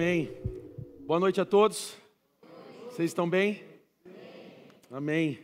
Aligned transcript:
Amém. 0.00 0.30
Boa 1.00 1.20
noite 1.20 1.42
a 1.42 1.44
todos. 1.44 1.94
Vocês 2.86 3.10
estão 3.10 3.28
bem? 3.28 3.62
Amém. 4.90 5.38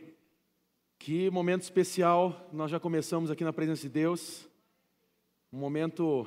Que 0.97 1.29
momento 1.29 1.61
especial 1.61 2.49
nós 2.51 2.71
já 2.71 2.79
começamos 2.79 3.29
aqui 3.29 3.43
na 3.43 3.53
presença 3.53 3.83
de 3.83 3.89
Deus. 3.89 4.49
Um 5.53 5.59
momento 5.59 6.25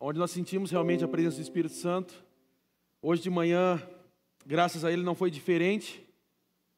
onde 0.00 0.18
nós 0.18 0.32
sentimos 0.32 0.72
realmente 0.72 1.04
a 1.04 1.06
presença 1.06 1.36
do 1.36 1.42
Espírito 1.42 1.74
Santo. 1.74 2.12
Hoje 3.00 3.22
de 3.22 3.30
manhã, 3.30 3.80
graças 4.44 4.84
a 4.84 4.90
Ele, 4.90 5.04
não 5.04 5.14
foi 5.14 5.30
diferente. 5.30 6.04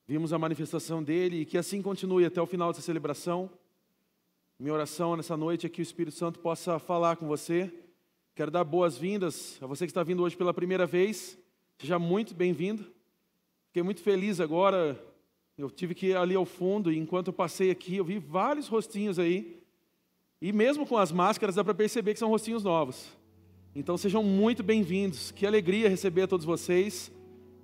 Vimos 0.06 0.31
a 0.31 0.38
manifestação 0.38 1.03
dele 1.03 1.41
e 1.41 1.47
que 1.47 1.56
assim 1.56 1.81
continue 1.81 2.27
até 2.27 2.42
o 2.42 2.44
final 2.44 2.70
dessa 2.70 2.83
celebração. 2.83 3.48
Minha 4.58 4.75
oração 4.75 5.16
nessa 5.16 5.38
noite 5.38 5.66
é 5.66 5.70
que 5.70 5.81
o 5.81 5.83
Espírito 5.83 6.19
Santo 6.19 6.38
possa 6.38 6.78
falar 6.78 7.16
com 7.16 7.27
você 7.27 7.72
Quero 8.41 8.50
dar 8.50 8.64
boas-vindas 8.64 9.58
a 9.60 9.66
você 9.66 9.84
que 9.84 9.91
está 9.91 10.02
vindo 10.02 10.22
hoje 10.22 10.34
pela 10.34 10.55
primeira 10.55 10.86
vez. 10.86 11.38
Seja 11.78 11.98
muito 11.98 12.34
bem-vindo. 12.34 12.86
Fiquei 13.66 13.82
muito 13.82 14.00
feliz 14.00 14.41
agora. 14.41 14.98
Eu 15.58 15.69
tive 15.69 15.94
que 15.94 16.06
ir 16.06 16.16
ali 16.16 16.34
ao 16.34 16.47
fundo 16.47 16.91
e 16.91 16.98
enquanto 16.98 17.27
eu 17.27 17.34
passei 17.34 17.70
aqui, 17.70 17.97
eu 17.97 18.05
vi 18.06 18.19
vários 18.19 18.66
rostinhos 18.66 19.19
aí. 19.19 19.62
E 20.41 20.55
mesmo 20.55 20.86
com 20.86 20.97
as 20.97 21.12
máscaras, 21.12 21.56
dá 21.56 21.62
para 21.62 21.74
perceber 21.74 22.14
que 22.14 22.19
são 22.19 22.30
rostinhos 22.30 22.64
novos. 22.64 23.14
Então 23.77 23.98
sejam 23.98 24.22
muito 24.22 24.62
bem-vindos. 24.62 25.30
Que 25.30 25.47
alegria 25.47 25.91
receber 25.91 26.22
a 26.22 26.27
todos 26.27 26.47
vocês. 26.47 27.12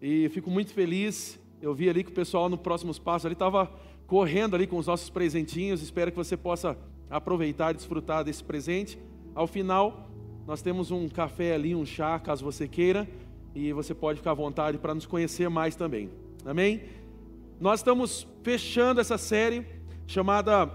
E 0.03 0.29
fico 0.29 0.51
muito 0.51 0.75
feliz. 0.75 1.41
Eu 1.63 1.73
vi 1.73 1.89
ali 1.89 2.05
que 2.05 2.11
o 2.11 2.15
pessoal 2.15 2.51
no 2.51 2.59
próximos 2.59 2.99
passos 2.99 3.25
ali 3.25 3.33
estava 3.33 3.73
correndo 4.07 4.55
ali 4.55 4.67
com 4.67 4.77
os 4.77 4.87
nossos 4.87 5.09
presentinhos. 5.09 5.81
Espero 5.81 6.11
que 6.11 6.19
você 6.19 6.37
possa 6.37 6.77
aproveitar 7.09 7.71
e 7.71 7.79
desfrutar 7.79 8.23
desse 8.23 8.45
presente. 8.45 8.99
Ao 9.35 9.47
final, 9.47 10.07
nós 10.47 10.63
temos 10.63 10.91
um 10.91 11.09
café 11.09 11.55
ali, 11.55 11.75
um 11.75 11.85
chá, 11.85 12.19
caso 12.21 12.45
você 12.45 12.69
queira, 12.69 13.09
e 13.55 13.73
você 13.73 13.95
pode 13.95 14.19
ficar 14.19 14.31
à 14.31 14.35
vontade 14.35 14.79
para 14.79 14.95
nos 14.95 15.07
conhecer 15.07 15.49
mais 15.49 15.75
também. 15.75 16.09
Amém? 16.45 16.83
Nós 17.61 17.81
estamos 17.81 18.27
fechando 18.43 19.01
essa 19.01 19.19
série 19.19 19.67
chamada 20.07 20.71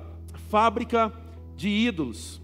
Fábrica 0.50 1.14
de 1.56 1.70
Ídolos. 1.70 2.42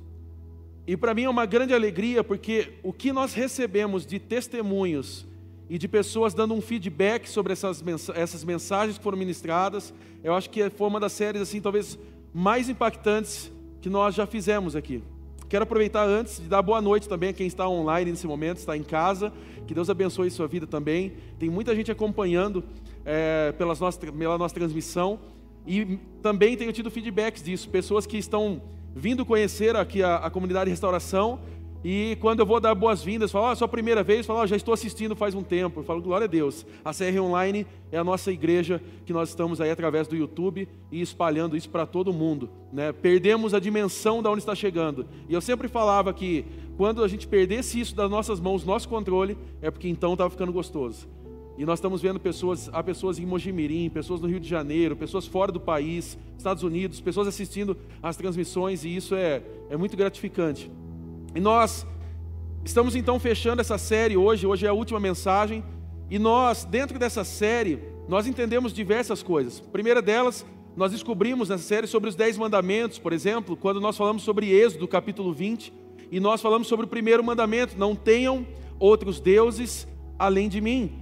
E 0.85 0.95
para 0.95 1.13
mim 1.13 1.23
é 1.23 1.29
uma 1.29 1.45
grande 1.45 1.73
alegria 1.73 2.23
porque 2.23 2.75
o 2.81 2.93
que 2.93 3.11
nós 3.11 3.33
recebemos 3.33 4.05
de 4.05 4.19
testemunhos 4.19 5.27
e 5.69 5.77
de 5.77 5.87
pessoas 5.87 6.33
dando 6.33 6.53
um 6.53 6.61
feedback 6.61 7.27
sobre 7.27 7.51
essas, 7.51 7.83
essas 8.15 8.43
mensagens 8.45 8.97
que 8.97 9.03
foram 9.03 9.17
ministradas, 9.17 9.93
eu 10.23 10.33
acho 10.33 10.49
que 10.49 10.69
foi 10.69 10.87
uma 10.87 10.99
das 10.99 11.11
séries 11.11 11.41
assim 11.41 11.59
talvez 11.59 11.99
mais 12.33 12.69
impactantes 12.69 13.51
que 13.81 13.89
nós 13.89 14.15
já 14.15 14.25
fizemos 14.25 14.77
aqui. 14.77 15.03
Quero 15.49 15.63
aproveitar 15.63 16.05
antes 16.05 16.41
de 16.41 16.47
dar 16.47 16.61
boa 16.61 16.81
noite 16.81 17.07
também 17.07 17.29
a 17.29 17.33
quem 17.33 17.47
está 17.47 17.67
online 17.69 18.11
nesse 18.11 18.27
momento, 18.27 18.57
está 18.57 18.75
em 18.75 18.83
casa. 18.83 19.31
Que 19.65 19.73
Deus 19.73 19.89
abençoe 19.89 20.29
sua 20.29 20.47
vida 20.47 20.67
também. 20.67 21.13
Tem 21.39 21.49
muita 21.49 21.73
gente 21.73 21.89
acompanhando 21.89 22.63
é, 23.05 23.53
pelas 23.57 23.79
nossas, 23.79 23.97
pela 24.11 24.37
nossa 24.37 24.53
transmissão. 24.53 25.19
E 25.65 25.99
também 26.21 26.57
tenho 26.57 26.73
tido 26.73 26.91
feedbacks 26.91 27.41
disso. 27.41 27.69
Pessoas 27.69 28.05
que 28.05 28.17
estão 28.17 28.61
vindo 28.93 29.25
conhecer 29.25 29.75
aqui 29.75 30.03
a, 30.03 30.17
a 30.17 30.29
comunidade 30.29 30.65
de 30.65 30.71
restauração 30.71 31.39
e 31.83 32.17
quando 32.19 32.39
eu 32.39 32.45
vou 32.45 32.59
dar 32.59 32.73
boas-vindas, 32.73 33.31
falo, 33.31 33.47
ah, 33.47 33.55
sua 33.55 33.67
primeira 33.67 34.03
vez, 34.03 34.25
falo, 34.25 34.39
ah, 34.39 34.47
já 34.47 34.55
estou 34.55 34.73
assistindo 34.73 35.15
faz 35.15 35.35
um 35.35 35.43
tempo. 35.43 35.79
Eu 35.79 35.83
falo, 35.83 36.01
glória 36.01 36.25
a 36.25 36.27
Deus. 36.27 36.65
A 36.83 36.91
CR 36.91 37.19
Online 37.21 37.67
é 37.91 37.97
a 37.97 38.03
nossa 38.03 38.31
igreja 38.31 38.81
que 39.05 39.13
nós 39.13 39.29
estamos 39.29 39.61
aí 39.61 39.69
através 39.69 40.07
do 40.07 40.15
YouTube 40.15 40.67
e 40.91 41.01
espalhando 41.01 41.55
isso 41.55 41.69
para 41.69 41.85
todo 41.85 42.11
mundo. 42.11 42.49
Né? 42.73 42.91
Perdemos 42.91 43.53
a 43.53 43.59
dimensão 43.59 44.21
de 44.21 44.27
onde 44.27 44.39
está 44.39 44.55
chegando. 44.55 45.07
E 45.29 45.33
eu 45.33 45.41
sempre 45.41 45.67
falava 45.67 46.13
que 46.13 46.45
quando 46.75 47.03
a 47.03 47.07
gente 47.07 47.27
perdesse 47.27 47.79
isso 47.79 47.95
das 47.95 48.09
nossas 48.09 48.39
mãos, 48.39 48.65
nosso 48.65 48.89
controle, 48.89 49.37
é 49.61 49.69
porque 49.69 49.87
então 49.87 50.13
estava 50.13 50.29
ficando 50.29 50.51
gostoso. 50.51 51.07
E 51.57 51.65
nós 51.65 51.79
estamos 51.79 52.01
vendo 52.01 52.19
pessoas, 52.19 52.69
há 52.71 52.83
pessoas 52.83 53.17
em 53.17 53.25
Mojimirim, 53.25 53.89
pessoas 53.89 54.21
no 54.21 54.27
Rio 54.27 54.39
de 54.39 54.47
Janeiro, 54.47 54.95
pessoas 54.95 55.25
fora 55.25 55.51
do 55.51 55.59
país, 55.59 56.15
Estados 56.37 56.61
Unidos, 56.61 57.01
pessoas 57.01 57.27
assistindo 57.27 57.75
às 58.01 58.15
transmissões, 58.15 58.85
e 58.85 58.95
isso 58.95 59.15
é, 59.15 59.41
é 59.67 59.75
muito 59.75 59.97
gratificante. 59.97 60.69
E 61.35 61.39
nós 61.39 61.85
estamos 62.63 62.95
então 62.95 63.19
fechando 63.19 63.61
essa 63.61 63.77
série 63.77 64.17
hoje, 64.17 64.45
hoje 64.47 64.65
é 64.65 64.69
a 64.69 64.73
última 64.73 64.99
mensagem, 64.99 65.63
e 66.09 66.17
nós, 66.17 66.65
dentro 66.65 66.97
dessa 66.97 67.23
série, 67.23 67.79
nós 68.07 68.25
entendemos 68.25 68.73
diversas 68.73 69.21
coisas. 69.21 69.61
A 69.65 69.71
primeira 69.71 70.01
delas, 70.01 70.45
nós 70.75 70.91
descobrimos 70.91 71.49
nessa 71.49 71.63
série 71.63 71.87
sobre 71.87 72.09
os 72.09 72.15
Dez 72.15 72.37
Mandamentos, 72.37 72.99
por 72.99 73.11
exemplo, 73.11 73.57
quando 73.57 73.81
nós 73.81 73.97
falamos 73.97 74.23
sobre 74.23 74.49
Êxodo, 74.51 74.87
capítulo 74.87 75.33
20, 75.33 75.73
e 76.11 76.19
nós 76.19 76.41
falamos 76.41 76.67
sobre 76.67 76.85
o 76.85 76.89
primeiro 76.89 77.23
mandamento: 77.23 77.77
não 77.77 77.95
tenham 77.95 78.45
outros 78.79 79.19
deuses 79.19 79.87
além 80.17 80.47
de 80.47 80.61
mim. 80.61 81.01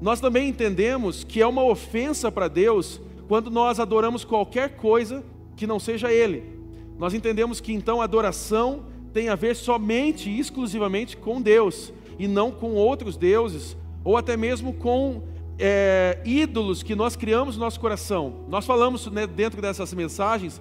Nós 0.00 0.20
também 0.20 0.48
entendemos 0.48 1.22
que 1.22 1.42
é 1.42 1.46
uma 1.46 1.62
ofensa 1.62 2.32
para 2.32 2.48
Deus 2.48 3.00
quando 3.28 3.50
nós 3.50 3.78
adoramos 3.78 4.24
qualquer 4.24 4.76
coisa 4.76 5.22
que 5.54 5.66
não 5.66 5.78
seja 5.78 6.10
Ele. 6.10 6.58
Nós 6.98 7.14
entendemos 7.14 7.60
que 7.60 7.72
então 7.72 8.00
a 8.00 8.04
adoração 8.04 8.86
tem 9.12 9.28
a 9.28 9.34
ver 9.34 9.56
somente 9.56 10.30
e 10.30 10.38
exclusivamente 10.38 11.16
com 11.16 11.40
Deus 11.40 11.92
e 12.18 12.28
não 12.28 12.50
com 12.50 12.72
outros 12.72 13.16
deuses 13.16 13.76
ou 14.04 14.16
até 14.16 14.36
mesmo 14.36 14.72
com 14.72 15.22
é, 15.58 16.18
ídolos 16.24 16.82
que 16.82 16.94
nós 16.94 17.16
criamos 17.16 17.56
no 17.56 17.64
nosso 17.64 17.78
coração. 17.78 18.44
Nós 18.48 18.64
falamos 18.64 19.06
né, 19.08 19.26
dentro 19.26 19.60
dessas 19.60 19.92
mensagens 19.92 20.60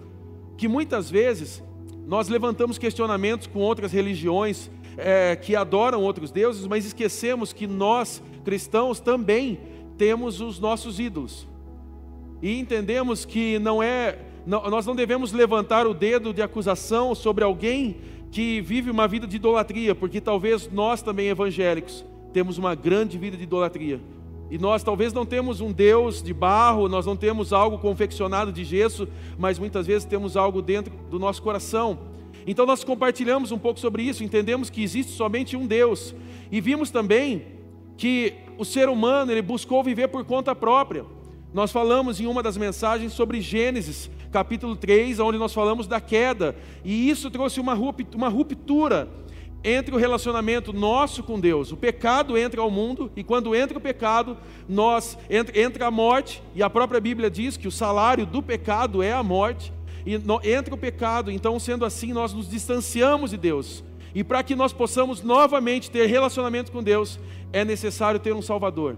que 0.57 0.67
muitas 0.67 1.09
vezes 1.09 1.63
nós 2.05 2.27
levantamos 2.27 2.77
questionamentos 2.77 3.47
com 3.47 3.59
outras 3.59 3.91
religiões 3.91 4.69
é, 4.97 5.35
que 5.35 5.55
adoram 5.55 6.01
outros 6.01 6.31
deuses, 6.31 6.67
mas 6.67 6.85
esquecemos 6.85 7.53
que 7.53 7.67
nós 7.67 8.21
cristãos 8.43 8.99
também 8.99 9.59
temos 9.97 10.41
os 10.41 10.59
nossos 10.59 10.99
ídolos 10.99 11.47
e 12.41 12.57
entendemos 12.57 13.25
que 13.25 13.59
não 13.59 13.83
é 13.83 14.17
nós 14.45 14.85
não 14.85 14.95
devemos 14.95 15.31
levantar 15.31 15.85
o 15.85 15.93
dedo 15.93 16.33
de 16.33 16.41
acusação 16.41 17.13
sobre 17.13 17.43
alguém 17.43 17.97
que 18.31 18.61
vive 18.61 18.91
uma 18.91 19.07
vida 19.07 19.25
de 19.25 19.37
idolatria, 19.37 19.95
porque 19.95 20.21
talvez 20.21 20.69
nós 20.71 21.01
também 21.01 21.27
evangélicos 21.27 22.05
temos 22.31 22.57
uma 22.57 22.75
grande 22.75 23.17
vida 23.17 23.35
de 23.35 23.43
idolatria. 23.43 23.99
E 24.51 24.57
nós 24.57 24.83
talvez 24.83 25.13
não 25.13 25.25
temos 25.25 25.61
um 25.61 25.71
Deus 25.71 26.23
de 26.23 26.33
barro, 26.33 26.87
nós 26.87 27.05
não 27.05 27.15
temos 27.15 27.53
algo 27.53 27.77
confeccionado 27.77 28.51
de 28.51 28.63
gesso, 28.63 29.07
mas 29.37 29.59
muitas 29.59 29.85
vezes 29.85 30.05
temos 30.05 30.35
algo 30.35 30.61
dentro 30.61 30.93
do 31.09 31.19
nosso 31.19 31.41
coração. 31.41 31.99
Então 32.47 32.65
nós 32.65 32.83
compartilhamos 32.83 33.51
um 33.51 33.59
pouco 33.59 33.79
sobre 33.79 34.03
isso, 34.03 34.23
entendemos 34.23 34.69
que 34.69 34.81
existe 34.81 35.11
somente 35.11 35.55
um 35.55 35.67
Deus. 35.67 36.15
E 36.51 36.59
vimos 36.59 36.89
também 36.89 37.43
que 37.95 38.33
o 38.57 38.65
ser 38.65 38.89
humano, 38.89 39.31
ele 39.31 39.41
buscou 39.41 39.83
viver 39.83 40.07
por 40.07 40.25
conta 40.25 40.55
própria. 40.55 41.05
Nós 41.51 41.71
falamos 41.71 42.19
em 42.19 42.27
uma 42.27 42.43
das 42.43 42.57
mensagens 42.57 43.11
sobre 43.11 43.41
Gênesis, 43.41 44.09
capítulo 44.31 44.75
3, 44.75 45.19
onde 45.19 45.39
nós 45.39 45.51
falamos 45.51 45.87
da 45.87 45.99
queda, 45.99 46.55
e 46.85 47.09
isso 47.09 47.31
trouxe 47.31 47.59
uma 47.59 47.73
ruptura 47.73 49.09
entre 49.63 49.93
o 49.93 49.97
relacionamento 49.97 50.71
nosso 50.71 51.23
com 51.23 51.39
Deus. 51.39 51.71
O 51.71 51.77
pecado 51.77 52.37
entra 52.37 52.61
ao 52.61 52.69
mundo, 52.69 53.11
e 53.15 53.23
quando 53.23 53.55
entra 53.55 53.77
o 53.77 53.81
pecado, 53.81 54.37
nós 54.67 55.17
entra, 55.27 55.87
a 55.87 55.91
morte, 55.91 56.43
e 56.53 56.61
a 56.61 56.69
própria 56.69 57.01
Bíblia 57.01 57.31
diz 57.31 57.57
que 57.57 57.67
o 57.67 57.71
salário 57.71 58.27
do 58.27 58.43
pecado 58.43 59.01
é 59.01 59.11
a 59.11 59.23
morte, 59.23 59.73
e 60.05 60.13
entra 60.47 60.75
o 60.75 60.77
pecado, 60.77 61.31
então 61.31 61.59
sendo 61.59 61.83
assim, 61.83 62.13
nós 62.13 62.31
nos 62.31 62.47
distanciamos 62.47 63.31
de 63.31 63.37
Deus. 63.37 63.83
E 64.13 64.23
para 64.23 64.43
que 64.43 64.55
nós 64.55 64.71
possamos 64.71 65.23
novamente 65.23 65.89
ter 65.89 66.05
relacionamento 66.05 66.71
com 66.71 66.83
Deus, 66.83 67.19
é 67.51 67.65
necessário 67.65 68.19
ter 68.19 68.33
um 68.33 68.41
Salvador. 68.41 68.97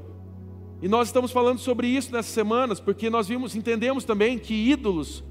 E 0.81 0.87
nós 0.87 1.09
estamos 1.09 1.31
falando 1.31 1.59
sobre 1.59 1.87
isso 1.87 2.11
nessas 2.11 2.33
semanas, 2.33 2.79
porque 2.79 3.09
nós 3.09 3.27
vimos, 3.27 3.55
entendemos 3.55 4.03
também 4.03 4.39
que 4.39 4.53
ídolos 4.53 5.23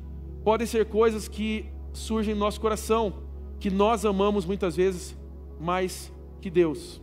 podem 0.44 0.66
ser 0.66 0.86
coisas 0.86 1.26
que 1.26 1.66
surgem 1.92 2.34
no 2.34 2.40
nosso 2.40 2.60
coração, 2.60 3.14
que 3.58 3.68
nós 3.68 4.04
amamos 4.04 4.44
muitas 4.44 4.76
vezes 4.76 5.16
mais 5.60 6.12
que 6.40 6.48
Deus. 6.48 7.00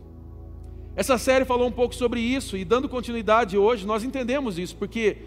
Essa 0.96 1.18
série 1.18 1.44
falou 1.44 1.68
um 1.68 1.72
pouco 1.72 1.94
sobre 1.94 2.20
isso 2.20 2.56
e 2.56 2.64
dando 2.64 2.88
continuidade 2.88 3.56
hoje, 3.56 3.86
nós 3.86 4.02
entendemos 4.02 4.58
isso, 4.58 4.74
porque 4.76 5.18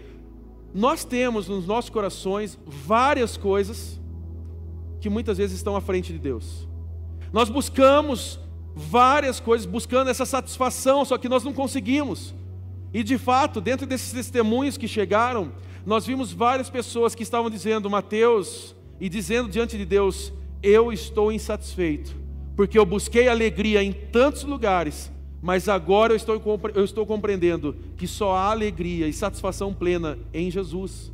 nós 0.74 1.04
temos 1.04 1.48
nos 1.48 1.66
nossos 1.66 1.90
corações 1.90 2.58
várias 2.66 3.36
coisas 3.36 4.00
que 5.00 5.08
muitas 5.08 5.38
vezes 5.38 5.56
estão 5.56 5.76
à 5.76 5.80
frente 5.80 6.12
de 6.12 6.18
Deus. 6.18 6.68
Nós 7.32 7.48
buscamos 7.48 8.38
várias 8.74 9.40
coisas, 9.40 9.66
buscando 9.66 10.10
essa 10.10 10.26
satisfação, 10.26 11.04
só 11.04 11.16
que 11.16 11.28
nós 11.28 11.44
não 11.44 11.52
conseguimos. 11.52 12.34
E 12.92 13.02
de 13.02 13.16
fato, 13.16 13.60
dentro 13.60 13.86
desses 13.86 14.12
testemunhos 14.12 14.76
que 14.76 14.86
chegaram, 14.86 15.52
nós 15.84 16.06
vimos 16.06 16.32
várias 16.32 16.68
pessoas 16.68 17.14
que 17.14 17.22
estavam 17.22 17.48
dizendo, 17.48 17.88
Mateus, 17.88 18.74
e 19.00 19.08
dizendo 19.08 19.48
diante 19.48 19.78
de 19.78 19.84
Deus: 19.84 20.32
Eu 20.62 20.92
estou 20.92 21.32
insatisfeito, 21.32 22.14
porque 22.54 22.78
eu 22.78 22.84
busquei 22.84 23.28
alegria 23.28 23.82
em 23.82 23.92
tantos 23.92 24.44
lugares, 24.44 25.10
mas 25.40 25.68
agora 25.68 26.12
eu 26.12 26.16
estou, 26.16 26.40
eu 26.74 26.84
estou 26.84 27.06
compreendendo 27.06 27.74
que 27.96 28.06
só 28.06 28.34
há 28.34 28.50
alegria 28.50 29.08
e 29.08 29.12
satisfação 29.12 29.72
plena 29.72 30.18
em 30.32 30.50
Jesus. 30.50 31.10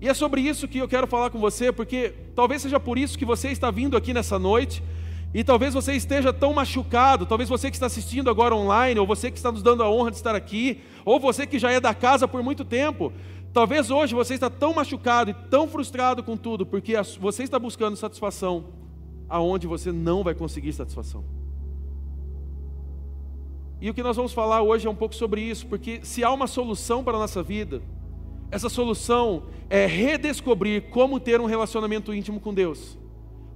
E 0.00 0.08
é 0.08 0.12
sobre 0.12 0.42
isso 0.42 0.68
que 0.68 0.78
eu 0.78 0.88
quero 0.88 1.06
falar 1.06 1.30
com 1.30 1.38
você, 1.38 1.72
porque 1.72 2.12
talvez 2.34 2.60
seja 2.60 2.78
por 2.78 2.98
isso 2.98 3.16
que 3.16 3.24
você 3.24 3.48
está 3.48 3.70
vindo 3.70 3.96
aqui 3.96 4.12
nessa 4.12 4.38
noite 4.38 4.82
E 5.34 5.42
talvez 5.42 5.74
você 5.74 5.94
esteja 5.94 6.32
tão 6.32 6.54
machucado, 6.54 7.26
talvez 7.26 7.50
você 7.50 7.68
que 7.68 7.74
está 7.74 7.86
assistindo 7.86 8.30
agora 8.30 8.54
online, 8.54 9.00
ou 9.00 9.06
você 9.06 9.32
que 9.32 9.36
está 9.36 9.50
nos 9.50 9.64
dando 9.64 9.82
a 9.82 9.90
honra 9.90 10.12
de 10.12 10.16
estar 10.16 10.32
aqui, 10.32 10.80
ou 11.04 11.18
você 11.18 11.44
que 11.44 11.58
já 11.58 11.72
é 11.72 11.80
da 11.80 11.92
casa 11.92 12.28
por 12.28 12.40
muito 12.40 12.64
tempo, 12.64 13.12
talvez 13.52 13.90
hoje 13.90 14.14
você 14.14 14.34
está 14.34 14.48
tão 14.48 14.72
machucado 14.72 15.32
e 15.32 15.34
tão 15.34 15.66
frustrado 15.66 16.22
com 16.22 16.36
tudo, 16.36 16.64
porque 16.64 16.94
você 17.18 17.42
está 17.42 17.58
buscando 17.58 17.96
satisfação 17.96 18.66
aonde 19.28 19.66
você 19.66 19.90
não 19.90 20.22
vai 20.22 20.36
conseguir 20.36 20.72
satisfação. 20.72 21.24
E 23.80 23.90
o 23.90 23.94
que 23.94 24.04
nós 24.04 24.16
vamos 24.16 24.32
falar 24.32 24.62
hoje 24.62 24.86
é 24.86 24.90
um 24.90 24.94
pouco 24.94 25.16
sobre 25.16 25.40
isso, 25.40 25.66
porque 25.66 25.98
se 26.04 26.22
há 26.22 26.30
uma 26.30 26.46
solução 26.46 27.02
para 27.02 27.16
a 27.16 27.20
nossa 27.20 27.42
vida, 27.42 27.82
essa 28.52 28.68
solução 28.68 29.42
é 29.68 29.84
redescobrir 29.84 30.90
como 30.90 31.18
ter 31.18 31.40
um 31.40 31.46
relacionamento 31.46 32.14
íntimo 32.14 32.38
com 32.38 32.54
Deus. 32.54 32.96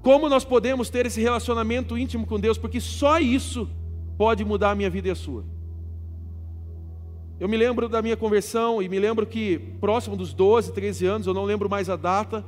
Como 0.09 0.27
nós 0.27 0.43
podemos 0.43 0.89
ter 0.89 1.05
esse 1.05 1.21
relacionamento 1.21 1.99
íntimo 1.99 2.27
com 2.27 2.41
Deus, 2.41 2.57
porque 2.57 2.81
só 2.81 3.19
isso 3.19 3.69
pode 4.17 4.43
mudar 4.43 4.71
a 4.71 4.75
minha 4.75 4.89
vida 4.89 5.09
e 5.09 5.11
a 5.11 5.15
sua. 5.15 5.45
Eu 7.39 7.47
me 7.47 7.59
lembro 7.59 7.91
da 7.91 8.01
minha 8.01 8.17
conversão 8.17 8.83
e 8.83 8.89
me 8.89 8.99
lembro 8.99 9.27
que 9.27 9.59
próximo 9.79 10.17
dos 10.17 10.33
12, 10.33 10.73
13 10.73 11.05
anos, 11.05 11.27
eu 11.27 11.35
não 11.35 11.45
lembro 11.45 11.69
mais 11.69 11.91
a 11.91 11.97
data, 11.97 12.43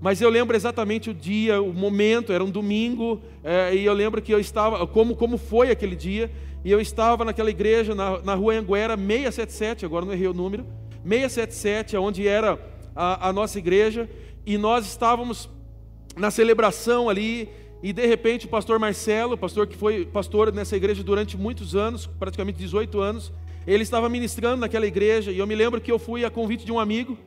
mas 0.00 0.22
eu 0.22 0.30
lembro 0.30 0.56
exatamente 0.56 1.10
o 1.10 1.14
dia, 1.14 1.60
o 1.60 1.70
momento, 1.70 2.32
era 2.32 2.42
um 2.42 2.50
domingo, 2.50 3.20
é, 3.42 3.74
e 3.76 3.84
eu 3.84 3.92
lembro 3.92 4.22
que 4.22 4.32
eu 4.32 4.40
estava, 4.40 4.86
como, 4.86 5.14
como 5.14 5.36
foi 5.36 5.70
aquele 5.70 5.94
dia, 5.94 6.32
e 6.64 6.70
eu 6.70 6.80
estava 6.80 7.26
naquela 7.26 7.50
igreja 7.50 7.94
na, 7.94 8.22
na 8.22 8.34
rua 8.34 8.54
Anguera 8.54 8.96
677, 8.96 9.84
agora 9.84 10.06
não 10.06 10.14
errei 10.14 10.28
o 10.28 10.32
número, 10.32 10.64
677, 11.06 11.94
onde 11.98 12.26
era 12.26 12.58
a, 12.96 13.28
a 13.28 13.32
nossa 13.34 13.58
igreja, 13.58 14.08
e 14.46 14.56
nós 14.56 14.86
estávamos 14.86 15.50
na 16.16 16.30
celebração 16.30 17.08
ali, 17.08 17.48
e 17.82 17.92
de 17.92 18.06
repente 18.06 18.46
o 18.46 18.48
pastor 18.48 18.78
Marcelo, 18.78 19.36
pastor 19.36 19.66
que 19.66 19.76
foi 19.76 20.06
pastor 20.06 20.52
nessa 20.52 20.76
igreja 20.76 21.02
durante 21.02 21.36
muitos 21.36 21.74
anos, 21.74 22.06
praticamente 22.06 22.58
18 22.58 23.00
anos, 23.00 23.32
ele 23.66 23.82
estava 23.82 24.08
ministrando 24.08 24.58
naquela 24.58 24.86
igreja, 24.86 25.30
e 25.30 25.38
eu 25.38 25.46
me 25.46 25.54
lembro 25.54 25.80
que 25.80 25.90
eu 25.90 25.98
fui 25.98 26.24
a 26.24 26.30
convite 26.30 26.64
de 26.64 26.72
um 26.72 26.78
amigo, 26.78 27.18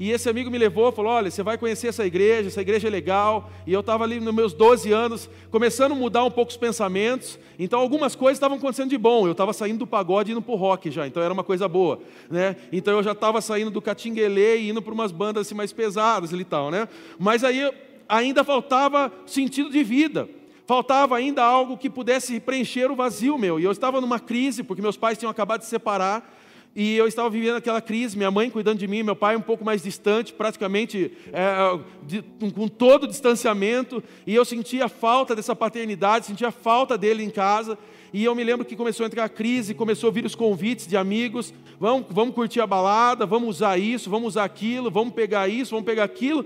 e 0.00 0.12
esse 0.12 0.28
amigo 0.28 0.48
me 0.48 0.58
levou, 0.58 0.92
falou: 0.92 1.12
Olha, 1.12 1.30
você 1.30 1.42
vai 1.42 1.58
conhecer 1.58 1.88
essa 1.88 2.06
igreja, 2.06 2.48
essa 2.48 2.60
igreja 2.60 2.86
é 2.86 2.90
legal. 2.90 3.50
E 3.66 3.72
eu 3.72 3.80
estava 3.80 4.04
ali 4.04 4.20
nos 4.20 4.32
meus 4.32 4.52
12 4.52 4.92
anos, 4.92 5.28
começando 5.50 5.92
a 5.92 5.94
mudar 5.94 6.24
um 6.24 6.30
pouco 6.30 6.50
os 6.50 6.56
pensamentos. 6.56 7.38
Então, 7.58 7.80
algumas 7.80 8.14
coisas 8.14 8.36
estavam 8.36 8.58
acontecendo 8.58 8.90
de 8.90 8.98
bom. 8.98 9.26
Eu 9.26 9.32
estava 9.32 9.52
saindo 9.52 9.80
do 9.80 9.86
pagode 9.86 10.30
e 10.30 10.32
indo 10.32 10.40
para 10.40 10.54
o 10.54 10.56
rock 10.56 10.90
já, 10.90 11.06
então 11.06 11.20
era 11.20 11.34
uma 11.34 11.42
coisa 11.42 11.66
boa. 11.66 11.98
Né? 12.30 12.54
Então, 12.70 12.96
eu 12.96 13.02
já 13.02 13.10
estava 13.10 13.40
saindo 13.40 13.72
do 13.72 13.82
catinguelê 13.82 14.58
e 14.58 14.70
indo 14.70 14.80
para 14.80 14.94
umas 14.94 15.10
bandas 15.10 15.46
assim, 15.46 15.54
mais 15.54 15.72
pesadas 15.72 16.30
e 16.30 16.44
tal. 16.44 16.70
Né? 16.70 16.88
Mas 17.18 17.42
aí 17.42 17.68
ainda 18.08 18.42
faltava 18.42 19.12
sentido 19.26 19.70
de 19.70 19.82
vida. 19.84 20.28
Faltava 20.66 21.16
ainda 21.16 21.42
algo 21.42 21.78
que 21.78 21.88
pudesse 21.88 22.38
preencher 22.40 22.90
o 22.90 22.96
vazio 22.96 23.38
meu. 23.38 23.58
E 23.58 23.64
eu 23.64 23.72
estava 23.72 24.00
numa 24.00 24.20
crise, 24.20 24.62
porque 24.62 24.82
meus 24.82 24.96
pais 24.96 25.16
tinham 25.16 25.30
acabado 25.30 25.60
de 25.60 25.64
se 25.64 25.70
separar. 25.70 26.36
E 26.76 26.96
eu 26.96 27.08
estava 27.08 27.28
vivendo 27.30 27.56
aquela 27.56 27.80
crise, 27.80 28.16
minha 28.16 28.30
mãe 28.30 28.50
cuidando 28.50 28.78
de 28.78 28.86
mim, 28.86 29.02
meu 29.02 29.16
pai 29.16 29.34
um 29.34 29.40
pouco 29.40 29.64
mais 29.64 29.82
distante, 29.82 30.32
praticamente 30.32 31.10
é, 31.32 31.80
de, 32.02 32.22
com 32.52 32.68
todo 32.68 33.04
o 33.04 33.06
distanciamento, 33.08 34.02
e 34.26 34.34
eu 34.34 34.44
sentia 34.44 34.88
falta 34.88 35.34
dessa 35.34 35.56
paternidade, 35.56 36.26
sentia 36.26 36.52
falta 36.52 36.96
dele 36.96 37.24
em 37.24 37.30
casa. 37.30 37.76
E 38.12 38.24
eu 38.24 38.34
me 38.34 38.44
lembro 38.44 38.64
que 38.64 38.76
começou 38.76 39.04
a 39.04 39.06
entrar 39.06 39.24
a 39.24 39.28
crise, 39.28 39.74
começou 39.74 40.08
a 40.08 40.12
vir 40.12 40.24
os 40.24 40.34
convites 40.34 40.86
de 40.86 40.96
amigos: 40.96 41.52
vamos, 41.80 42.06
vamos 42.10 42.34
curtir 42.34 42.60
a 42.60 42.66
balada, 42.66 43.26
vamos 43.26 43.56
usar 43.56 43.78
isso, 43.78 44.08
vamos 44.08 44.28
usar 44.28 44.44
aquilo, 44.44 44.90
vamos 44.90 45.14
pegar 45.14 45.48
isso, 45.48 45.72
vamos 45.72 45.86
pegar 45.86 46.04
aquilo. 46.04 46.44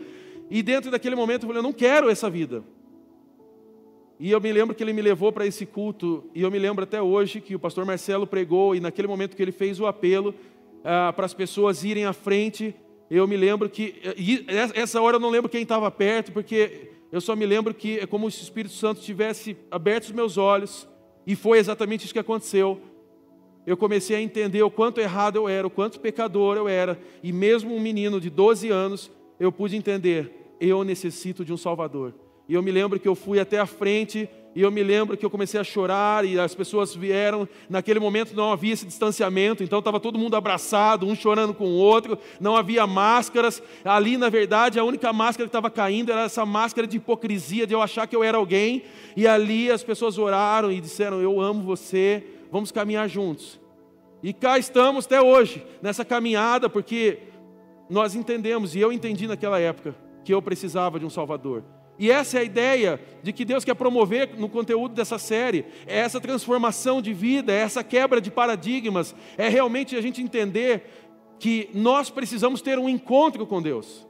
E 0.50 0.62
dentro 0.62 0.90
daquele 0.90 1.16
momento 1.16 1.42
eu 1.42 1.48
falei: 1.48 1.58
eu 1.58 1.62
não 1.62 1.72
quero 1.72 2.08
essa 2.08 2.28
vida. 2.28 2.62
E 4.18 4.30
eu 4.30 4.40
me 4.40 4.52
lembro 4.52 4.74
que 4.74 4.82
ele 4.82 4.92
me 4.92 5.02
levou 5.02 5.32
para 5.32 5.46
esse 5.46 5.66
culto, 5.66 6.30
e 6.32 6.42
eu 6.42 6.50
me 6.50 6.58
lembro 6.58 6.84
até 6.84 7.02
hoje 7.02 7.40
que 7.40 7.56
o 7.56 7.58
pastor 7.58 7.84
Marcelo 7.84 8.24
pregou, 8.24 8.72
e 8.72 8.78
naquele 8.78 9.08
momento 9.08 9.34
que 9.34 9.42
ele 9.42 9.50
fez 9.50 9.80
o 9.80 9.86
apelo 9.86 10.32
ah, 10.84 11.12
para 11.12 11.26
as 11.26 11.34
pessoas 11.34 11.82
irem 11.82 12.04
à 12.04 12.12
frente, 12.12 12.72
eu 13.10 13.26
me 13.26 13.36
lembro 13.36 13.68
que. 13.68 14.00
essa 14.74 15.00
hora 15.00 15.16
eu 15.16 15.20
não 15.20 15.28
lembro 15.28 15.50
quem 15.50 15.62
estava 15.62 15.90
perto, 15.90 16.30
porque 16.30 16.90
eu 17.10 17.20
só 17.20 17.34
me 17.34 17.44
lembro 17.44 17.74
que 17.74 17.98
é 17.98 18.06
como 18.06 18.30
se 18.30 18.40
o 18.40 18.44
Espírito 18.44 18.74
Santo 18.74 19.00
tivesse 19.00 19.56
aberto 19.70 20.04
os 20.04 20.12
meus 20.12 20.38
olhos, 20.38 20.88
e 21.26 21.34
foi 21.34 21.58
exatamente 21.58 22.04
isso 22.04 22.12
que 22.12 22.18
aconteceu. 22.18 22.80
Eu 23.66 23.76
comecei 23.76 24.16
a 24.16 24.20
entender 24.20 24.62
o 24.62 24.70
quanto 24.70 25.00
errado 25.00 25.36
eu 25.36 25.48
era, 25.48 25.66
o 25.66 25.70
quanto 25.70 26.00
pecador 26.00 26.56
eu 26.56 26.68
era, 26.68 26.98
e 27.22 27.32
mesmo 27.32 27.74
um 27.74 27.80
menino 27.80 28.20
de 28.20 28.30
12 28.30 28.70
anos, 28.70 29.10
eu 29.38 29.52
pude 29.52 29.76
entender: 29.76 30.54
eu 30.60 30.84
necessito 30.84 31.44
de 31.44 31.52
um 31.52 31.56
Salvador. 31.56 32.14
E 32.48 32.54
eu 32.54 32.62
me 32.62 32.70
lembro 32.70 32.98
que 32.98 33.08
eu 33.08 33.14
fui 33.14 33.40
até 33.40 33.58
a 33.58 33.66
frente 33.66 34.28
e 34.54 34.60
eu 34.60 34.70
me 34.70 34.82
lembro 34.82 35.16
que 35.16 35.24
eu 35.24 35.30
comecei 35.30 35.58
a 35.58 35.64
chorar 35.64 36.24
e 36.24 36.38
as 36.38 36.54
pessoas 36.54 36.94
vieram. 36.94 37.48
Naquele 37.70 37.98
momento 37.98 38.34
não 38.34 38.52
havia 38.52 38.74
esse 38.74 38.84
distanciamento, 38.84 39.62
então 39.62 39.78
estava 39.78 39.98
todo 39.98 40.18
mundo 40.18 40.36
abraçado, 40.36 41.06
um 41.06 41.14
chorando 41.14 41.54
com 41.54 41.64
o 41.64 41.76
outro, 41.76 42.18
não 42.38 42.56
havia 42.56 42.86
máscaras. 42.86 43.62
Ali, 43.84 44.16
na 44.16 44.28
verdade, 44.28 44.78
a 44.78 44.84
única 44.84 45.12
máscara 45.12 45.46
que 45.46 45.48
estava 45.48 45.70
caindo 45.70 46.12
era 46.12 46.24
essa 46.24 46.44
máscara 46.44 46.86
de 46.86 46.98
hipocrisia, 46.98 47.66
de 47.66 47.72
eu 47.72 47.80
achar 47.80 48.06
que 48.06 48.14
eu 48.14 48.22
era 48.22 48.36
alguém. 48.36 48.82
E 49.16 49.26
ali 49.26 49.70
as 49.70 49.82
pessoas 49.82 50.18
oraram 50.18 50.70
e 50.70 50.80
disseram: 50.80 51.20
Eu 51.20 51.40
amo 51.40 51.62
você, 51.62 52.22
vamos 52.50 52.70
caminhar 52.70 53.08
juntos. 53.08 53.58
E 54.22 54.32
cá 54.32 54.58
estamos 54.58 55.06
até 55.06 55.20
hoje, 55.20 55.64
nessa 55.80 56.04
caminhada, 56.04 56.68
porque 56.68 57.18
nós 57.92 58.14
entendemos, 58.14 58.74
e 58.74 58.80
eu 58.80 58.90
entendi 58.90 59.26
naquela 59.26 59.60
época, 59.60 59.94
que 60.24 60.32
eu 60.32 60.40
precisava 60.40 60.98
de 60.98 61.04
um 61.04 61.10
Salvador. 61.10 61.62
E 61.98 62.10
essa 62.10 62.38
é 62.38 62.40
a 62.40 62.44
ideia 62.44 62.98
de 63.22 63.34
que 63.34 63.44
Deus 63.44 63.66
quer 63.66 63.74
promover 63.74 64.30
no 64.38 64.48
conteúdo 64.48 64.94
dessa 64.94 65.18
série, 65.18 65.66
é 65.86 65.98
essa 65.98 66.18
transformação 66.18 67.02
de 67.02 67.12
vida, 67.12 67.52
é 67.52 67.56
essa 67.56 67.84
quebra 67.84 68.18
de 68.18 68.30
paradigmas, 68.30 69.14
é 69.36 69.46
realmente 69.46 69.94
a 69.94 70.00
gente 70.00 70.22
entender 70.22 70.84
que 71.38 71.68
nós 71.74 72.08
precisamos 72.08 72.62
ter 72.62 72.78
um 72.78 72.88
encontro 72.88 73.46
com 73.46 73.60
Deus. 73.60 74.06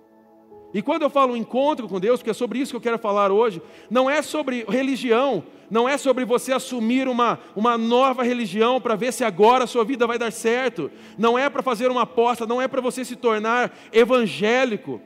E 0.74 0.80
quando 0.80 1.02
eu 1.02 1.10
falo 1.10 1.36
encontro 1.36 1.86
com 1.86 2.00
Deus, 2.00 2.20
porque 2.20 2.30
é 2.30 2.34
sobre 2.34 2.58
isso 2.58 2.72
que 2.72 2.76
eu 2.76 2.80
quero 2.80 2.98
falar 2.98 3.30
hoje, 3.30 3.60
não 3.90 4.08
é 4.08 4.22
sobre 4.22 4.64
religião, 4.68 5.44
não 5.70 5.88
é 5.88 5.98
sobre 5.98 6.24
você 6.24 6.52
assumir 6.52 7.08
uma, 7.08 7.38
uma 7.54 7.76
nova 7.76 8.22
religião 8.22 8.80
para 8.80 8.96
ver 8.96 9.12
se 9.12 9.22
agora 9.22 9.64
a 9.64 9.66
sua 9.66 9.84
vida 9.84 10.06
vai 10.06 10.18
dar 10.18 10.32
certo, 10.32 10.90
não 11.18 11.38
é 11.38 11.50
para 11.50 11.62
fazer 11.62 11.90
uma 11.90 12.02
aposta, 12.02 12.46
não 12.46 12.60
é 12.60 12.66
para 12.66 12.80
você 12.80 13.04
se 13.04 13.16
tornar 13.16 13.72
evangélico, 13.92 15.00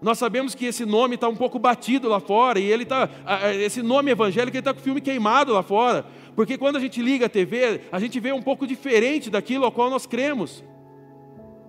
nós 0.00 0.18
sabemos 0.18 0.54
que 0.54 0.66
esse 0.66 0.84
nome 0.84 1.14
está 1.14 1.26
um 1.26 1.34
pouco 1.34 1.58
batido 1.58 2.08
lá 2.08 2.20
fora, 2.20 2.58
e 2.60 2.70
ele 2.70 2.84
tá, 2.84 3.08
esse 3.54 3.82
nome 3.82 4.10
evangélico 4.10 4.56
está 4.56 4.74
com 4.74 4.80
o 4.80 4.82
filme 4.82 5.00
queimado 5.00 5.52
lá 5.52 5.62
fora, 5.62 6.04
porque 6.34 6.58
quando 6.58 6.76
a 6.76 6.80
gente 6.80 7.00
liga 7.00 7.26
a 7.26 7.30
TV, 7.30 7.80
a 7.90 7.98
gente 7.98 8.20
vê 8.20 8.30
um 8.30 8.42
pouco 8.42 8.66
diferente 8.66 9.30
daquilo 9.30 9.64
ao 9.64 9.72
qual 9.72 9.88
nós 9.88 10.04
cremos. 10.04 10.62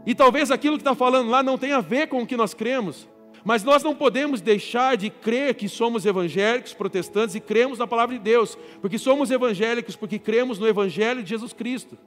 E 0.05 0.13
talvez 0.13 0.51
aquilo 0.51 0.75
que 0.75 0.81
está 0.81 0.93
falando 0.93 1.29
lá 1.29 1.41
não 1.41 1.57
tenha 1.57 1.77
a 1.77 1.81
ver 1.81 2.07
com 2.07 2.21
o 2.21 2.27
que 2.27 2.35
nós 2.35 2.53
cremos, 2.53 3.07
mas 3.47 3.63
nós 3.63 3.81
não 3.81 3.95
podemos 3.95 4.41
deixar 4.41 4.97
de 4.97 5.09
crer 5.09 5.55
que 5.55 5.69
somos 5.69 6.05
evangélicos, 6.05 6.73
protestantes 6.73 7.33
e 7.33 7.39
cremos 7.39 7.79
na 7.79 7.87
palavra 7.87 8.17
de 8.17 8.21
Deus, 8.21 8.57
porque 8.81 8.97
somos 8.97 9.31
evangélicos 9.31 9.95
porque 9.95 10.19
cremos 10.19 10.59
no 10.59 10.67
Evangelho 10.67 11.23
de 11.23 11.29
Jesus 11.29 11.53
Cristo. 11.53 11.97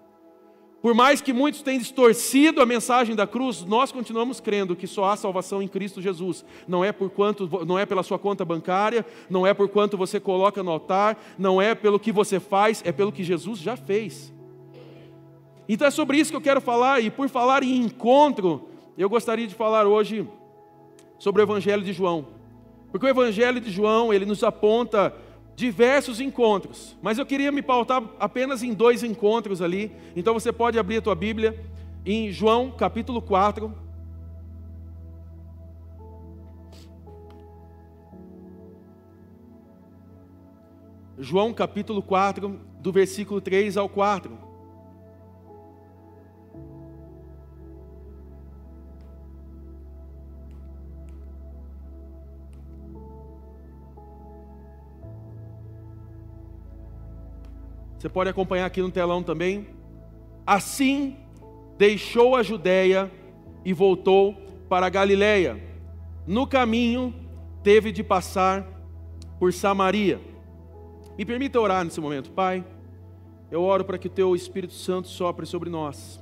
Por 0.83 0.93
mais 0.93 1.23
que 1.23 1.33
muitos 1.33 1.63
tenham 1.63 1.79
distorcido 1.79 2.61
a 2.61 2.67
mensagem 2.67 3.17
da 3.17 3.27
cruz, 3.27 3.65
nós 3.65 3.91
continuamos 3.91 4.39
crendo 4.39 4.77
que 4.77 4.87
só 4.87 5.07
há 5.07 5.17
salvação 5.17 5.63
em 5.63 5.69
Cristo 5.69 6.03
Jesus. 6.03 6.45
Não 6.69 6.85
é 6.85 6.93
por 6.93 7.09
quanto, 7.09 7.49
não 7.65 7.79
é 7.79 7.87
pela 7.87 8.03
sua 8.03 8.19
conta 8.19 8.45
bancária, 8.45 9.07
não 9.31 9.47
é 9.47 9.55
por 9.55 9.71
quanto 9.71 9.97
você 9.97 10.21
coloca 10.21 10.63
no 10.63 10.71
altar, 10.71 11.19
não 11.39 11.61
é 11.61 11.75
pelo 11.75 11.99
que 11.99 12.13
você 12.13 12.39
faz, 12.39 12.83
é 12.85 12.93
pelo 12.93 13.11
que 13.11 13.25
Jesus 13.25 13.61
já 13.61 13.79
fez. 13.79 14.31
Então 15.67 15.89
é 15.89 15.91
sobre 15.91 16.19
isso 16.19 16.31
que 16.31 16.37
eu 16.37 16.43
quero 16.43 16.61
falar 16.61 17.01
e 17.01 17.11
por 17.11 17.31
falar 17.31 17.63
em 17.63 17.79
encontro, 17.79 18.69
eu 18.99 19.09
gostaria 19.09 19.47
de 19.47 19.55
falar 19.55 19.87
hoje 19.87 20.29
sobre 21.21 21.43
o 21.43 21.45
evangelho 21.45 21.85
de 21.85 21.93
João. 21.93 22.27
Porque 22.91 23.07
o 23.07 23.09
evangelho 23.09 23.61
de 23.61 23.71
João, 23.71 24.13
ele 24.13 24.25
nos 24.25 24.43
aponta 24.43 25.15
diversos 25.55 26.19
encontros, 26.19 26.97
mas 27.03 27.19
eu 27.19 27.27
queria 27.27 27.53
me 27.53 27.61
pautar 27.61 28.03
apenas 28.19 28.63
em 28.63 28.73
dois 28.73 29.05
encontros 29.05 29.61
ali. 29.61 29.93
Então 30.17 30.33
você 30.33 30.51
pode 30.51 30.79
abrir 30.79 30.97
a 30.97 31.03
tua 31.03 31.15
Bíblia 31.15 31.63
em 32.05 32.33
João 32.33 32.73
capítulo 32.73 33.21
4. 33.21 33.73
João 41.19 41.53
capítulo 41.53 42.03
4, 42.03 42.59
do 42.81 42.91
versículo 42.91 43.43
3 43.43 43.77
ao 43.77 43.91
4. 43.91 44.50
Você 58.01 58.09
pode 58.09 58.31
acompanhar 58.31 58.65
aqui 58.65 58.81
no 58.81 58.91
telão 58.91 59.23
também. 59.23 59.67
Assim 60.47 61.19
deixou 61.77 62.35
a 62.35 62.43
Judéia 62.43 63.13
e 63.63 63.75
voltou 63.75 64.33
para 64.71 64.87
a 64.87 64.89
Galiléia. 64.89 65.63
No 66.27 66.47
caminho 66.47 67.15
teve 67.63 67.93
de 67.93 68.03
passar 68.03 68.67
por 69.39 69.53
Samaria. 69.53 70.19
Me 71.19 71.27
permita 71.27 71.61
orar 71.61 71.85
nesse 71.85 72.01
momento, 72.01 72.31
Pai. 72.31 72.65
Eu 73.51 73.63
oro 73.63 73.85
para 73.85 73.99
que 73.99 74.07
o 74.07 74.11
Teu 74.11 74.35
Espírito 74.35 74.73
Santo 74.73 75.07
sopre 75.07 75.45
sobre 75.45 75.69
nós, 75.69 76.19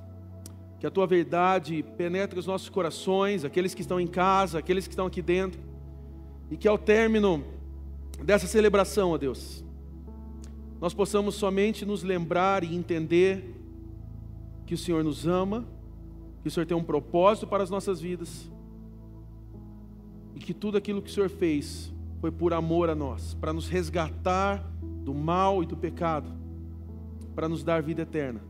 que 0.80 0.86
a 0.86 0.90
Tua 0.90 1.06
verdade 1.06 1.84
penetre 1.96 2.40
os 2.40 2.46
nossos 2.48 2.68
corações, 2.68 3.44
aqueles 3.44 3.72
que 3.72 3.82
estão 3.82 4.00
em 4.00 4.08
casa, 4.08 4.58
aqueles 4.58 4.88
que 4.88 4.94
estão 4.94 5.06
aqui 5.06 5.22
dentro, 5.22 5.60
e 6.50 6.56
que 6.56 6.66
ao 6.66 6.76
término 6.76 7.44
dessa 8.24 8.48
celebração, 8.48 9.12
ó 9.12 9.16
Deus, 9.16 9.62
nós 10.80 10.94
possamos 10.94 11.34
somente 11.34 11.84
nos 11.84 12.02
lembrar 12.02 12.62
e 12.62 12.74
entender 12.74 13.54
que 14.64 14.74
o 14.74 14.78
Senhor 14.78 15.02
nos 15.02 15.26
ama, 15.26 15.66
que 16.42 16.48
o 16.48 16.50
Senhor 16.50 16.66
tem 16.66 16.76
um 16.76 16.84
propósito 16.84 17.46
para 17.46 17.62
as 17.62 17.70
nossas 17.70 18.00
vidas 18.00 18.50
e 20.34 20.38
que 20.38 20.54
tudo 20.54 20.78
aquilo 20.78 21.02
que 21.02 21.10
o 21.10 21.12
Senhor 21.12 21.28
fez 21.28 21.92
foi 22.20 22.30
por 22.30 22.52
amor 22.52 22.90
a 22.90 22.94
nós, 22.94 23.34
para 23.34 23.52
nos 23.52 23.68
resgatar 23.68 24.64
do 25.04 25.14
mal 25.14 25.62
e 25.62 25.66
do 25.66 25.76
pecado, 25.76 26.30
para 27.34 27.48
nos 27.48 27.64
dar 27.64 27.82
vida 27.82 28.02
eterna. 28.02 28.40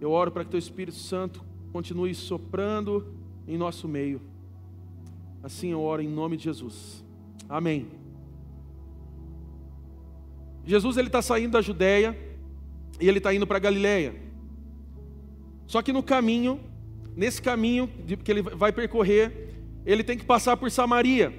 Eu 0.00 0.10
oro 0.10 0.30
para 0.30 0.44
que 0.44 0.50
Teu 0.50 0.58
Espírito 0.58 0.96
Santo 0.96 1.44
continue 1.72 2.14
soprando 2.14 3.14
em 3.48 3.56
nosso 3.56 3.88
meio. 3.88 4.20
Assim 5.42 5.70
eu 5.70 5.80
oro 5.80 6.02
em 6.02 6.08
nome 6.08 6.36
de 6.36 6.44
Jesus. 6.44 7.04
Amém. 7.48 8.05
Jesus 10.66 10.96
ele 10.96 11.08
está 11.08 11.22
saindo 11.22 11.52
da 11.52 11.62
Judéia 11.62 12.18
e 13.00 13.08
ele 13.08 13.18
está 13.18 13.32
indo 13.32 13.46
para 13.46 13.58
Galiléia. 13.58 14.14
Só 15.66 15.80
que 15.80 15.92
no 15.92 16.02
caminho, 16.02 16.60
nesse 17.14 17.40
caminho 17.40 17.88
que 18.22 18.30
ele 18.30 18.42
vai 18.42 18.72
percorrer, 18.72 19.54
ele 19.84 20.02
tem 20.02 20.18
que 20.18 20.24
passar 20.24 20.56
por 20.56 20.70
Samaria. 20.70 21.32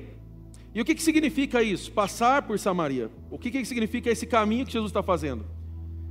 E 0.74 0.82
o 0.82 0.86
que, 0.86 0.96
que 0.96 1.04
significa 1.04 1.62
isso? 1.62 1.92
Passar 1.92 2.44
por 2.44 2.58
Samaria. 2.58 3.10
O 3.30 3.38
que, 3.38 3.52
que 3.52 3.66
significa 3.66 4.10
esse 4.10 4.26
caminho 4.26 4.66
que 4.66 4.72
Jesus 4.72 4.90
está 4.90 5.04
fazendo? 5.04 5.46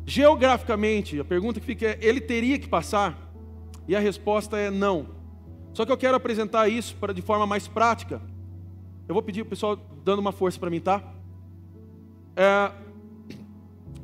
Geograficamente, 0.05 1.19
a 1.19 1.25
pergunta 1.25 1.61
que 1.61 1.67
fica 1.67 1.87
é: 1.87 1.99
ele 2.01 2.21
teria 2.21 2.59
que 2.59 2.69
passar? 2.69 3.33
E 3.89 3.95
a 3.95 4.01
resposta 4.01 4.59
é 4.59 4.71
não. 4.71 5.09
Só 5.73 5.85
que 5.85 5.93
eu 5.93 5.97
quero 5.97 6.17
apresentar 6.17 6.69
isso 6.69 6.97
para 6.97 7.13
de 7.13 7.23
forma 7.23 7.47
mais 7.47 7.69
prática. 7.69 8.21
Eu 9.09 9.15
vou 9.15 9.23
pedir 9.23 9.43
o 9.43 9.47
pessoal 9.47 9.77
dando 10.05 10.19
uma 10.19 10.33
força 10.33 10.59
para 10.59 10.71
mim, 10.71 10.81
tá? 10.81 11.03
É, 12.35 12.73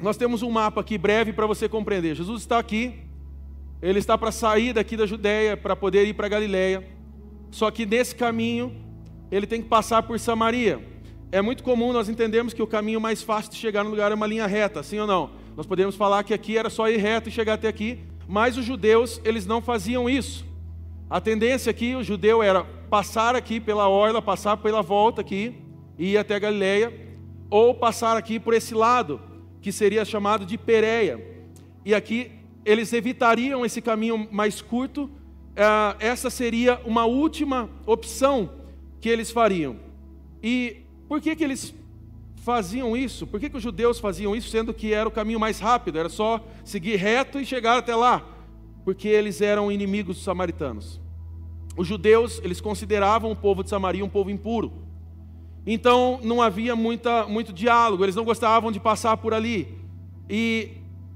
nós 0.02 0.16
temos 0.16 0.42
um 0.42 0.50
mapa 0.50 0.80
aqui 0.80 0.98
breve 0.98 1.32
para 1.32 1.46
você 1.46 1.68
compreender. 1.68 2.16
Jesus 2.16 2.42
está 2.42 2.58
aqui, 2.58 2.98
ele 3.80 4.00
está 4.00 4.18
para 4.18 4.32
sair 4.32 4.72
daqui 4.72 4.96
da 4.96 5.06
Judéia 5.06 5.56
para 5.56 5.76
poder 5.76 6.04
ir 6.06 6.14
para 6.14 6.28
Galiléia. 6.28 6.84
Só 7.52 7.70
que 7.70 7.86
nesse 7.86 8.12
caminho 8.16 8.74
ele 9.30 9.46
tem 9.46 9.62
que 9.62 9.68
passar 9.68 10.02
por 10.02 10.18
Samaria. 10.18 10.84
É 11.30 11.40
muito 11.40 11.62
comum 11.62 11.92
nós 11.92 12.08
entendermos 12.08 12.52
que 12.52 12.60
o 12.60 12.66
caminho 12.66 13.00
mais 13.00 13.22
fácil 13.22 13.52
de 13.52 13.58
chegar 13.58 13.84
no 13.84 13.90
lugar 13.90 14.10
é 14.10 14.14
uma 14.16 14.26
linha 14.26 14.44
reta, 14.44 14.82
sim 14.82 14.98
ou 14.98 15.06
não? 15.06 15.30
Nós 15.56 15.66
podemos 15.66 15.94
falar 15.94 16.24
que 16.24 16.34
aqui 16.34 16.58
era 16.58 16.68
só 16.68 16.88
ir 16.90 16.96
reto 16.96 17.28
e 17.28 17.32
chegar 17.32 17.54
até 17.54 17.68
aqui, 17.68 18.00
mas 18.26 18.56
os 18.56 18.64
judeus, 18.64 19.20
eles 19.24 19.46
não 19.46 19.62
faziam 19.62 20.10
isso. 20.10 20.44
A 21.08 21.20
tendência 21.20 21.70
aqui, 21.70 21.94
o 21.94 22.02
judeu 22.02 22.42
era 22.42 22.64
passar 22.64 23.36
aqui 23.36 23.60
pela 23.60 23.88
orla, 23.88 24.20
passar 24.20 24.56
pela 24.56 24.82
volta 24.82 25.20
aqui 25.20 25.54
e 25.96 26.12
ir 26.12 26.18
até 26.18 26.40
Galileia, 26.40 26.92
ou 27.48 27.72
passar 27.72 28.16
aqui 28.16 28.40
por 28.40 28.52
esse 28.52 28.74
lado, 28.74 29.20
que 29.62 29.72
seria 29.72 30.04
chamado 30.04 30.44
de 30.44 30.58
Pereia. 30.58 31.24
E 31.84 31.94
aqui 31.94 32.32
eles 32.64 32.92
evitariam 32.92 33.64
esse 33.64 33.80
caminho 33.80 34.28
mais 34.30 34.60
curto, 34.60 35.08
ah, 35.56 35.96
essa 35.98 36.28
seria 36.28 36.80
uma 36.84 37.06
última 37.06 37.70
opção 37.86 38.50
que 39.00 39.08
eles 39.08 39.30
fariam. 39.30 39.76
E 40.42 40.82
por 41.08 41.20
que, 41.20 41.34
que 41.36 41.44
eles 41.44 41.74
faziam 42.36 42.96
isso? 42.96 43.26
Por 43.26 43.38
que, 43.38 43.48
que 43.48 43.56
os 43.56 43.62
judeus 43.62 44.00
faziam 44.00 44.34
isso, 44.34 44.48
sendo 44.48 44.74
que 44.74 44.92
era 44.92 45.08
o 45.08 45.12
caminho 45.12 45.38
mais 45.38 45.60
rápido, 45.60 45.98
era 45.98 46.08
só 46.08 46.44
seguir 46.64 46.96
reto 46.96 47.40
e 47.40 47.46
chegar 47.46 47.78
até 47.78 47.94
lá? 47.94 48.26
Porque 48.84 49.08
eles 49.08 49.40
eram 49.40 49.70
inimigos 49.70 50.16
dos 50.16 50.24
samaritanos. 50.24 51.00
Os 51.76 51.86
judeus, 51.86 52.40
eles 52.42 52.60
consideravam 52.60 53.30
o 53.30 53.36
povo 53.36 53.62
de 53.62 53.70
Samaria 53.70 54.04
um 54.04 54.08
povo 54.08 54.30
impuro. 54.30 54.72
Então 55.66 56.20
não 56.22 56.42
havia 56.42 56.74
muita, 56.74 57.26
muito 57.26 57.52
diálogo, 57.52 58.04
eles 58.04 58.16
não 58.16 58.24
gostavam 58.24 58.72
de 58.72 58.80
passar 58.80 59.16
por 59.16 59.32
ali. 59.32 59.68
E 60.28 60.70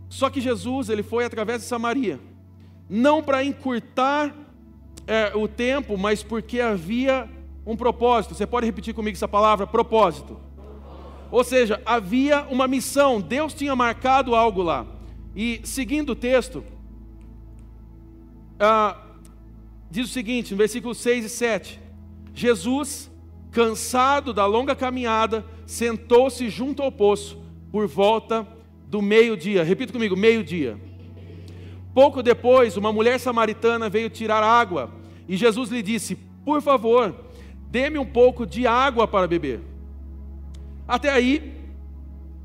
só 0.09 0.31
que 0.31 0.41
Jesus 0.41 0.89
ele 0.89 1.03
foi 1.03 1.25
através 1.25 1.63
de 1.63 1.69
Samaria, 1.69 2.21
não 2.89 3.23
para 3.23 3.45
encurtar 3.45 4.35
é, 5.07 5.33
o 5.35 5.49
tempo, 5.49 5.97
mas 5.99 6.23
porque 6.23 6.61
havia 6.61 7.29
um 7.67 7.77
propósito. 7.77 8.35
Você 8.35 8.47
pode 8.47 8.67
repetir 8.67 8.95
comigo 8.95 9.17
essa 9.17 9.29
palavra? 9.29 9.67
Propósito. 9.67 10.39
Ou 11.31 11.43
seja, 11.43 11.83
havia 11.85 12.43
uma 12.43 12.69
missão, 12.69 13.21
Deus 13.21 13.53
tinha 13.53 13.75
marcado 13.75 14.35
algo 14.35 14.63
lá. 14.63 14.87
E 15.35 15.61
seguindo 15.65 16.11
o 16.11 16.17
texto, 16.17 16.65
ah, 18.59 18.97
diz 19.91 20.09
o 20.09 20.13
seguinte, 20.13 20.53
no 20.53 20.57
versículo 20.57 20.95
6 20.95 21.25
e 21.25 21.29
7: 21.29 21.81
Jesus 22.33 23.11
cansado 23.57 24.35
da 24.35 24.45
longa 24.45 24.77
caminhada, 24.77 25.43
sentou-se 25.65 26.51
junto 26.51 26.83
ao 26.83 26.93
poço 26.93 27.43
por 27.73 27.87
volta 27.87 28.47
do 28.87 29.01
meio-dia. 29.01 29.65
Repita 29.65 29.95
comigo: 29.95 30.15
meio-dia. 30.15 30.79
Pouco 31.95 32.23
depois, 32.23 32.77
uma 32.77 32.93
mulher 32.93 33.19
samaritana 33.19 33.89
veio 33.89 34.11
tirar 34.11 34.43
água 34.43 34.91
e 35.27 35.39
Jesus 35.39 35.71
lhe 35.71 35.81
disse: 35.81 36.17
Por 36.45 36.61
favor, 36.61 37.15
dê-me 37.71 37.99
um 37.99 38.05
pouco 38.05 38.45
de 38.47 38.67
água 38.67 39.09
para 39.09 39.27
beber. 39.27 39.63
Até 40.87 41.11
aí, 41.11 41.55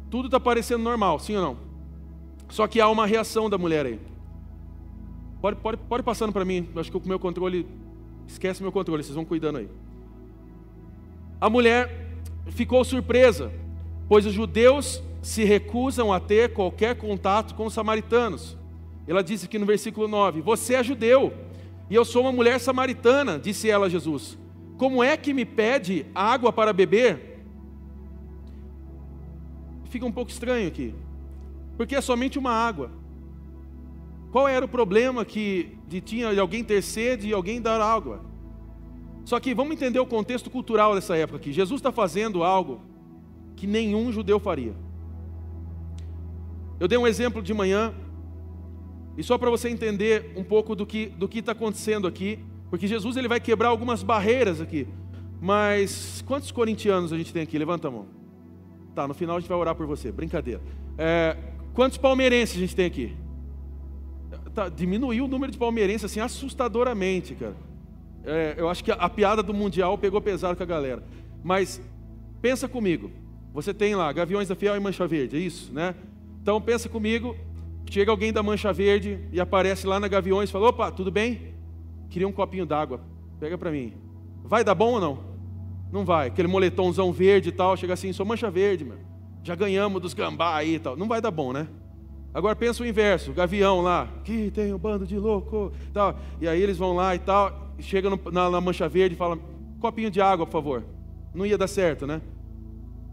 tudo 0.10 0.28
está 0.28 0.40
parecendo 0.40 0.82
normal, 0.82 1.20
sim 1.20 1.36
ou 1.36 1.42
não? 1.42 1.58
Só 2.48 2.68
que 2.68 2.80
há 2.80 2.88
uma 2.88 3.06
reação 3.06 3.50
da 3.50 3.58
mulher 3.58 3.86
aí. 3.86 4.00
Pode, 5.42 5.58
pode, 5.58 5.78
pode 5.78 6.04
passando 6.04 6.32
para 6.32 6.46
mim, 6.46 6.70
acho 6.78 6.90
que 6.90 6.96
o 6.96 7.02
meu 7.06 7.20
controle. 7.20 7.68
Esquece 8.26 8.64
meu 8.64 8.72
controle, 8.72 9.04
vocês 9.04 9.16
vão 9.16 9.26
cuidando 9.26 9.58
aí. 9.58 9.68
A 11.42 11.50
mulher 11.50 12.08
ficou 12.52 12.84
surpresa, 12.84 13.52
pois 14.08 14.28
os 14.28 14.34
judeus 14.34 15.02
se 15.24 15.44
recusam 15.44 16.14
a 16.14 16.20
ter 16.20 16.54
qualquer 16.54 16.96
contato 16.96 17.56
com 17.56 17.66
os 17.66 17.74
samaritanos. 17.74 18.56
Ela 19.08 19.24
disse 19.24 19.46
aqui 19.46 19.58
no 19.58 19.66
versículo 19.66 20.08
9: 20.08 20.40
Você 20.42 20.76
é 20.76 20.84
judeu 20.84 21.34
e 21.90 21.96
eu 21.96 22.06
sou 22.06 22.22
uma 22.22 22.32
mulher 22.32 22.60
samaritana, 22.60 23.40
disse 23.40 23.68
ela 23.68 23.88
a 23.88 23.90
Jesus. 23.90 24.38
Como 24.78 25.04
é 25.04 25.18
que 25.18 25.34
me 25.34 25.44
pede 25.44 26.06
água 26.14 26.54
para 26.54 26.72
beber? 26.72 27.44
Fica 29.90 30.06
um 30.06 30.12
pouco 30.12 30.32
estranho 30.32 30.68
aqui, 30.68 30.94
porque 31.76 31.96
é 31.96 32.02
somente 32.02 32.38
uma 32.38 32.52
água. 32.52 32.92
Qual 34.32 34.48
era 34.48 34.64
o 34.64 34.70
problema 34.70 35.26
que 35.26 35.78
de 35.88 36.00
tinha 36.00 36.34
de 36.34 36.40
alguém 36.40 36.64
ter 36.64 36.82
sede 36.82 37.28
e 37.28 37.34
alguém 37.34 37.60
dar 37.60 37.82
água? 37.82 38.31
Só 39.26 39.40
que 39.40 39.54
vamos 39.54 39.74
entender 39.74 40.00
o 40.00 40.06
contexto 40.06 40.50
cultural 40.50 40.96
dessa 40.96 41.16
época 41.16 41.38
aqui. 41.38 41.54
Jesus 41.54 41.80
está 41.80 41.92
fazendo 41.92 42.44
algo 42.44 42.82
que 43.56 43.68
nenhum 43.68 44.12
judeu 44.12 44.40
faria. 44.40 44.74
Eu 46.80 46.88
dei 46.88 46.98
um 46.98 47.06
exemplo 47.06 47.42
de 47.42 47.54
manhã, 47.54 47.94
e 49.16 49.24
só 49.24 49.38
para 49.38 49.50
você 49.50 49.70
entender 49.70 50.34
um 50.36 50.44
pouco 50.44 50.76
do 50.76 50.86
que 50.86 51.08
do 51.08 51.30
está 51.32 51.52
acontecendo 51.52 52.08
aqui, 52.08 52.40
porque 52.70 52.88
Jesus 52.88 53.18
ele 53.18 53.28
vai 53.28 53.40
quebrar 53.40 53.70
algumas 53.70 54.02
barreiras 54.02 54.60
aqui. 54.60 54.88
Mas 55.40 56.24
quantos 56.26 56.52
corintianos 56.52 57.14
a 57.14 57.18
gente 57.18 57.34
tem 57.34 57.44
aqui? 57.44 57.58
Levanta 57.58 57.88
a 57.88 57.92
mão. 57.92 58.08
Tá, 58.96 59.08
no 59.08 59.14
final 59.14 59.38
a 59.38 59.40
gente 59.40 59.50
vai 59.50 59.58
orar 59.58 59.76
por 59.76 59.86
você. 59.86 60.12
Brincadeira. 60.12 60.62
É, 60.98 61.38
quantos 61.74 61.98
palmeirenses 61.98 62.58
a 62.58 62.60
gente 62.60 62.76
tem 62.76 62.86
aqui? 62.86 63.16
Tá, 64.54 64.70
diminuiu 64.70 65.26
o 65.26 65.28
número 65.28 65.52
de 65.52 65.58
palmeirenses 65.58 66.06
assim 66.06 66.20
assustadoramente, 66.20 67.36
cara. 67.36 67.56
É, 68.24 68.56
eu 68.58 68.70
acho 68.70 68.84
que 68.84 68.92
a, 68.92 68.96
a, 68.96 69.10
piada 69.10 69.42
do 69.42 69.54
Mundial 69.54 69.98
pegou 69.98 70.22
pesado 70.22 70.56
com 70.56 70.64
a 70.64 70.66
galera. 70.66 71.04
Mas 71.44 71.82
pensa 72.42 72.68
comigo. 72.68 73.12
Você 73.54 73.74
tem 73.74 73.96
lá 73.96 74.12
Gaviões 74.12 74.48
da 74.48 74.56
Fiel 74.56 74.76
e 74.76 74.80
Mancha 74.80 75.06
Verde, 75.08 75.36
é 75.36 75.40
isso, 75.40 75.74
né? 75.74 75.96
Então 76.42 76.62
pensa 76.62 76.88
comigo. 76.88 77.36
Chega 77.90 78.12
alguém 78.12 78.32
da 78.32 78.42
Mancha 78.42 78.72
Verde 78.72 79.20
e 79.34 79.42
aparece 79.42 79.86
lá 79.86 80.00
na 80.00 80.08
Gaviões 80.08 80.50
e 80.50 80.52
fala: 80.52 80.70
opa, 80.70 80.92
tudo 80.92 81.12
bem? 81.12 81.54
Queria 82.10 82.28
um 82.28 82.32
copinho 82.32 82.66
d'água. 82.66 83.02
Pega 83.40 83.58
para 83.58 83.72
mim. 83.72 83.94
Vai 84.44 84.64
dar 84.64 84.76
bom 84.76 84.94
ou 84.94 85.02
não? 85.02 85.20
Não 85.92 86.06
vai. 86.06 86.28
Aquele 86.28 86.48
moletomzão 86.48 87.12
verde 87.12 87.50
e 87.50 87.52
tal. 87.52 87.76
Chega 87.76 87.94
assim, 87.94 88.14
sou 88.14 88.26
Mancha 88.26 88.50
Verde, 88.50 88.86
meu. 88.86 88.98
Já 89.44 89.56
ganhamos 89.56 90.02
dos 90.02 90.14
gambá 90.14 90.56
aí 90.56 90.76
e 90.76 90.80
tal. 90.80 90.96
Não 90.96 91.08
vai 91.08 91.20
dar 91.20 91.32
bom, 91.32 91.52
né? 91.52 91.68
Agora 92.34 92.56
pensa 92.56 92.82
o 92.82 92.86
inverso, 92.86 93.32
o 93.32 93.34
gavião 93.34 93.82
lá, 93.82 94.08
que 94.24 94.52
tem 94.52 94.74
um 94.74 94.78
bando 94.78 95.06
de 95.06 95.18
louco, 95.18 95.74
tal. 95.92 96.18
E 96.40 96.48
aí 96.48 96.62
eles 96.62 96.78
vão 96.78 96.96
lá 96.96 97.14
e 97.14 97.20
tal 97.20 97.61
chega 97.80 98.10
no, 98.10 98.20
na, 98.32 98.50
na 98.50 98.62
mancha 98.62 98.88
verde 98.88 99.16
e 99.16 99.18
fala: 99.18 99.40
copinho 99.80 100.12
de 100.12 100.22
água, 100.22 100.46
por 100.46 100.52
favor. 100.52 100.84
Não 101.34 101.46
ia 101.46 101.58
dar 101.58 101.68
certo, 101.68 102.06
né? 102.06 102.22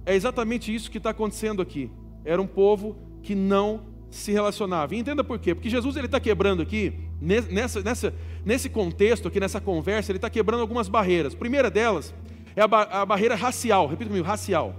É 0.04 0.14
exatamente 0.14 0.74
isso 0.74 0.90
que 0.90 0.98
está 0.98 1.10
acontecendo 1.10 1.62
aqui. 1.62 1.90
Era 2.24 2.40
um 2.40 2.46
povo 2.46 2.96
que 3.22 3.34
não 3.34 3.82
se 4.10 4.32
relacionava. 4.32 4.94
E 4.94 4.98
entenda 4.98 5.22
por 5.22 5.38
quê? 5.38 5.54
Porque 5.54 5.68
Jesus 5.68 5.96
ele 5.96 6.06
está 6.06 6.18
quebrando 6.18 6.62
aqui, 6.62 6.94
nessa, 7.20 7.82
nessa, 7.82 8.14
nesse 8.44 8.68
contexto 8.68 9.28
aqui, 9.28 9.38
nessa 9.38 9.60
conversa, 9.60 10.10
ele 10.10 10.18
está 10.18 10.30
quebrando 10.30 10.60
algumas 10.60 10.88
barreiras. 10.88 11.34
A 11.34 11.36
primeira 11.36 11.70
delas 11.70 12.14
é 12.56 12.62
a, 12.62 12.68
ba 12.68 12.82
a 12.84 13.06
barreira 13.06 13.34
racial. 13.34 13.86
Repita 13.86 14.08
comigo, 14.08 14.26
racial. 14.26 14.74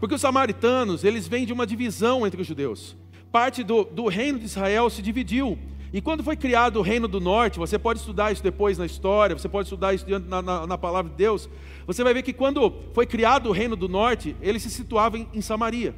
Porque 0.00 0.14
os 0.14 0.20
samaritanos, 0.20 1.04
eles 1.04 1.26
vêm 1.26 1.44
de 1.44 1.52
uma 1.52 1.66
divisão 1.66 2.26
entre 2.26 2.40
os 2.40 2.46
judeus. 2.46 2.96
Parte 3.32 3.62
do, 3.62 3.84
do 3.84 4.06
reino 4.06 4.38
de 4.38 4.46
Israel 4.46 4.88
se 4.90 5.02
dividiu. 5.02 5.58
E 5.92 6.00
quando 6.00 6.22
foi 6.22 6.36
criado 6.36 6.78
o 6.78 6.82
reino 6.82 7.08
do 7.08 7.20
norte, 7.20 7.58
você 7.58 7.78
pode 7.78 8.00
estudar 8.00 8.30
isso 8.30 8.42
depois 8.42 8.76
na 8.76 8.84
história, 8.84 9.36
você 9.36 9.48
pode 9.48 9.66
estudar 9.66 9.94
isso 9.94 10.04
na, 10.26 10.42
na, 10.42 10.66
na 10.66 10.78
palavra 10.78 11.10
de 11.10 11.16
Deus, 11.16 11.48
você 11.86 12.04
vai 12.04 12.12
ver 12.12 12.22
que 12.22 12.32
quando 12.32 12.72
foi 12.92 13.06
criado 13.06 13.48
o 13.48 13.52
reino 13.52 13.74
do 13.74 13.88
norte, 13.88 14.36
ele 14.42 14.60
se 14.60 14.68
situava 14.68 15.16
em, 15.16 15.26
em 15.32 15.40
Samaria. 15.40 15.94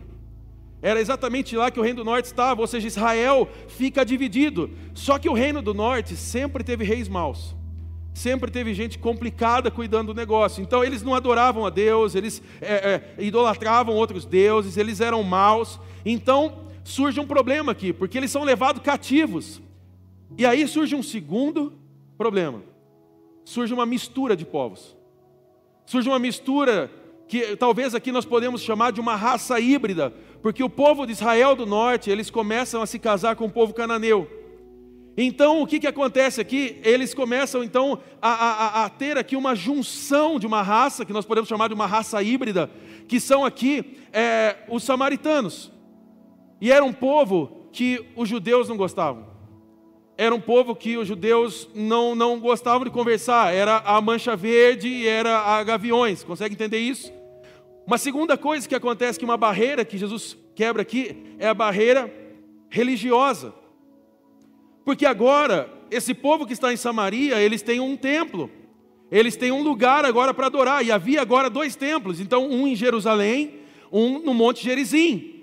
Era 0.83 1.01
exatamente 1.01 1.57
lá 1.57 1.71
que 1.71 1.79
o 1.79 1.83
reino 1.83 1.99
do 1.99 2.05
norte 2.05 2.27
estava, 2.27 2.61
ou 2.61 2.67
seja, 2.67 2.87
Israel 2.87 3.49
fica 3.69 4.05
dividido. 4.05 4.71
Só 4.95 5.19
que 5.19 5.29
o 5.29 5.35
reino 5.35 5.61
do 5.61 5.75
norte 5.75 6.17
sempre 6.17 6.65
teve 6.65 6.85
reis 6.85 7.09
maus. 7.09 7.55
Sempre 8.15 8.51
teve 8.51 8.73
gente 8.73 8.99
complicada 8.99 9.71
cuidando 9.71 10.15
do 10.15 10.19
negócio. 10.19 10.63
Então 10.63 10.83
eles 10.83 11.03
não 11.03 11.15
adoravam 11.15 11.67
a 11.67 11.71
Deus, 11.71 12.15
eles 12.15 12.43
é, 12.61 12.75
é, 12.75 13.15
idolatravam 13.19 13.95
outros 13.95 14.25
deuses, 14.25 14.77
eles 14.77 15.01
eram 15.01 15.23
maus. 15.23 15.79
Então 16.05 16.61
surge 16.83 17.21
um 17.21 17.27
problema 17.27 17.73
aqui, 17.73 17.93
porque 17.93 18.17
eles 18.17 18.31
são 18.31 18.43
levados 18.43 18.83
cativos. 18.83 19.61
E 20.37 20.47
aí 20.47 20.67
surge 20.67 20.95
um 20.95 21.03
segundo 21.03 21.73
problema. 22.17 22.63
Surge 23.45 23.73
uma 23.73 23.87
mistura 23.87 24.37
de 24.37 24.45
povos. 24.45 24.97
Surge 25.87 26.09
uma 26.09 26.19
mistura 26.19 26.91
que 27.27 27.57
talvez 27.57 27.95
aqui 27.95 28.11
nós 28.11 28.25
podemos 28.25 28.61
chamar 28.61 28.91
de 28.91 29.01
uma 29.01 29.15
raça 29.15 29.59
híbrida, 29.61 30.13
porque 30.43 30.63
o 30.63 30.69
povo 30.69 31.07
de 31.07 31.13
Israel 31.13 31.55
do 31.55 31.65
norte, 31.65 32.11
eles 32.11 32.29
começam 32.29 32.83
a 32.83 32.87
se 32.87 32.99
casar 32.99 33.37
com 33.37 33.45
o 33.45 33.51
povo 33.51 33.73
cananeu. 33.73 34.29
Então, 35.17 35.63
o 35.63 35.67
que, 35.67 35.79
que 35.79 35.87
acontece 35.87 36.41
aqui? 36.41 36.81
Eles 36.83 37.15
começam, 37.15 37.63
então, 37.63 38.01
a, 38.21 38.31
a, 38.31 38.85
a, 38.85 38.89
ter 38.89 39.17
aqui 39.17 39.37
uma 39.37 39.55
junção 39.55 40.39
de 40.39 40.47
uma 40.47 40.63
raça, 40.63 41.05
que 41.05 41.13
nós 41.13 41.25
podemos 41.25 41.49
chamar 41.49 41.69
de 41.69 41.75
uma 41.75 41.87
raça 41.87 42.23
híbrida, 42.23 42.71
que 43.07 43.21
são 43.21 43.45
aqui 43.45 43.97
é, 44.13 44.57
os 44.69 44.83
samaritanos. 44.83 45.71
E 46.61 46.73
era 46.73 46.85
um 46.85 46.93
povo 46.93 47.69
que 47.73 48.05
os 48.17 48.29
judeus 48.29 48.69
não 48.69 48.77
gostavam. 48.77 49.30
Era 50.21 50.35
um 50.35 50.41
povo 50.41 50.77
que 50.77 50.99
os 50.99 51.09
judeus 51.09 51.67
não, 51.75 52.15
não 52.15 52.39
gostavam 52.39 52.85
de 52.85 52.91
conversar. 52.91 53.55
Era 53.55 53.79
a 53.79 53.99
mancha 54.03 54.37
verde 54.37 54.87
e 54.87 55.09
era 55.09 55.39
a 55.39 55.65
gaviões. 55.65 56.23
Consegue 56.23 56.55
entender 56.55 56.77
isso? 56.77 57.11
Uma 57.87 57.97
segunda 57.97 58.37
coisa 58.37 58.69
que 58.69 58.75
acontece, 58.75 59.19
que 59.19 59.25
uma 59.25 59.39
barreira 59.39 59.83
que 59.83 59.97
Jesus 59.97 60.37
quebra 60.55 60.83
aqui, 60.83 61.17
é 61.39 61.49
a 61.49 61.55
barreira 61.55 62.13
religiosa. 62.69 63.55
Porque 64.85 65.07
agora, 65.07 65.73
esse 65.91 66.13
povo 66.13 66.45
que 66.47 66.53
está 66.53 66.71
em 66.71 66.77
Samaria, 66.77 67.41
eles 67.41 67.63
têm 67.63 67.81
um 67.81 67.97
templo. 67.97 68.51
Eles 69.11 69.37
têm 69.37 69.51
um 69.51 69.63
lugar 69.63 70.05
agora 70.05 70.35
para 70.35 70.49
adorar. 70.49 70.85
E 70.85 70.93
havia 70.93 71.23
agora 71.23 71.49
dois 71.49 71.77
templos. 71.77 72.21
Então, 72.21 72.47
um 72.47 72.69
em 72.69 72.77
Jerusalém, 72.77 73.55
um 73.91 74.19
no 74.19 74.35
Monte 74.35 74.63
Gerizim 74.63 75.40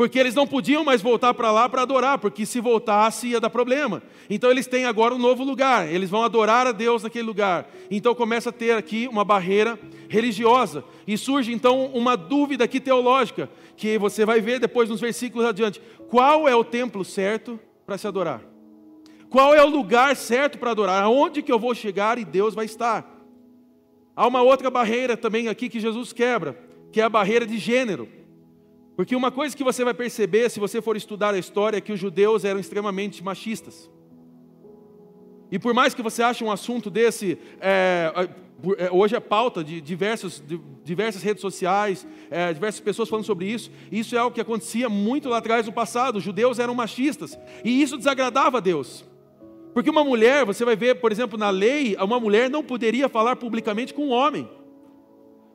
porque 0.00 0.18
eles 0.18 0.34
não 0.34 0.46
podiam 0.46 0.82
mais 0.82 1.02
voltar 1.02 1.34
para 1.34 1.52
lá 1.52 1.68
para 1.68 1.82
adorar, 1.82 2.18
porque 2.18 2.46
se 2.46 2.58
voltasse 2.58 3.28
ia 3.28 3.38
dar 3.38 3.50
problema. 3.50 4.02
Então 4.30 4.50
eles 4.50 4.66
têm 4.66 4.86
agora 4.86 5.14
um 5.14 5.18
novo 5.18 5.44
lugar, 5.44 5.92
eles 5.92 6.08
vão 6.08 6.22
adorar 6.22 6.66
a 6.66 6.72
Deus 6.72 7.02
naquele 7.02 7.26
lugar. 7.26 7.68
Então 7.90 8.14
começa 8.14 8.48
a 8.48 8.52
ter 8.52 8.72
aqui 8.72 9.06
uma 9.08 9.26
barreira 9.26 9.78
religiosa, 10.08 10.82
e 11.06 11.18
surge 11.18 11.52
então 11.52 11.84
uma 11.92 12.16
dúvida 12.16 12.64
aqui 12.64 12.80
teológica, 12.80 13.50
que 13.76 13.98
você 13.98 14.24
vai 14.24 14.40
ver 14.40 14.58
depois 14.58 14.88
nos 14.88 15.02
versículos 15.02 15.46
adiante. 15.46 15.82
Qual 16.08 16.48
é 16.48 16.56
o 16.56 16.64
templo 16.64 17.04
certo 17.04 17.60
para 17.84 17.98
se 17.98 18.06
adorar? 18.06 18.40
Qual 19.28 19.54
é 19.54 19.62
o 19.62 19.68
lugar 19.68 20.16
certo 20.16 20.56
para 20.56 20.70
adorar? 20.70 21.02
Aonde 21.02 21.42
que 21.42 21.52
eu 21.52 21.58
vou 21.58 21.74
chegar 21.74 22.16
e 22.16 22.24
Deus 22.24 22.54
vai 22.54 22.64
estar? 22.64 23.06
Há 24.16 24.26
uma 24.26 24.40
outra 24.40 24.70
barreira 24.70 25.14
também 25.14 25.48
aqui 25.48 25.68
que 25.68 25.78
Jesus 25.78 26.10
quebra, 26.10 26.58
que 26.90 27.02
é 27.02 27.04
a 27.04 27.10
barreira 27.10 27.44
de 27.44 27.58
gênero. 27.58 28.08
Porque 28.96 29.16
uma 29.16 29.30
coisa 29.30 29.56
que 29.56 29.64
você 29.64 29.84
vai 29.84 29.94
perceber, 29.94 30.50
se 30.50 30.60
você 30.60 30.82
for 30.82 30.96
estudar 30.96 31.34
a 31.34 31.38
história, 31.38 31.78
é 31.78 31.80
que 31.80 31.92
os 31.92 31.98
judeus 31.98 32.44
eram 32.44 32.60
extremamente 32.60 33.22
machistas. 33.24 33.90
E 35.50 35.58
por 35.58 35.74
mais 35.74 35.94
que 35.94 36.02
você 36.02 36.22
ache 36.22 36.44
um 36.44 36.50
assunto 36.50 36.90
desse, 36.90 37.38
é, 37.60 38.12
é, 38.78 38.90
hoje 38.92 39.16
é 39.16 39.20
pauta 39.20 39.64
de, 39.64 39.80
diversos, 39.80 40.42
de 40.46 40.60
diversas 40.84 41.22
redes 41.22 41.40
sociais, 41.40 42.06
é, 42.30 42.52
diversas 42.52 42.80
pessoas 42.80 43.08
falando 43.08 43.24
sobre 43.24 43.46
isso, 43.46 43.70
isso 43.90 44.14
é 44.14 44.18
algo 44.18 44.34
que 44.34 44.40
acontecia 44.40 44.88
muito 44.88 45.28
lá 45.28 45.38
atrás 45.38 45.66
no 45.66 45.72
passado, 45.72 46.16
os 46.16 46.22
judeus 46.22 46.58
eram 46.58 46.74
machistas, 46.74 47.38
e 47.64 47.82
isso 47.82 47.96
desagradava 47.96 48.58
a 48.58 48.60
Deus. 48.60 49.04
Porque 49.72 49.90
uma 49.90 50.04
mulher, 50.04 50.44
você 50.44 50.64
vai 50.64 50.76
ver, 50.76 50.96
por 50.96 51.10
exemplo, 51.10 51.38
na 51.38 51.50
lei, 51.50 51.96
uma 52.00 52.20
mulher 52.20 52.50
não 52.50 52.62
poderia 52.62 53.08
falar 53.08 53.36
publicamente 53.36 53.94
com 53.94 54.08
um 54.08 54.10
homem. 54.10 54.48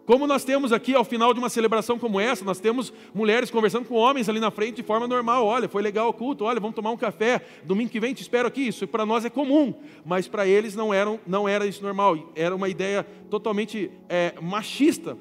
Como 0.06 0.28
nós 0.28 0.44
temos 0.44 0.72
aqui 0.72 0.94
ao 0.94 1.04
final 1.04 1.34
de 1.34 1.39
uma 1.39 1.50
celebração 1.50 1.98
como 1.98 2.20
essa, 2.20 2.46
nós 2.46 2.60
temos 2.60 2.94
mulheres 3.13 3.50
conversando 3.50 3.86
com 3.86 3.96
homens 3.96 4.30
ali 4.30 4.39
na 4.39 4.52
frente 4.52 4.76
de 4.76 4.84
forma 4.84 5.08
normal. 5.08 5.46
Olha, 5.46 5.68
foi 5.68 5.82
legal 5.82 6.10
o 6.10 6.13
culto, 6.13 6.44
olha, 6.44 6.60
vamos 6.60 6.76
tomar 6.76 6.91
um 6.91 6.98
café. 6.98 7.41
Domingo 7.63 7.89
que 7.89 8.00
vem 8.00 8.13
te 8.13 8.22
espero 8.22 8.48
aqui. 8.48 8.68
Isso 8.68 8.88
para 8.88 9.04
nós 9.04 9.26
é 9.26 9.32
comum, 9.32 9.74
mas 10.06 10.28
para 10.28 10.46
eles 10.46 10.76
não, 10.76 10.89
não 11.26 11.50
era 11.50 11.65
isso 11.65 11.82
normal. 11.82 12.32
Era 12.36 12.56
uma 12.56 12.70
ideia 12.70 13.04
totalmente 13.32 13.89
é, 14.08 14.36
machista. 14.39 15.18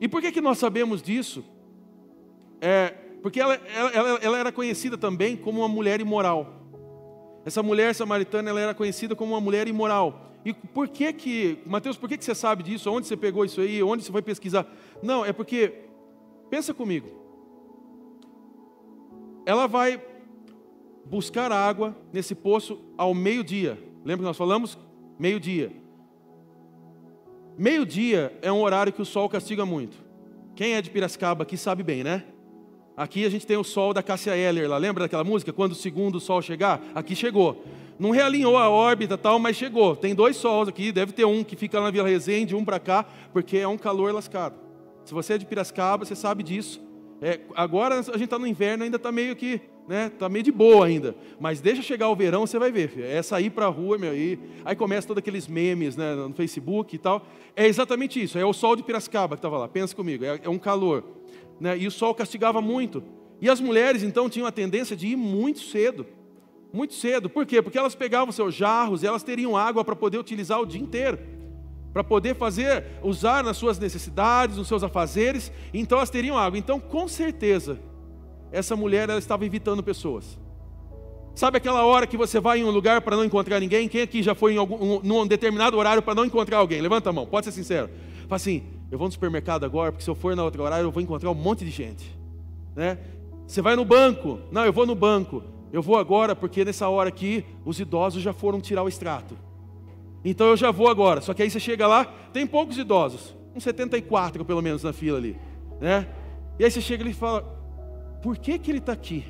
E 0.00 0.08
por 0.08 0.20
que, 0.20 0.32
que 0.32 0.40
nós 0.40 0.58
sabemos 0.58 1.00
disso? 1.00 1.44
É, 2.60 2.94
porque 3.22 3.40
ela, 3.40 3.54
ela, 3.54 4.18
ela 4.20 4.38
era 4.38 4.50
conhecida 4.50 4.98
também 4.98 5.36
como 5.36 5.60
uma 5.60 5.68
mulher 5.68 6.00
imoral. 6.00 6.56
Essa 7.44 7.62
mulher 7.62 7.94
samaritana 7.94 8.50
ela 8.50 8.60
era 8.60 8.74
conhecida 8.74 9.14
como 9.14 9.34
uma 9.34 9.40
mulher 9.40 9.68
imoral. 9.68 10.29
E 10.44 10.52
por 10.52 10.88
que 10.88 11.12
que, 11.12 11.58
Mateus, 11.66 11.96
por 11.96 12.08
que 12.08 12.16
que 12.16 12.24
você 12.24 12.34
sabe 12.34 12.62
disso? 12.62 12.90
Onde 12.90 13.06
você 13.06 13.16
pegou 13.16 13.44
isso 13.44 13.60
aí? 13.60 13.82
Onde 13.82 14.02
você 14.04 14.12
foi 14.12 14.22
pesquisar? 14.22 14.66
Não, 15.02 15.24
é 15.24 15.32
porque, 15.32 15.72
pensa 16.48 16.72
comigo. 16.72 17.08
Ela 19.44 19.66
vai 19.66 20.02
buscar 21.04 21.52
água 21.52 21.96
nesse 22.12 22.34
poço 22.34 22.78
ao 22.96 23.12
meio-dia. 23.12 23.78
Lembra 24.04 24.18
que 24.18 24.28
nós 24.28 24.36
falamos? 24.36 24.78
Meio-dia. 25.18 25.72
Meio-dia 27.58 28.38
é 28.40 28.50
um 28.50 28.62
horário 28.62 28.92
que 28.92 29.02
o 29.02 29.04
sol 29.04 29.28
castiga 29.28 29.66
muito. 29.66 29.96
Quem 30.54 30.74
é 30.74 30.82
de 30.82 30.90
Piracicaba 30.90 31.42
aqui 31.42 31.56
sabe 31.56 31.82
bem, 31.82 32.02
né? 32.02 32.24
Aqui 32.96 33.24
a 33.24 33.30
gente 33.30 33.46
tem 33.46 33.56
o 33.56 33.64
sol 33.64 33.92
da 33.92 34.02
Cássia 34.02 34.36
Eller 34.36 34.68
lá. 34.68 34.78
Lembra 34.78 35.04
daquela 35.04 35.24
música? 35.24 35.52
Quando 35.52 35.72
o 35.72 35.74
segundo 35.74 36.20
sol 36.20 36.40
chegar? 36.40 36.82
Aqui 36.94 37.14
chegou. 37.14 37.64
Não 38.00 38.12
realinhou 38.12 38.56
a 38.56 38.70
órbita 38.70 39.18
tal, 39.18 39.38
mas 39.38 39.58
chegou. 39.58 39.94
Tem 39.94 40.14
dois 40.14 40.34
sols 40.34 40.68
aqui, 40.68 40.90
deve 40.90 41.12
ter 41.12 41.26
um 41.26 41.44
que 41.44 41.54
fica 41.54 41.78
na 41.82 41.90
Vila 41.90 42.08
Resende, 42.08 42.56
um 42.56 42.64
para 42.64 42.80
cá, 42.80 43.04
porque 43.30 43.58
é 43.58 43.68
um 43.68 43.76
calor 43.76 44.10
lascado. 44.14 44.58
Se 45.04 45.12
você 45.12 45.34
é 45.34 45.38
de 45.38 45.44
Piracicaba, 45.44 46.02
você 46.02 46.16
sabe 46.16 46.42
disso. 46.42 46.80
É, 47.20 47.40
agora 47.54 47.96
a 47.96 48.02
gente 48.02 48.24
está 48.24 48.38
no 48.38 48.46
inverno, 48.46 48.84
ainda 48.84 48.96
está 48.96 49.12
meio 49.12 49.36
que, 49.36 49.60
né, 49.86 50.06
está 50.06 50.30
meio 50.30 50.42
de 50.42 50.50
boa 50.50 50.86
ainda. 50.86 51.14
Mas 51.38 51.60
deixa 51.60 51.82
chegar 51.82 52.08
o 52.08 52.16
verão, 52.16 52.46
você 52.46 52.58
vai 52.58 52.72
ver. 52.72 52.88
Filho. 52.88 53.04
É 53.04 53.20
sair 53.22 53.50
para 53.50 53.66
a 53.66 53.68
rua, 53.68 53.98
meu, 53.98 54.12
aí, 54.12 54.38
aí 54.64 54.74
começa 54.74 55.06
todos 55.06 55.20
aqueles 55.20 55.46
memes 55.46 55.94
né, 55.94 56.14
no 56.14 56.32
Facebook 56.32 56.96
e 56.96 56.98
tal. 56.98 57.26
É 57.54 57.66
exatamente 57.66 58.22
isso, 58.22 58.38
é 58.38 58.44
o 58.46 58.54
sol 58.54 58.76
de 58.76 58.82
Piracicaba 58.82 59.36
que 59.36 59.40
estava 59.40 59.58
lá, 59.58 59.68
pensa 59.68 59.94
comigo, 59.94 60.24
é, 60.24 60.40
é 60.42 60.48
um 60.48 60.58
calor. 60.58 61.04
Né, 61.60 61.76
e 61.76 61.86
o 61.86 61.90
sol 61.90 62.14
castigava 62.14 62.62
muito. 62.62 63.04
E 63.42 63.50
as 63.50 63.60
mulheres, 63.60 64.02
então, 64.02 64.30
tinham 64.30 64.46
a 64.46 64.52
tendência 64.52 64.96
de 64.96 65.08
ir 65.08 65.16
muito 65.16 65.60
cedo. 65.60 66.06
Muito 66.72 66.94
cedo. 66.94 67.28
Por 67.28 67.44
quê? 67.44 67.60
Porque 67.60 67.78
elas 67.78 67.94
pegavam 67.94 68.32
seus 68.32 68.54
jarros 68.54 69.02
e 69.02 69.06
elas 69.06 69.22
teriam 69.22 69.56
água 69.56 69.84
para 69.84 69.96
poder 69.96 70.18
utilizar 70.18 70.60
o 70.60 70.66
dia 70.66 70.80
inteiro. 70.80 71.18
Para 71.92 72.04
poder 72.04 72.36
fazer, 72.36 72.84
usar 73.02 73.42
nas 73.42 73.56
suas 73.56 73.78
necessidades, 73.78 74.56
nos 74.56 74.68
seus 74.68 74.82
afazeres. 74.82 75.50
Então 75.74 75.98
elas 75.98 76.10
teriam 76.10 76.38
água. 76.38 76.58
Então, 76.58 76.78
com 76.78 77.08
certeza, 77.08 77.78
essa 78.52 78.76
mulher 78.76 79.08
ela 79.08 79.18
estava 79.18 79.44
evitando 79.44 79.82
pessoas. 79.82 80.38
Sabe 81.34 81.56
aquela 81.56 81.84
hora 81.84 82.06
que 82.06 82.16
você 82.16 82.38
vai 82.40 82.58
em 82.58 82.64
um 82.64 82.70
lugar 82.70 83.00
para 83.00 83.16
não 83.16 83.24
encontrar 83.24 83.60
ninguém? 83.60 83.88
Quem 83.88 84.02
aqui 84.02 84.22
já 84.22 84.34
foi 84.34 84.54
em 84.54 84.56
algum, 84.56 84.76
um, 84.76 85.00
num 85.02 85.26
determinado 85.26 85.76
horário 85.76 86.02
para 86.02 86.14
não 86.14 86.24
encontrar 86.24 86.58
alguém? 86.58 86.80
Levanta 86.80 87.10
a 87.10 87.12
mão, 87.12 87.26
pode 87.26 87.46
ser 87.46 87.52
sincero. 87.52 87.88
Fala 88.28 88.36
assim: 88.36 88.62
eu 88.90 88.98
vou 88.98 89.06
no 89.06 89.12
supermercado 89.12 89.64
agora, 89.64 89.92
porque 89.92 90.04
se 90.04 90.10
eu 90.10 90.14
for 90.14 90.34
na 90.36 90.44
outra 90.44 90.62
horário 90.62 90.84
eu 90.84 90.90
vou 90.90 91.02
encontrar 91.02 91.30
um 91.30 91.34
monte 91.34 91.64
de 91.64 91.70
gente. 91.70 92.16
Né? 92.74 92.98
Você 93.46 93.62
vai 93.62 93.74
no 93.74 93.84
banco, 93.84 94.40
não, 94.50 94.64
eu 94.64 94.72
vou 94.72 94.86
no 94.86 94.94
banco. 94.94 95.42
Eu 95.72 95.82
vou 95.82 95.96
agora 95.96 96.34
porque 96.34 96.64
nessa 96.64 96.88
hora 96.88 97.08
aqui 97.08 97.44
os 97.64 97.78
idosos 97.78 98.22
já 98.22 98.32
foram 98.32 98.60
tirar 98.60 98.82
o 98.82 98.88
extrato. 98.88 99.36
Então 100.24 100.48
eu 100.48 100.56
já 100.56 100.70
vou 100.70 100.88
agora. 100.88 101.20
Só 101.20 101.32
que 101.32 101.42
aí 101.42 101.50
você 101.50 101.60
chega 101.60 101.86
lá, 101.86 102.04
tem 102.32 102.46
poucos 102.46 102.76
idosos, 102.76 103.34
uns 103.54 103.62
74 103.62 104.44
pelo 104.44 104.60
menos 104.60 104.82
na 104.82 104.92
fila 104.92 105.18
ali, 105.18 105.36
né? 105.80 106.08
E 106.58 106.64
aí 106.64 106.70
você 106.70 106.80
chega 106.80 107.08
e 107.08 107.12
fala: 107.12 107.42
Por 108.22 108.36
que 108.36 108.58
que 108.58 108.70
ele 108.70 108.78
está 108.78 108.92
aqui? 108.92 109.24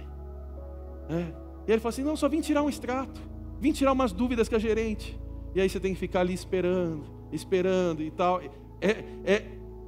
É. 1.09 1.27
E 1.69 1.73
ele 1.73 1.81
fala 1.81 1.91
assim: 1.91 2.03
Não, 2.03 2.17
só 2.17 2.29
vim 2.29 2.41
tirar 2.41 2.63
um 2.63 2.69
extrato, 2.69 3.21
vim 3.61 3.73
tirar 3.73 3.93
umas 3.93 4.13
dúvidas 4.13 4.49
com 4.49 4.57
a 4.57 4.59
gerente. 4.59 5.19
E 5.55 5.61
aí 5.61 5.69
você 5.69 5.79
tem 5.79 5.93
que 5.93 6.01
ficar 6.01 6.21
ali 6.21 6.33
esperando, 6.33 7.05
esperando 7.33 8.03
e 8.03 8.11
tal. 8.11 8.41
É, 8.81 9.05
é, 9.25 9.45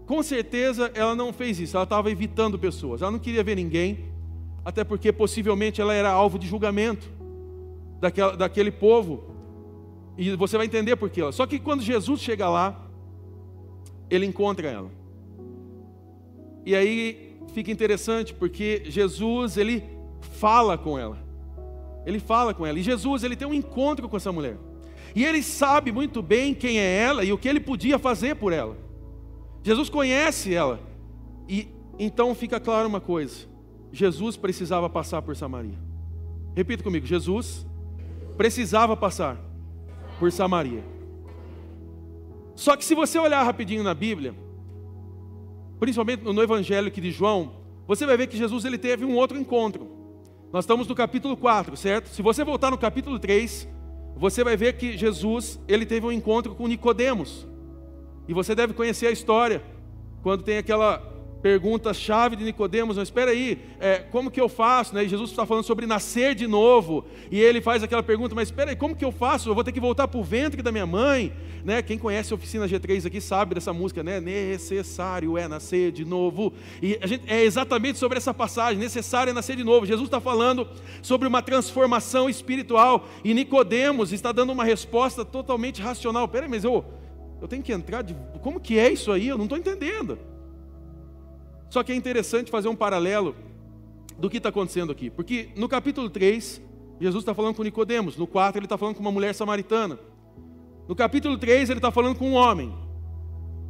com 0.07 0.23
certeza 0.23 0.91
ela 0.95 1.15
não 1.15 1.33
fez 1.33 1.59
isso. 1.59 1.77
Ela 1.77 1.85
estava 1.85 2.11
evitando 2.11 2.59
pessoas. 2.59 3.01
Ela 3.01 3.11
não 3.11 3.19
queria 3.19 3.43
ver 3.43 3.57
ninguém 3.57 4.12
até 4.65 4.85
porque 4.85 5.13
possivelmente 5.13 5.81
ela 5.81 5.95
era 5.95 6.11
alvo 6.11 6.39
de 6.39 6.47
julgamento 6.47 7.11
daquela, 8.01 8.37
daquele 8.37 8.71
povo. 8.71 9.25
E 10.17 10.35
você 10.37 10.57
vai 10.57 10.67
entender 10.67 10.97
por 10.97 11.11
quê. 11.11 11.21
Só 11.33 11.47
que 11.47 11.59
quando 11.59 11.83
Jesus 11.83 12.21
chega 12.21 12.49
lá, 12.49 12.81
ele 14.11 14.27
encontra 14.27 14.69
ela. 14.69 14.91
E 16.65 16.75
aí 16.75 17.37
fica 17.53 17.71
interessante 17.71 18.33
porque 18.33 18.83
Jesus, 18.87 19.57
ele 19.57 19.83
fala 20.21 20.77
com 20.79 20.99
ela. 20.99 21.19
Ele 22.05 22.19
fala 22.19 22.53
com 22.53 22.67
ela. 22.67 22.79
E 22.79 22.83
Jesus, 22.83 23.25
ele 23.25 23.37
tem 23.37 23.49
um 23.49 23.55
encontro 23.55 24.09
com 24.09 24.17
essa 24.17 24.33
mulher. 24.33 24.59
E 25.15 25.25
ele 25.25 25.43
sabe 25.43 25.93
muito 25.93 26.23
bem 26.23 26.55
quem 26.55 26.79
é 26.79 26.99
ela 26.99 27.25
e 27.25 27.33
o 27.33 27.39
que 27.39 27.49
ele 27.49 27.61
podia 27.61 27.99
fazer 27.99 28.37
por 28.37 28.53
ela. 28.53 28.77
Jesus 29.63 29.89
conhece 29.89 30.55
ela. 30.55 30.81
E 31.49 31.69
então 31.99 32.35
fica 32.35 32.59
claro 32.59 32.89
uma 32.89 33.01
coisa: 33.01 33.47
Jesus 33.93 34.37
precisava 34.37 34.89
passar 34.89 35.21
por 35.23 35.37
Samaria. 35.37 35.79
Repita 36.57 36.83
comigo: 36.83 37.07
Jesus 37.07 37.67
precisava 38.37 38.97
passar 38.97 39.39
por 40.19 40.33
Samaria. 40.33 40.83
Só 42.55 42.77
que 42.77 42.85
se 42.85 42.95
você 42.95 43.19
olhar 43.19 43.43
rapidinho 43.43 43.83
na 43.83 43.95
Bíblia, 43.95 44.35
principalmente 45.79 46.23
no 46.23 46.43
Evangelho 46.43 46.89
aqui 46.89 47.01
de 47.01 47.11
João, 47.11 47.53
você 47.87 48.07
vai 48.07 48.17
ver 48.17 48.27
que 48.27 48.37
Jesus 48.37 48.65
ele 48.65 48.79
teve 48.79 49.05
um 49.05 49.15
outro 49.15 49.39
encontro. 49.39 49.91
Nós 50.53 50.65
estamos 50.65 50.87
no 50.87 50.95
capítulo 50.95 51.37
4, 51.37 51.77
certo? 51.77 52.09
Se 52.09 52.23
você 52.23 52.45
voltar 52.45 52.71
no 52.71 52.79
capítulo 52.79 53.19
3, 53.19 53.69
você 54.17 54.45
vai 54.45 54.57
ver 54.57 54.75
que 54.75 54.97
Jesus 54.97 55.59
ele 55.67 55.85
teve 55.87 56.07
um 56.07 56.13
encontro 56.13 56.55
com 56.55 56.69
Nicodemos. 56.69 57.47
E 58.29 58.35
você 58.35 58.55
deve 58.55 58.75
conhecer 58.75 59.07
a 59.07 59.11
história 59.11 59.63
quando 60.23 60.45
tem 60.45 60.59
aquela 60.59 61.12
pergunta-chave 61.43 62.37
de 62.37 62.45
Nicodemos, 62.45 62.97
mas 62.97 63.09
espera 63.09 63.33
aí, 63.33 63.59
é, 63.81 63.99
como 63.99 64.31
que 64.31 64.41
eu 64.41 64.49
faço? 64.49 64.95
Né? 64.95 65.05
E 65.05 65.09
Jesus 65.09 65.31
está 65.31 65.45
falando 65.45 65.65
sobre 65.65 65.87
nascer 65.87 66.35
de 66.35 66.47
novo, 66.47 67.05
e 67.31 67.41
ele 67.41 67.61
faz 67.61 67.83
aquela 67.83 68.03
pergunta, 68.03 68.35
mas 68.35 68.49
espera 68.49 68.71
aí, 68.71 68.77
como 68.77 68.95
que 68.95 69.05
eu 69.05 69.11
faço? 69.11 69.51
Eu 69.51 69.55
vou 69.55 69.65
ter 69.65 69.73
que 69.73 69.81
voltar 69.81 70.07
para 70.07 70.21
o 70.21 70.23
ventre 70.23 70.63
da 70.63 70.71
minha 70.71 70.87
mãe? 70.87 71.33
Né? 71.65 71.83
Quem 71.83 71.99
conhece 71.99 72.33
a 72.33 72.37
oficina 72.37 72.69
G3 72.69 73.07
aqui 73.07 73.21
sabe 73.21 73.55
dessa 73.55 73.73
música, 73.73 74.03
né? 74.03 74.21
Necessário 74.21 75.39
é 75.39 75.47
nascer 75.47 75.93
de 75.93 76.05
novo. 76.05 76.53
E 76.81 76.99
a 77.01 77.07
gente, 77.07 77.25
é 77.29 77.43
exatamente 77.45 77.99
sobre 77.99 78.19
essa 78.19 78.35
passagem, 78.35 78.79
necessário 78.79 79.31
é 79.31 79.33
nascer 79.33 79.57
de 79.57 79.63
novo. 79.63 79.87
Jesus 79.87 80.09
está 80.09 80.21
falando 80.21 80.69
sobre 81.03 81.29
uma 81.29 81.41
transformação 81.43 82.29
espiritual, 82.29 83.07
e 83.25 83.35
Nicodemos 83.35 84.13
está 84.13 84.33
dando 84.33 84.53
uma 84.53 84.65
resposta 84.65 85.25
totalmente 85.25 85.81
racional. 85.81 86.25
Espera 86.25 86.47
aí, 86.47 86.51
mas 86.51 86.65
eu, 86.65 86.85
eu 87.41 87.49
tenho 87.49 87.63
que 87.63 87.73
entrar 87.73 88.03
de. 88.03 88.17
Como 88.41 88.59
que 88.61 88.79
é 88.79 88.91
isso 88.93 89.11
aí? 89.13 89.29
Eu 89.29 89.37
não 89.37 89.45
estou 89.45 89.59
entendendo. 89.59 90.19
Só 91.73 91.83
que 91.83 91.91
é 91.91 91.95
interessante 91.95 92.51
fazer 92.51 92.69
um 92.69 92.77
paralelo 92.77 93.35
do 94.19 94.29
que 94.29 94.37
está 94.37 94.51
acontecendo 94.51 94.93
aqui. 94.93 95.09
Porque 95.09 95.49
no 95.57 95.67
capítulo 95.67 96.11
3, 96.11 96.61
Jesus 97.01 97.23
está 97.23 97.33
falando 97.33 97.55
com 97.55 97.63
Nicodemos. 97.63 98.15
No 98.15 98.27
4, 98.27 98.59
ele 98.59 98.67
está 98.67 98.77
falando 98.77 98.97
com 98.97 99.01
uma 99.01 99.11
mulher 99.11 99.35
samaritana. 99.35 99.99
No 100.87 100.95
capítulo 100.95 101.39
3, 101.39 101.71
ele 101.71 101.79
está 101.79 101.91
falando 101.91 102.19
com 102.19 102.29
um 102.29 102.35
homem. 102.35 102.75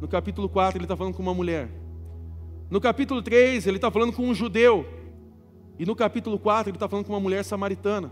No 0.01 0.07
capítulo 0.09 0.49
4, 0.49 0.79
ele 0.79 0.83
está 0.83 0.97
falando 0.97 1.15
com 1.15 1.21
uma 1.21 1.33
mulher. 1.33 1.69
No 2.69 2.81
capítulo 2.81 3.21
3, 3.21 3.67
ele 3.67 3.77
está 3.77 3.89
falando 3.89 4.11
com 4.11 4.23
um 4.23 4.35
judeu. 4.35 4.85
E 5.79 5.85
no 5.85 5.95
capítulo 5.95 6.37
4, 6.37 6.71
ele 6.71 6.75
está 6.75 6.89
falando 6.89 7.05
com 7.05 7.13
uma 7.13 7.21
mulher 7.21 7.45
samaritana. 7.45 8.11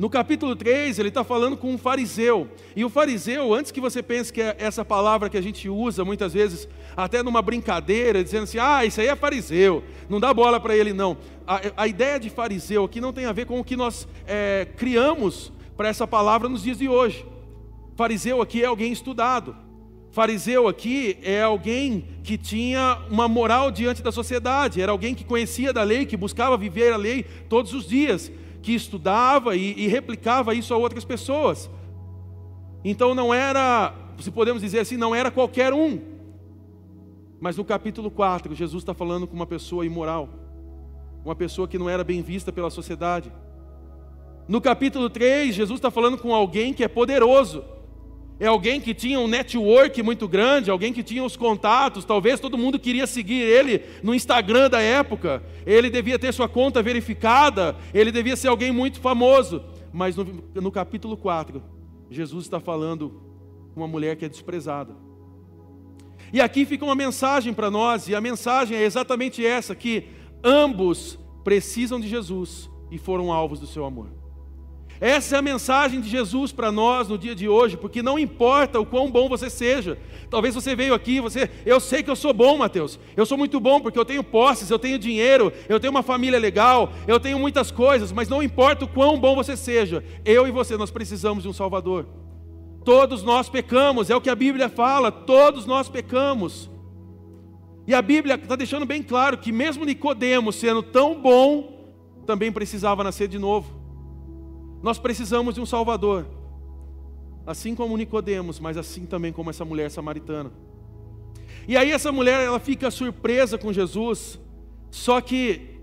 No 0.00 0.08
capítulo 0.08 0.56
3, 0.56 0.98
ele 0.98 1.08
está 1.08 1.22
falando 1.22 1.58
com 1.58 1.74
um 1.74 1.76
fariseu. 1.76 2.48
E 2.74 2.82
o 2.86 2.88
fariseu, 2.88 3.52
antes 3.52 3.70
que 3.70 3.82
você 3.82 4.02
pense 4.02 4.32
que 4.32 4.40
é 4.40 4.56
essa 4.58 4.82
palavra 4.82 5.28
que 5.28 5.36
a 5.36 5.42
gente 5.42 5.68
usa 5.68 6.06
muitas 6.06 6.32
vezes, 6.32 6.66
até 6.96 7.22
numa 7.22 7.42
brincadeira, 7.42 8.24
dizendo 8.24 8.44
assim, 8.44 8.56
ah, 8.58 8.82
isso 8.82 8.98
aí 8.98 9.08
é 9.08 9.14
fariseu, 9.14 9.84
não 10.08 10.18
dá 10.18 10.32
bola 10.32 10.58
para 10.58 10.74
ele, 10.74 10.94
não. 10.94 11.18
A, 11.46 11.82
a, 11.82 11.86
ideia 11.86 12.18
de 12.18 12.30
fariseu 12.30 12.82
aqui 12.82 12.98
não 12.98 13.12
tem 13.12 13.26
a 13.26 13.32
ver 13.32 13.44
com 13.44 13.60
o 13.60 13.62
que 13.64 13.76
nós 13.76 14.08
é, 14.26 14.68
criamos 14.74 15.52
para 15.76 15.88
essa 15.88 16.06
palavra 16.06 16.48
nos 16.48 16.62
dias 16.62 16.78
de 16.78 16.88
hoje. 16.88 17.26
Fariseu 17.94 18.40
aqui 18.40 18.62
é 18.62 18.66
alguém 18.66 18.92
estudado. 18.92 19.54
Fariseu 20.12 20.66
aqui 20.66 21.18
é 21.22 21.42
alguém 21.42 22.06
que 22.24 22.38
tinha 22.38 23.02
uma 23.10 23.28
moral 23.28 23.70
diante 23.70 24.02
da 24.02 24.10
sociedade, 24.10 24.80
era 24.80 24.92
alguém 24.92 25.14
que 25.14 25.24
conhecia 25.24 25.74
da 25.74 25.82
lei, 25.82 26.06
que 26.06 26.16
buscava 26.16 26.56
viver 26.56 26.90
a 26.90 26.96
lei 26.96 27.22
todos 27.50 27.74
os 27.74 27.86
dias 27.86 28.32
que 28.62 28.72
estudava 28.74 29.56
e, 29.56 29.72
e 29.78 29.88
replicava 29.88 30.54
isso 30.54 30.72
a 30.74 30.76
outras 30.76 31.04
pessoas. 31.04 31.70
Então 32.84 33.14
não 33.14 33.32
era, 33.32 33.94
se 34.18 34.30
podemos 34.30 34.62
dizer 34.62 34.80
assim, 34.80 34.96
não 34.96 35.14
era 35.14 35.30
qualquer 35.30 35.72
um. 35.72 36.00
Mas 37.40 37.56
no 37.56 37.64
capítulo 37.64 38.10
4, 38.10 38.54
Jesus 38.54 38.82
está 38.82 38.92
falando 38.92 39.26
com 39.26 39.34
uma 39.34 39.46
pessoa 39.46 39.86
imoral, 39.86 40.28
uma 41.24 41.34
pessoa 41.34 41.66
que 41.66 41.78
não 41.78 41.88
era 41.88 42.04
bem 42.04 42.20
vista 42.20 42.52
pela 42.52 42.70
sociedade. 42.70 43.32
No 44.46 44.60
capítulo 44.60 45.08
3, 45.08 45.54
Jesus 45.54 45.78
está 45.78 45.90
falando 45.90 46.18
com 46.18 46.34
alguém 46.34 46.74
que 46.74 46.84
é 46.84 46.88
poderoso, 46.88 47.64
é 48.40 48.46
alguém 48.46 48.80
que 48.80 48.94
tinha 48.94 49.20
um 49.20 49.28
network 49.28 50.02
muito 50.02 50.26
grande, 50.26 50.70
alguém 50.70 50.94
que 50.94 51.02
tinha 51.02 51.22
os 51.22 51.36
contatos, 51.36 52.06
talvez 52.06 52.40
todo 52.40 52.56
mundo 52.56 52.78
queria 52.78 53.06
seguir 53.06 53.42
ele 53.42 53.82
no 54.02 54.14
Instagram 54.14 54.70
da 54.70 54.80
época, 54.80 55.42
ele 55.66 55.90
devia 55.90 56.18
ter 56.18 56.32
sua 56.32 56.48
conta 56.48 56.82
verificada, 56.82 57.76
ele 57.92 58.10
devia 58.10 58.34
ser 58.34 58.48
alguém 58.48 58.72
muito 58.72 58.98
famoso. 58.98 59.62
Mas 59.92 60.16
no, 60.16 60.24
no 60.54 60.72
capítulo 60.72 61.18
4, 61.18 61.62
Jesus 62.10 62.46
está 62.46 62.58
falando 62.58 63.20
com 63.74 63.80
uma 63.80 63.88
mulher 63.88 64.16
que 64.16 64.24
é 64.24 64.28
desprezada. 64.28 64.96
E 66.32 66.40
aqui 66.40 66.64
fica 66.64 66.84
uma 66.84 66.94
mensagem 66.94 67.52
para 67.52 67.70
nós, 67.70 68.08
e 68.08 68.14
a 68.14 68.22
mensagem 68.22 68.74
é 68.74 68.84
exatamente 68.84 69.44
essa: 69.44 69.74
que 69.74 70.08
ambos 70.42 71.18
precisam 71.44 72.00
de 72.00 72.08
Jesus 72.08 72.70
e 72.90 72.96
foram 72.96 73.30
alvos 73.30 73.60
do 73.60 73.66
seu 73.66 73.84
amor. 73.84 74.19
Essa 75.00 75.36
é 75.36 75.38
a 75.38 75.42
mensagem 75.42 75.98
de 75.98 76.10
Jesus 76.10 76.52
para 76.52 76.70
nós 76.70 77.08
no 77.08 77.16
dia 77.16 77.34
de 77.34 77.48
hoje, 77.48 77.74
porque 77.74 78.02
não 78.02 78.18
importa 78.18 78.78
o 78.78 78.84
quão 78.84 79.10
bom 79.10 79.30
você 79.30 79.48
seja. 79.48 79.98
Talvez 80.28 80.54
você 80.54 80.76
veio 80.76 80.92
aqui, 80.92 81.20
você, 81.20 81.48
eu 81.64 81.80
sei 81.80 82.02
que 82.02 82.10
eu 82.10 82.16
sou 82.16 82.34
bom, 82.34 82.58
Mateus. 82.58 83.00
Eu 83.16 83.24
sou 83.24 83.38
muito 83.38 83.58
bom 83.58 83.80
porque 83.80 83.98
eu 83.98 84.04
tenho 84.04 84.22
posses, 84.22 84.68
eu 84.68 84.78
tenho 84.78 84.98
dinheiro, 84.98 85.50
eu 85.70 85.80
tenho 85.80 85.90
uma 85.90 86.02
família 86.02 86.38
legal, 86.38 86.92
eu 87.08 87.18
tenho 87.18 87.38
muitas 87.38 87.70
coisas, 87.70 88.12
mas 88.12 88.28
não 88.28 88.42
importa 88.42 88.84
o 88.84 88.88
quão 88.88 89.18
bom 89.18 89.34
você 89.34 89.56
seja. 89.56 90.04
Eu 90.22 90.46
e 90.46 90.50
você 90.50 90.76
nós 90.76 90.90
precisamos 90.90 91.44
de 91.44 91.48
um 91.48 91.52
Salvador. 91.54 92.06
Todos 92.84 93.22
nós 93.22 93.48
pecamos, 93.48 94.10
é 94.10 94.16
o 94.16 94.20
que 94.20 94.28
a 94.28 94.34
Bíblia 94.34 94.68
fala, 94.68 95.10
todos 95.10 95.64
nós 95.64 95.88
pecamos. 95.88 96.70
E 97.86 97.94
a 97.94 98.02
Bíblia 98.02 98.34
está 98.34 98.54
deixando 98.54 98.84
bem 98.84 99.02
claro 99.02 99.38
que 99.38 99.50
mesmo 99.50 99.86
Nicodemos 99.86 100.56
sendo 100.56 100.82
tão 100.82 101.18
bom, 101.18 101.94
também 102.26 102.52
precisava 102.52 103.02
nascer 103.02 103.26
de 103.26 103.38
novo. 103.38 103.79
Nós 104.82 104.98
precisamos 104.98 105.54
de 105.54 105.60
um 105.60 105.66
Salvador, 105.66 106.26
assim 107.46 107.74
como 107.74 107.96
Nicodemos, 107.96 108.58
mas 108.58 108.76
assim 108.76 109.04
também 109.04 109.32
como 109.32 109.50
essa 109.50 109.64
mulher 109.64 109.90
samaritana. 109.90 110.50
E 111.68 111.76
aí 111.76 111.90
essa 111.90 112.10
mulher 112.10 112.40
ela 112.40 112.58
fica 112.58 112.90
surpresa 112.90 113.58
com 113.58 113.72
Jesus, 113.72 114.40
só 114.90 115.20
que 115.20 115.80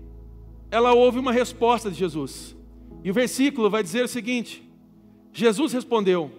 ela 0.70 0.92
ouve 0.92 1.18
uma 1.18 1.32
resposta 1.32 1.90
de 1.90 1.96
Jesus. 1.96 2.56
E 3.04 3.10
o 3.10 3.14
versículo 3.14 3.70
vai 3.70 3.82
dizer 3.82 4.04
o 4.04 4.08
seguinte: 4.08 4.62
Jesus 5.32 5.72
respondeu: 5.72 6.30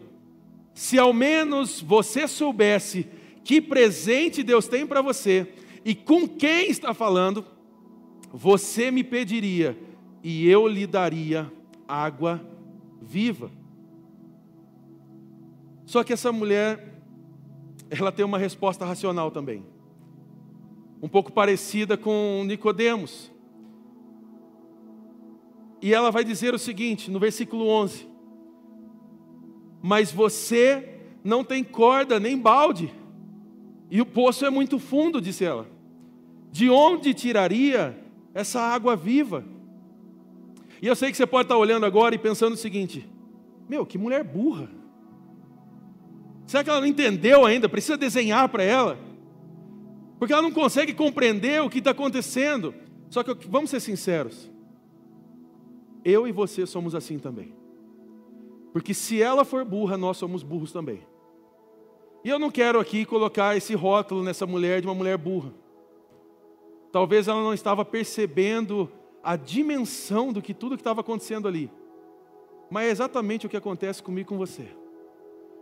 Se 0.74 1.00
ao 1.00 1.13
menos 1.13 1.82
você 1.82 2.28
soubesse 2.28 3.08
que 3.43 3.62
presente 3.62 4.43
Deus 4.43 4.67
tem 4.67 4.86
para 4.86 5.02
você 5.02 5.48
e 5.86 5.95
com 5.95 6.28
quem 6.28 6.69
está 6.69 6.93
falando, 6.93 7.45
você 8.32 8.91
me 8.91 9.04
pediria 9.04 9.78
e 10.22 10.48
eu 10.50 10.67
lhe 10.67 10.86
daria 10.86 11.52
água 11.89 12.39
viva. 13.02 13.52
Só 15.86 16.04
que 16.04 16.13
essa 16.13 16.32
mulher, 16.32 17.02
ela 17.89 18.12
tem 18.12 18.23
uma 18.23 18.38
resposta 18.38 18.86
racional 18.86 19.32
também. 19.32 19.65
Um 21.02 21.10
pouco 21.10 21.32
parecida 21.32 21.97
com 21.97 22.43
Nicodemos. 22.45 23.32
E 25.82 25.93
ela 25.93 26.12
vai 26.12 26.23
dizer 26.23 26.54
o 26.54 26.60
seguinte, 26.60 27.10
no 27.10 27.19
versículo 27.19 27.67
11: 27.67 28.08
Mas 29.82 30.12
você 30.12 30.99
não 31.23 31.43
tem 31.43 31.63
corda 31.63 32.19
nem 32.19 32.38
balde, 32.38 32.93
e 33.89 33.99
o 33.99 34.06
poço 34.06 34.45
é 34.45 34.49
muito 34.49 34.78
fundo, 34.78 35.19
disse 35.19 35.43
ela. 35.43 35.67
De 36.52 36.69
onde 36.69 37.13
tiraria 37.13 37.97
essa 38.34 38.60
água 38.62 38.95
viva? 38.95 39.43
E 40.82 40.88
eu 40.88 40.96
sei 40.96 41.12
que 41.12 41.18
você 41.18 41.28
pode 41.28 41.46
estar 41.46 41.58
olhando 41.58 41.86
agora 41.86 42.15
e 42.15 42.18
pensando 42.18 42.54
o 42.54 42.58
seguinte: 42.58 43.08
meu, 43.68 43.86
que 43.86 43.98
mulher 43.98 44.24
burra. 44.24 44.70
Será 46.48 46.63
que 46.63 46.70
ela 46.70 46.80
não 46.82 46.88
entendeu 46.88 47.46
ainda? 47.46 47.70
Precisa 47.70 47.96
desenhar 47.96 48.50
para 48.50 48.63
ela? 48.63 48.98
Porque 50.18 50.34
ela 50.34 50.42
não 50.42 50.52
consegue 50.52 50.94
compreender 50.94 51.62
o 51.62 51.70
que 51.70 51.78
está 51.78 51.92
acontecendo. 51.92 52.74
Só 53.10 53.24
que 53.24 53.48
vamos 53.48 53.70
ser 53.70 53.80
sinceros. 53.80 54.50
Eu 56.04 56.28
e 56.28 56.32
você 56.32 56.65
somos 56.65 56.96
assim 56.96 57.20
também. 57.20 57.54
Porque 58.74 58.94
se 58.94 59.22
ela 59.22 59.46
for 59.46 59.63
burra, 59.63 59.98
nós 59.98 60.18
somos 60.18 60.44
burros 60.44 60.72
também. 60.72 61.02
E 62.24 62.30
eu 62.30 62.39
não 62.39 62.52
quero 62.52 62.80
aqui 62.80 63.06
colocar 63.06 63.56
esse 63.56 63.74
rótulo 63.76 64.24
nessa 64.24 64.46
mulher 64.46 64.82
de 64.82 64.88
uma 64.88 64.96
mulher 64.96 65.18
burra. 65.18 65.54
Talvez 66.92 67.28
ela 67.28 67.42
não 67.42 67.54
estava 67.54 67.86
percebendo 67.86 68.92
a 69.23 69.36
dimensão 69.36 70.32
do 70.32 70.41
que 70.41 70.53
tudo 70.53 70.75
que 70.75 70.82
estava 70.82 71.01
acontecendo 71.01 71.47
ali. 71.47 71.71
Mas 72.69 72.88
é 72.88 72.91
exatamente 72.91 73.45
o 73.45 73.49
que 73.49 73.58
acontece 73.58 74.01
comigo 74.01 74.27
e 74.27 74.29
com 74.29 74.38
você. 74.38 74.67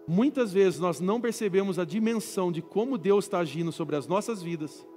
Muitas 0.08 0.54
vezes 0.54 0.80
nós 0.80 1.00
não 1.00 1.20
percebemos 1.20 1.78
a 1.78 1.86
dimensão 1.86 2.52
de 2.52 2.62
como 2.62 2.98
Deus 2.98 3.26
está 3.26 3.40
agindo 3.40 3.72
sobre 3.72 3.96
as 3.96 4.08
nossas 4.08 4.42
vidas, 4.42 4.88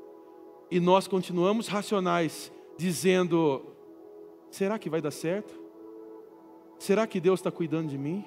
e 0.70 0.78
nós 0.78 1.08
continuamos 1.08 1.66
racionais, 1.66 2.52
dizendo: 2.76 3.60
será 4.50 4.78
que 4.78 4.88
vai 4.88 5.00
dar 5.00 5.10
certo? 5.10 5.58
Será 6.78 7.06
que 7.06 7.20
Deus 7.20 7.40
está 7.40 7.50
cuidando 7.50 7.88
de 7.88 7.98
mim? 7.98 8.24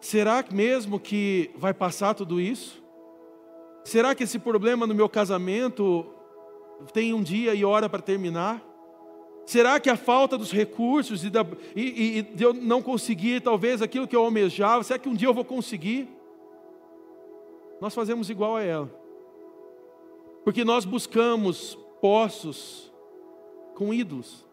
Será 0.00 0.44
mesmo 0.50 0.98
que 0.98 1.50
vai 1.56 1.72
passar 1.72 2.14
tudo 2.14 2.40
isso? 2.40 2.82
Será 3.84 4.14
que 4.14 4.24
esse 4.24 4.38
problema 4.38 4.86
no 4.86 4.94
meu 4.94 5.08
casamento 5.08 6.06
tem 6.92 7.14
um 7.14 7.22
dia 7.22 7.54
e 7.54 7.64
hora 7.64 7.88
para 7.88 8.02
terminar? 8.02 8.69
Será 9.50 9.80
que 9.80 9.90
a 9.90 9.96
falta 9.96 10.38
dos 10.38 10.52
recursos 10.52 11.24
e, 11.24 11.28
da, 11.28 11.44
e, 11.74 12.18
e, 12.18 12.22
de 12.22 12.44
eu 12.44 12.54
não 12.54 12.80
conseguir 12.80 13.40
talvez 13.40 13.82
aquilo 13.82 14.06
que 14.06 14.14
eu 14.14 14.24
almejava, 14.24 14.84
será 14.84 14.96
que 14.96 15.08
um 15.08 15.14
dia 15.14 15.26
eu 15.26 15.34
vou 15.34 15.44
conseguir? 15.44 16.08
Nós 17.80 17.92
fazemos 17.92 18.30
igual 18.30 18.54
a 18.54 18.62
ela. 18.62 18.88
Porque 20.44 20.62
nós 20.62 20.84
buscamos 20.84 21.76
poços 22.00 22.92
com 23.74 23.92
ídolos. 23.92 24.46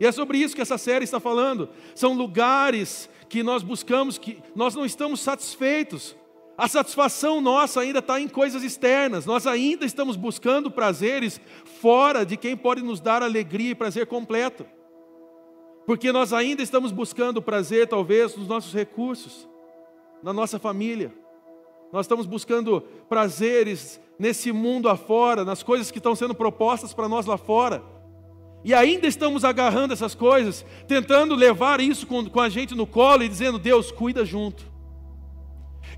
E 0.00 0.06
é 0.06 0.10
sobre 0.10 0.38
isso 0.38 0.54
que 0.54 0.62
essa 0.62 0.78
série 0.78 1.04
está 1.04 1.20
falando. 1.20 1.68
São 1.94 2.14
lugares 2.14 3.10
que 3.28 3.42
nós 3.42 3.62
buscamos 3.62 4.16
que 4.16 4.38
nós 4.56 4.74
não 4.74 4.86
estamos 4.86 5.20
satisfeitos. 5.20 6.16
A 6.60 6.68
satisfação 6.68 7.40
nossa 7.40 7.80
ainda 7.80 8.00
está 8.00 8.20
em 8.20 8.28
coisas 8.28 8.62
externas, 8.62 9.24
nós 9.24 9.46
ainda 9.46 9.86
estamos 9.86 10.14
buscando 10.14 10.70
prazeres 10.70 11.40
fora 11.80 12.22
de 12.22 12.36
quem 12.36 12.54
pode 12.54 12.82
nos 12.82 13.00
dar 13.00 13.22
alegria 13.22 13.70
e 13.70 13.74
prazer 13.74 14.06
completo. 14.06 14.66
Porque 15.86 16.12
nós 16.12 16.34
ainda 16.34 16.62
estamos 16.62 16.92
buscando 16.92 17.40
prazer, 17.40 17.88
talvez, 17.88 18.36
nos 18.36 18.46
nossos 18.46 18.74
recursos, 18.74 19.48
na 20.22 20.34
nossa 20.34 20.58
família. 20.58 21.14
Nós 21.90 22.04
estamos 22.04 22.26
buscando 22.26 22.82
prazeres 23.08 23.98
nesse 24.18 24.52
mundo 24.52 24.90
afora, 24.90 25.46
nas 25.46 25.62
coisas 25.62 25.90
que 25.90 25.96
estão 25.96 26.14
sendo 26.14 26.34
propostas 26.34 26.92
para 26.92 27.08
nós 27.08 27.24
lá 27.24 27.38
fora. 27.38 27.82
E 28.62 28.74
ainda 28.74 29.06
estamos 29.06 29.46
agarrando 29.46 29.94
essas 29.94 30.14
coisas, 30.14 30.62
tentando 30.86 31.34
levar 31.34 31.80
isso 31.80 32.06
com, 32.06 32.28
com 32.28 32.38
a 32.38 32.50
gente 32.50 32.74
no 32.74 32.86
colo 32.86 33.22
e 33.22 33.30
dizendo: 33.30 33.58
Deus, 33.58 33.90
cuida 33.90 34.26
junto. 34.26 34.69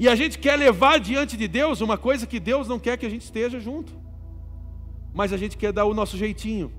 E 0.02 0.08
a 0.08 0.16
gente 0.16 0.36
quer 0.36 0.56
levar 0.56 0.98
diante 0.98 1.36
de 1.36 1.46
Deus 1.46 1.80
uma 1.80 1.96
coisa 1.96 2.26
que 2.26 2.40
Deus 2.40 2.66
não 2.66 2.76
quer 2.76 2.98
que 2.98 3.06
a 3.06 3.08
gente 3.08 3.22
esteja 3.22 3.60
junto. 3.60 3.92
Mas 5.14 5.32
a 5.32 5.36
gente 5.36 5.56
quer 5.56 5.72
dar 5.72 5.84
o 5.84 5.94
nosso 5.94 6.16
jeitinho. 6.16 6.72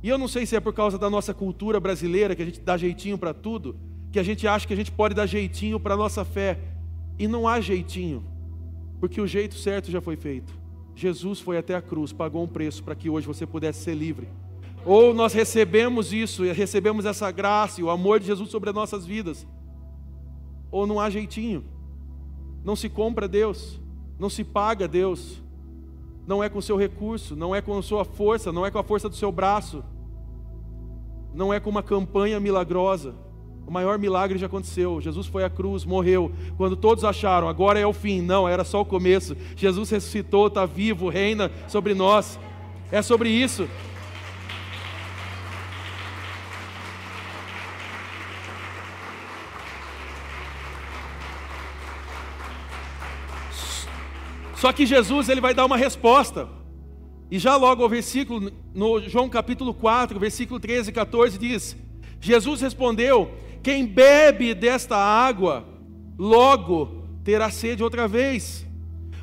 E 0.00 0.08
eu 0.08 0.16
não 0.16 0.28
sei 0.28 0.46
se 0.46 0.54
é 0.54 0.60
por 0.60 0.72
causa 0.72 0.96
da 0.96 1.10
nossa 1.10 1.34
cultura 1.34 1.80
brasileira, 1.80 2.36
que 2.36 2.42
a 2.42 2.44
gente 2.44 2.60
dá 2.60 2.76
jeitinho 2.76 3.18
para 3.18 3.34
tudo, 3.34 3.76
que 4.12 4.18
a 4.20 4.22
gente 4.22 4.46
acha 4.46 4.64
que 4.64 4.72
a 4.72 4.76
gente 4.76 4.92
pode 4.92 5.12
dar 5.12 5.26
jeitinho 5.26 5.80
para 5.80 5.94
a 5.94 5.96
nossa 5.96 6.24
fé. 6.24 6.56
E 7.18 7.26
não 7.26 7.48
há 7.48 7.60
jeitinho, 7.60 8.24
porque 9.00 9.20
o 9.20 9.26
jeito 9.26 9.56
certo 9.56 9.90
já 9.90 10.00
foi 10.00 10.14
feito. 10.14 10.56
Jesus 10.94 11.40
foi 11.40 11.58
até 11.58 11.74
a 11.74 11.82
cruz, 11.82 12.12
pagou 12.12 12.44
um 12.44 12.48
preço 12.48 12.84
para 12.84 12.94
que 12.94 13.10
hoje 13.10 13.26
você 13.26 13.44
pudesse 13.44 13.82
ser 13.82 13.94
livre. 13.96 14.28
Ou 14.86 15.12
nós 15.12 15.32
recebemos 15.32 16.12
isso, 16.12 16.44
recebemos 16.44 17.04
essa 17.06 17.28
graça 17.32 17.80
e 17.80 17.82
o 17.82 17.90
amor 17.90 18.20
de 18.20 18.26
Jesus 18.26 18.50
sobre 18.50 18.70
as 18.70 18.76
nossas 18.76 19.04
vidas. 19.04 19.44
Ou 20.70 20.86
não 20.86 21.00
há 21.00 21.10
jeitinho. 21.10 21.76
Não 22.64 22.76
se 22.76 22.88
compra 22.88 23.28
Deus, 23.28 23.80
não 24.18 24.28
se 24.28 24.44
paga 24.44 24.86
Deus, 24.86 25.42
não 26.26 26.44
é 26.44 26.48
com 26.48 26.60
seu 26.60 26.76
recurso, 26.76 27.34
não 27.34 27.54
é 27.54 27.62
com 27.62 27.78
a 27.78 27.82
sua 27.82 28.04
força, 28.04 28.52
não 28.52 28.66
é 28.66 28.70
com 28.70 28.78
a 28.78 28.84
força 28.84 29.08
do 29.08 29.16
seu 29.16 29.32
braço, 29.32 29.82
não 31.34 31.52
é 31.52 31.58
com 31.58 31.70
uma 31.70 31.82
campanha 31.82 32.38
milagrosa. 32.38 33.14
O 33.66 33.70
maior 33.70 33.98
milagre 33.98 34.38
já 34.38 34.46
aconteceu. 34.46 34.98
Jesus 34.98 35.26
foi 35.26 35.44
à 35.44 35.50
cruz, 35.50 35.84
morreu. 35.84 36.32
Quando 36.56 36.74
todos 36.74 37.04
acharam, 37.04 37.48
agora 37.50 37.78
é 37.78 37.86
o 37.86 37.92
fim. 37.92 38.22
Não, 38.22 38.48
era 38.48 38.64
só 38.64 38.80
o 38.80 38.84
começo. 38.84 39.36
Jesus 39.54 39.90
ressuscitou, 39.90 40.46
está 40.46 40.64
vivo, 40.64 41.10
reina 41.10 41.50
sobre 41.66 41.92
nós. 41.92 42.38
É 42.90 43.02
sobre 43.02 43.28
isso. 43.28 43.68
Só 54.58 54.72
que 54.72 54.84
Jesus 54.84 55.28
ele 55.28 55.40
vai 55.40 55.54
dar 55.54 55.64
uma 55.64 55.76
resposta. 55.76 56.48
E 57.30 57.38
já 57.38 57.54
logo 57.54 57.84
o 57.84 57.88
versículo, 57.88 58.50
no 58.74 59.00
João 59.08 59.28
capítulo 59.28 59.72
4, 59.72 60.18
versículo 60.18 60.58
13 60.58 60.90
e 60.90 60.92
14, 60.92 61.38
diz: 61.38 61.76
Jesus 62.20 62.60
respondeu: 62.60 63.30
Quem 63.62 63.86
bebe 63.86 64.54
desta 64.54 64.96
água, 64.96 65.64
logo 66.18 67.04
terá 67.22 67.50
sede 67.50 67.84
outra 67.84 68.08
vez. 68.08 68.66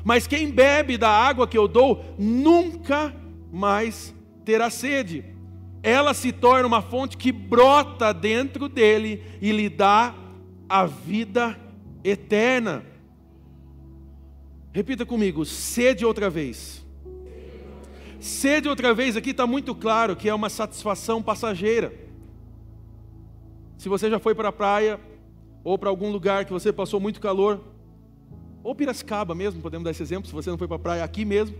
Mas 0.02 0.26
quem 0.26 0.50
bebe 0.50 0.96
da 0.96 1.10
água 1.10 1.46
que 1.46 1.58
eu 1.58 1.68
dou, 1.68 2.02
nunca 2.18 3.14
mais 3.52 4.14
terá 4.42 4.70
sede. 4.70 5.22
Ela 5.82 6.14
se 6.14 6.32
torna 6.32 6.66
uma 6.66 6.80
fonte 6.80 7.16
que 7.16 7.30
brota 7.30 8.14
dentro 8.14 8.70
dele 8.70 9.22
e 9.42 9.52
lhe 9.52 9.68
dá 9.68 10.14
a 10.66 10.86
vida 10.86 11.58
eterna. 12.02 12.95
Repita 14.76 15.06
comigo: 15.06 15.42
sede 15.46 16.04
outra 16.04 16.28
vez. 16.28 16.84
Sede 18.20 18.68
outra 18.68 18.92
vez 18.92 19.16
aqui 19.16 19.30
está 19.30 19.46
muito 19.46 19.74
claro 19.74 20.14
que 20.14 20.28
é 20.28 20.34
uma 20.34 20.50
satisfação 20.50 21.22
passageira. 21.22 21.94
Se 23.78 23.88
você 23.88 24.10
já 24.10 24.18
foi 24.18 24.34
para 24.34 24.50
a 24.50 24.52
praia, 24.52 25.00
ou 25.64 25.78
para 25.78 25.88
algum 25.88 26.10
lugar 26.10 26.44
que 26.44 26.52
você 26.52 26.74
passou 26.74 27.00
muito 27.00 27.22
calor, 27.22 27.64
ou 28.62 28.74
Piracicaba 28.74 29.34
mesmo, 29.34 29.62
podemos 29.62 29.82
dar 29.82 29.92
esse 29.92 30.02
exemplo, 30.02 30.28
se 30.28 30.34
você 30.34 30.50
não 30.50 30.58
foi 30.58 30.68
para 30.68 30.76
a 30.76 30.80
praia 30.80 31.04
aqui 31.04 31.24
mesmo. 31.24 31.56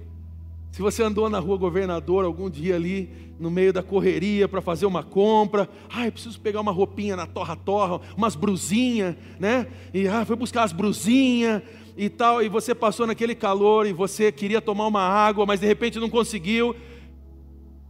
Se 0.71 0.83
você 0.83 1.03
andou 1.03 1.31
na 1.31 1.39
rua 1.39 1.57
governador 1.57 2.23
algum 2.23 2.51
dia 2.51 2.75
ali, 2.77 3.09
no 3.41 3.51
meio 3.51 3.73
da 3.73 3.83
correria 3.83 4.47
para 4.47 4.61
fazer 4.61 4.85
uma 4.85 5.03
compra, 5.03 5.71
ah, 5.89 6.05
eu 6.05 6.13
preciso 6.13 6.39
pegar 6.39 6.61
uma 6.61 6.71
roupinha 6.71 7.17
na 7.17 7.27
torra-torra, 7.27 7.99
umas 8.15 8.37
brusinhas, 8.37 9.17
né? 9.41 9.69
E 9.95 10.07
ah, 10.07 10.23
foi 10.27 10.37
buscar 10.37 10.65
as 10.65 10.73
brusinhas, 10.73 11.63
e 11.97 12.11
tal, 12.11 12.43
e 12.43 12.49
você 12.49 12.75
passou 12.75 13.07
naquele 13.07 13.35
calor 13.35 13.87
e 13.87 13.93
você 13.93 14.31
queria 14.31 14.61
tomar 14.61 14.87
uma 14.87 15.01
água, 15.01 15.47
mas 15.47 15.61
de 15.61 15.67
repente 15.67 15.99
não 15.99 16.11
conseguiu. 16.11 16.77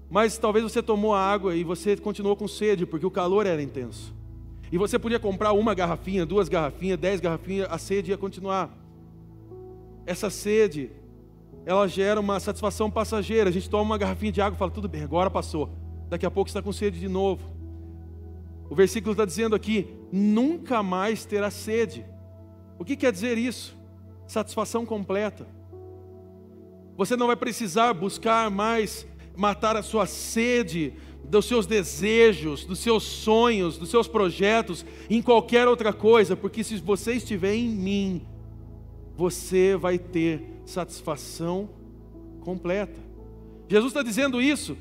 Mas 0.08 0.38
talvez 0.38 0.62
você 0.62 0.80
tomou 0.80 1.12
a 1.12 1.20
água 1.20 1.56
e 1.56 1.64
você 1.64 1.96
continuou 1.96 2.36
com 2.36 2.46
sede, 2.46 2.86
porque 2.86 3.04
o 3.04 3.10
calor 3.10 3.46
era 3.46 3.60
intenso. 3.60 4.14
E 4.70 4.78
você 4.78 4.98
podia 4.98 5.18
comprar 5.18 5.52
uma 5.52 5.74
garrafinha, 5.74 6.24
duas 6.24 6.48
garrafinhas, 6.48 6.98
dez 6.98 7.20
garrafinhas, 7.20 7.66
a 7.70 7.78
sede 7.78 8.12
ia 8.12 8.16
continuar. 8.16 8.70
Essa 10.06 10.30
sede, 10.30 10.90
ela 11.64 11.88
gera 11.88 12.20
uma 12.20 12.38
satisfação 12.38 12.88
passageira. 12.88 13.50
A 13.50 13.52
gente 13.52 13.68
toma 13.68 13.82
uma 13.82 13.98
garrafinha 13.98 14.30
de 14.30 14.40
água 14.40 14.54
e 14.54 14.58
fala, 14.58 14.70
tudo 14.70 14.88
bem, 14.88 15.02
agora 15.02 15.28
passou. 15.28 15.68
Daqui 16.08 16.24
a 16.24 16.30
pouco 16.30 16.48
está 16.48 16.62
com 16.62 16.72
sede 16.72 17.00
de 17.00 17.08
novo. 17.08 17.56
O 18.70 18.74
versículo 18.74 19.12
está 19.12 19.24
dizendo 19.24 19.56
aqui: 19.56 19.88
nunca 20.12 20.82
mais 20.82 21.24
terá 21.24 21.50
sede. 21.50 22.04
O 22.78 22.84
que 22.84 22.96
quer 22.96 23.12
dizer 23.12 23.38
isso? 23.38 23.75
Satisfação 24.26 24.84
completa. 24.84 25.46
Você 26.96 27.16
não 27.16 27.26
vai 27.26 27.36
precisar 27.36 27.92
buscar 27.92 28.50
mais 28.50 29.06
matar 29.36 29.76
a 29.76 29.82
sua 29.82 30.06
sede 30.06 30.94
dos 31.24 31.44
seus 31.44 31.66
desejos, 31.66 32.64
dos 32.64 32.78
seus 32.78 33.02
sonhos, 33.02 33.76
dos 33.76 33.90
seus 33.90 34.08
projetos, 34.08 34.84
em 35.10 35.20
qualquer 35.20 35.68
outra 35.68 35.92
coisa, 35.92 36.36
porque 36.36 36.64
se 36.64 36.76
você 36.76 37.14
estiver 37.14 37.54
em 37.54 37.68
mim, 37.68 38.22
você 39.16 39.76
vai 39.76 39.98
ter 39.98 40.42
satisfação 40.64 41.68
completa. 42.40 43.00
Jesus 43.68 43.90
está 43.90 44.02
dizendo 44.02 44.40
isso, 44.40 44.76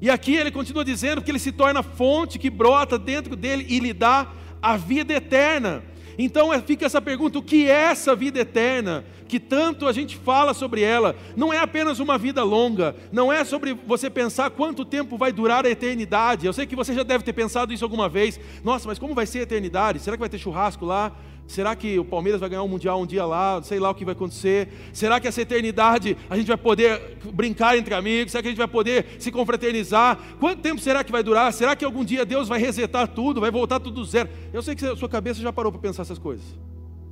e 0.00 0.08
aqui 0.08 0.36
ele 0.36 0.50
continua 0.50 0.84
dizendo 0.84 1.20
que 1.20 1.30
ele 1.30 1.40
se 1.40 1.50
torna 1.50 1.82
fonte 1.82 2.38
que 2.38 2.48
brota 2.48 2.98
dentro 2.98 3.34
dele 3.34 3.66
e 3.68 3.80
lhe 3.80 3.92
dá 3.92 4.32
a 4.62 4.76
vida 4.76 5.12
eterna. 5.12 5.82
Então 6.18 6.52
é, 6.52 6.60
fica 6.60 6.84
essa 6.84 7.00
pergunta: 7.00 7.38
o 7.38 7.42
que 7.42 7.70
é 7.70 7.90
essa 7.90 8.16
vida 8.16 8.40
eterna? 8.40 9.04
Que 9.28 9.38
tanto 9.38 9.86
a 9.86 9.92
gente 9.92 10.16
fala 10.16 10.52
sobre 10.52 10.82
ela. 10.82 11.14
Não 11.36 11.52
é 11.52 11.58
apenas 11.58 12.00
uma 12.00 12.18
vida 12.18 12.42
longa, 12.42 12.96
não 13.12 13.32
é 13.32 13.44
sobre 13.44 13.74
você 13.86 14.10
pensar 14.10 14.50
quanto 14.50 14.84
tempo 14.84 15.16
vai 15.16 15.30
durar 15.30 15.64
a 15.64 15.70
eternidade. 15.70 16.46
Eu 16.46 16.52
sei 16.52 16.66
que 16.66 16.74
você 16.74 16.92
já 16.92 17.04
deve 17.04 17.22
ter 17.22 17.32
pensado 17.32 17.72
isso 17.72 17.84
alguma 17.84 18.08
vez. 18.08 18.40
Nossa, 18.64 18.88
mas 18.88 18.98
como 18.98 19.14
vai 19.14 19.26
ser 19.26 19.40
a 19.40 19.42
eternidade? 19.42 20.00
Será 20.00 20.16
que 20.16 20.20
vai 20.20 20.28
ter 20.28 20.38
churrasco 20.38 20.84
lá? 20.84 21.12
Será 21.48 21.74
que 21.74 21.98
o 21.98 22.04
Palmeiras 22.04 22.42
vai 22.42 22.50
ganhar 22.50 22.62
um 22.62 22.68
mundial 22.68 23.00
um 23.00 23.06
dia 23.06 23.24
lá? 23.24 23.62
Sei 23.62 23.80
lá 23.80 23.88
o 23.88 23.94
que 23.94 24.04
vai 24.04 24.12
acontecer. 24.12 24.68
Será 24.92 25.18
que 25.18 25.26
essa 25.26 25.40
eternidade 25.40 26.14
a 26.28 26.36
gente 26.36 26.46
vai 26.46 26.58
poder 26.58 27.16
brincar 27.32 27.76
entre 27.78 27.94
amigos? 27.94 28.32
Será 28.32 28.42
que 28.42 28.48
a 28.48 28.50
gente 28.50 28.58
vai 28.58 28.68
poder 28.68 29.16
se 29.18 29.32
confraternizar? 29.32 30.18
Quanto 30.38 30.60
tempo 30.60 30.78
será 30.78 31.02
que 31.02 31.10
vai 31.10 31.22
durar? 31.22 31.50
Será 31.54 31.74
que 31.74 31.86
algum 31.86 32.04
dia 32.04 32.26
Deus 32.26 32.48
vai 32.48 32.60
resetar 32.60 33.08
tudo, 33.08 33.40
vai 33.40 33.50
voltar 33.50 33.80
tudo 33.80 33.94
do 33.94 34.04
zero? 34.04 34.28
Eu 34.52 34.60
sei 34.60 34.74
que 34.74 34.84
a 34.84 34.94
sua 34.94 35.08
cabeça 35.08 35.40
já 35.40 35.50
parou 35.50 35.72
para 35.72 35.80
pensar 35.80 36.02
essas 36.02 36.18
coisas, 36.18 36.44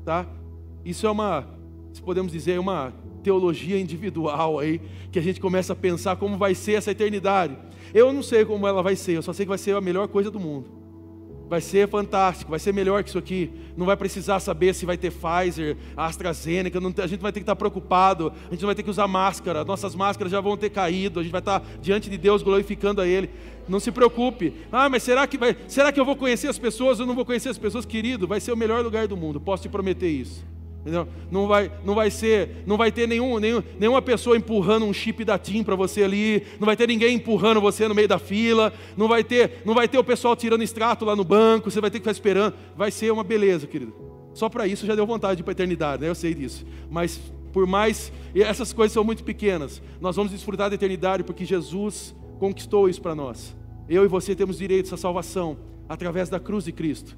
tá? 0.04 0.26
Isso 0.84 1.06
é 1.06 1.10
uma, 1.10 1.48
se 1.94 2.02
podemos 2.02 2.30
dizer, 2.30 2.60
uma 2.60 2.92
teologia 3.22 3.80
individual 3.80 4.58
aí, 4.58 4.82
que 5.10 5.18
a 5.18 5.22
gente 5.22 5.40
começa 5.40 5.72
a 5.72 5.76
pensar 5.76 6.14
como 6.16 6.36
vai 6.36 6.54
ser 6.54 6.74
essa 6.74 6.90
eternidade. 6.90 7.56
Eu 7.94 8.12
não 8.12 8.22
sei 8.22 8.44
como 8.44 8.66
ela 8.66 8.82
vai 8.82 8.96
ser, 8.96 9.12
eu 9.12 9.22
só 9.22 9.32
sei 9.32 9.46
que 9.46 9.48
vai 9.48 9.56
ser 9.56 9.74
a 9.74 9.80
melhor 9.80 10.08
coisa 10.08 10.30
do 10.30 10.38
mundo. 10.38 10.75
Vai 11.48 11.60
ser 11.60 11.88
fantástico, 11.88 12.50
vai 12.50 12.58
ser 12.58 12.72
melhor 12.72 13.02
que 13.04 13.08
isso 13.08 13.18
aqui. 13.18 13.50
Não 13.76 13.86
vai 13.86 13.96
precisar 13.96 14.40
saber 14.40 14.74
se 14.74 14.84
vai 14.84 14.96
ter 14.96 15.12
Pfizer, 15.12 15.76
AstraZeneca, 15.96 16.80
não, 16.80 16.92
a 16.98 17.06
gente 17.06 17.20
vai 17.20 17.30
ter 17.30 17.40
que 17.40 17.44
estar 17.44 17.54
preocupado, 17.54 18.32
a 18.48 18.50
gente 18.50 18.62
não 18.62 18.66
vai 18.66 18.74
ter 18.74 18.82
que 18.82 18.90
usar 18.90 19.06
máscara, 19.06 19.64
nossas 19.64 19.94
máscaras 19.94 20.32
já 20.32 20.40
vão 20.40 20.56
ter 20.56 20.70
caído, 20.70 21.20
a 21.20 21.22
gente 21.22 21.32
vai 21.32 21.40
estar 21.40 21.62
diante 21.80 22.10
de 22.10 22.18
Deus 22.18 22.42
glorificando 22.42 23.00
a 23.00 23.06
Ele. 23.06 23.30
Não 23.68 23.78
se 23.78 23.92
preocupe. 23.92 24.54
Ah, 24.72 24.88
mas 24.88 25.02
será 25.02 25.26
que, 25.26 25.38
vai, 25.38 25.56
será 25.68 25.92
que 25.92 26.00
eu 26.00 26.04
vou 26.04 26.16
conhecer 26.16 26.48
as 26.48 26.58
pessoas? 26.58 26.98
Eu 26.98 27.06
não 27.06 27.14
vou 27.14 27.24
conhecer 27.24 27.48
as 27.48 27.58
pessoas, 27.58 27.84
querido. 27.84 28.26
Vai 28.26 28.40
ser 28.40 28.52
o 28.52 28.56
melhor 28.56 28.82
lugar 28.82 29.06
do 29.06 29.16
mundo, 29.16 29.40
posso 29.40 29.62
te 29.64 29.68
prometer 29.68 30.08
isso. 30.08 30.44
Não 31.30 31.48
vai, 31.48 31.70
não 31.84 31.94
vai 31.94 32.10
ser, 32.10 32.62
não 32.66 32.76
vai 32.76 32.92
ter 32.92 33.08
nenhum, 33.08 33.38
nenhum, 33.38 33.62
nenhuma 33.78 34.00
pessoa 34.00 34.36
empurrando 34.36 34.86
um 34.86 34.92
chip 34.92 35.24
da 35.24 35.36
TIM 35.36 35.64
para 35.64 35.74
você 35.74 36.04
ali, 36.04 36.44
não 36.60 36.66
vai 36.66 36.76
ter 36.76 36.86
ninguém 36.86 37.16
empurrando 37.16 37.60
você 37.60 37.88
no 37.88 37.94
meio 37.94 38.06
da 38.06 38.18
fila, 38.18 38.72
não 38.96 39.08
vai 39.08 39.24
ter, 39.24 39.62
não 39.64 39.74
vai 39.74 39.88
ter 39.88 39.98
o 39.98 40.04
pessoal 40.04 40.36
tirando 40.36 40.62
extrato 40.62 41.04
lá 41.04 41.16
no 41.16 41.24
banco, 41.24 41.70
você 41.70 41.80
vai 41.80 41.90
ter 41.90 41.98
que 41.98 42.04
ficar 42.04 42.12
esperando. 42.12 42.54
Vai 42.76 42.90
ser 42.90 43.10
uma 43.12 43.24
beleza, 43.24 43.66
querido. 43.66 43.92
Só 44.32 44.48
para 44.48 44.66
isso 44.66 44.86
já 44.86 44.94
deu 44.94 45.06
vontade 45.06 45.36
de 45.36 45.40
ir 45.40 45.44
para 45.44 45.52
a 45.52 45.54
eternidade, 45.54 46.02
né? 46.02 46.08
Eu 46.08 46.14
sei 46.14 46.34
disso. 46.34 46.64
Mas 46.90 47.18
por 47.52 47.66
mais 47.66 48.12
essas 48.34 48.72
coisas 48.72 48.92
são 48.92 49.02
muito 49.02 49.24
pequenas, 49.24 49.82
nós 50.00 50.14
vamos 50.14 50.30
desfrutar 50.30 50.68
da 50.68 50.74
eternidade 50.74 51.24
porque 51.24 51.44
Jesus 51.44 52.14
conquistou 52.38 52.88
isso 52.88 53.00
para 53.00 53.14
nós. 53.14 53.56
Eu 53.88 54.04
e 54.04 54.08
você 54.08 54.34
temos 54.34 54.58
direito 54.58 54.86
essa 54.86 54.96
salvação 54.96 55.56
através 55.88 56.28
da 56.28 56.38
cruz 56.38 56.64
de 56.64 56.72
Cristo. 56.72 57.16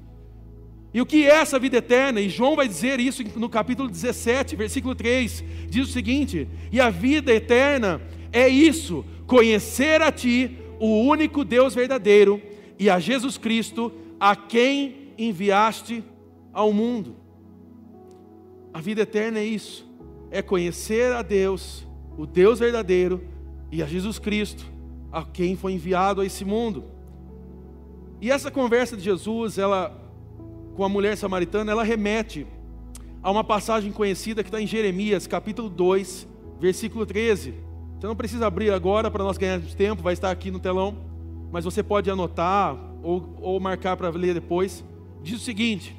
E 0.93 1.01
o 1.01 1.05
que 1.05 1.25
é 1.25 1.35
essa 1.35 1.59
vida 1.59 1.77
eterna? 1.77 2.19
E 2.19 2.29
João 2.29 2.55
vai 2.55 2.67
dizer 2.67 2.99
isso 2.99 3.23
no 3.37 3.47
capítulo 3.47 3.87
17, 3.87 4.55
versículo 4.55 4.95
3. 4.95 5.43
Diz 5.69 5.87
o 5.87 5.91
seguinte: 5.91 6.47
E 6.71 6.79
a 6.79 6.89
vida 6.89 7.31
eterna 7.31 8.01
é 8.31 8.47
isso, 8.47 9.05
conhecer 9.27 10.01
a 10.01 10.11
Ti, 10.11 10.57
o 10.79 11.01
único 11.01 11.43
Deus 11.45 11.75
verdadeiro, 11.75 12.41
e 12.79 12.89
a 12.89 12.99
Jesus 12.99 13.37
Cristo, 13.37 13.91
a 14.19 14.35
quem 14.35 15.13
enviaste 15.17 16.03
ao 16.51 16.73
mundo. 16.73 17.15
A 18.73 18.81
vida 18.81 19.01
eterna 19.01 19.39
é 19.39 19.45
isso, 19.45 19.87
é 20.31 20.41
conhecer 20.41 21.11
a 21.11 21.21
Deus, 21.21 21.87
o 22.17 22.25
Deus 22.25 22.59
verdadeiro, 22.59 23.23
e 23.71 23.83
a 23.83 23.85
Jesus 23.85 24.17
Cristo, 24.17 24.65
a 25.11 25.23
quem 25.23 25.55
foi 25.55 25.73
enviado 25.73 26.21
a 26.21 26.25
esse 26.25 26.43
mundo. 26.43 26.85
E 28.19 28.31
essa 28.31 28.49
conversa 28.49 28.97
de 28.97 29.03
Jesus, 29.03 29.57
ela 29.59 30.08
com 30.79 30.85
a 30.85 30.87
mulher 30.87 31.17
samaritana, 31.17 31.73
ela 31.73 31.83
remete 31.83 32.47
a 33.21 33.29
uma 33.29 33.43
passagem 33.43 33.91
conhecida 33.91 34.41
que 34.41 34.47
está 34.47 34.61
em 34.61 34.65
Jeremias, 34.65 35.27
capítulo 35.27 35.67
2, 35.67 36.25
versículo 36.57 37.05
13. 37.05 37.53
Você 37.99 38.07
não 38.07 38.15
precisa 38.15 38.47
abrir 38.47 38.71
agora 38.71 39.11
para 39.11 39.21
nós 39.21 39.37
ganharmos 39.37 39.75
tempo, 39.75 40.01
vai 40.01 40.13
estar 40.13 40.31
aqui 40.31 40.49
no 40.49 40.57
telão, 40.57 40.95
mas 41.51 41.65
você 41.65 41.83
pode 41.83 42.09
anotar 42.09 42.77
ou, 43.03 43.35
ou 43.41 43.59
marcar 43.59 43.97
para 43.97 44.09
ler 44.09 44.33
depois. 44.33 44.81
Diz 45.21 45.41
o 45.41 45.43
seguinte: 45.43 45.93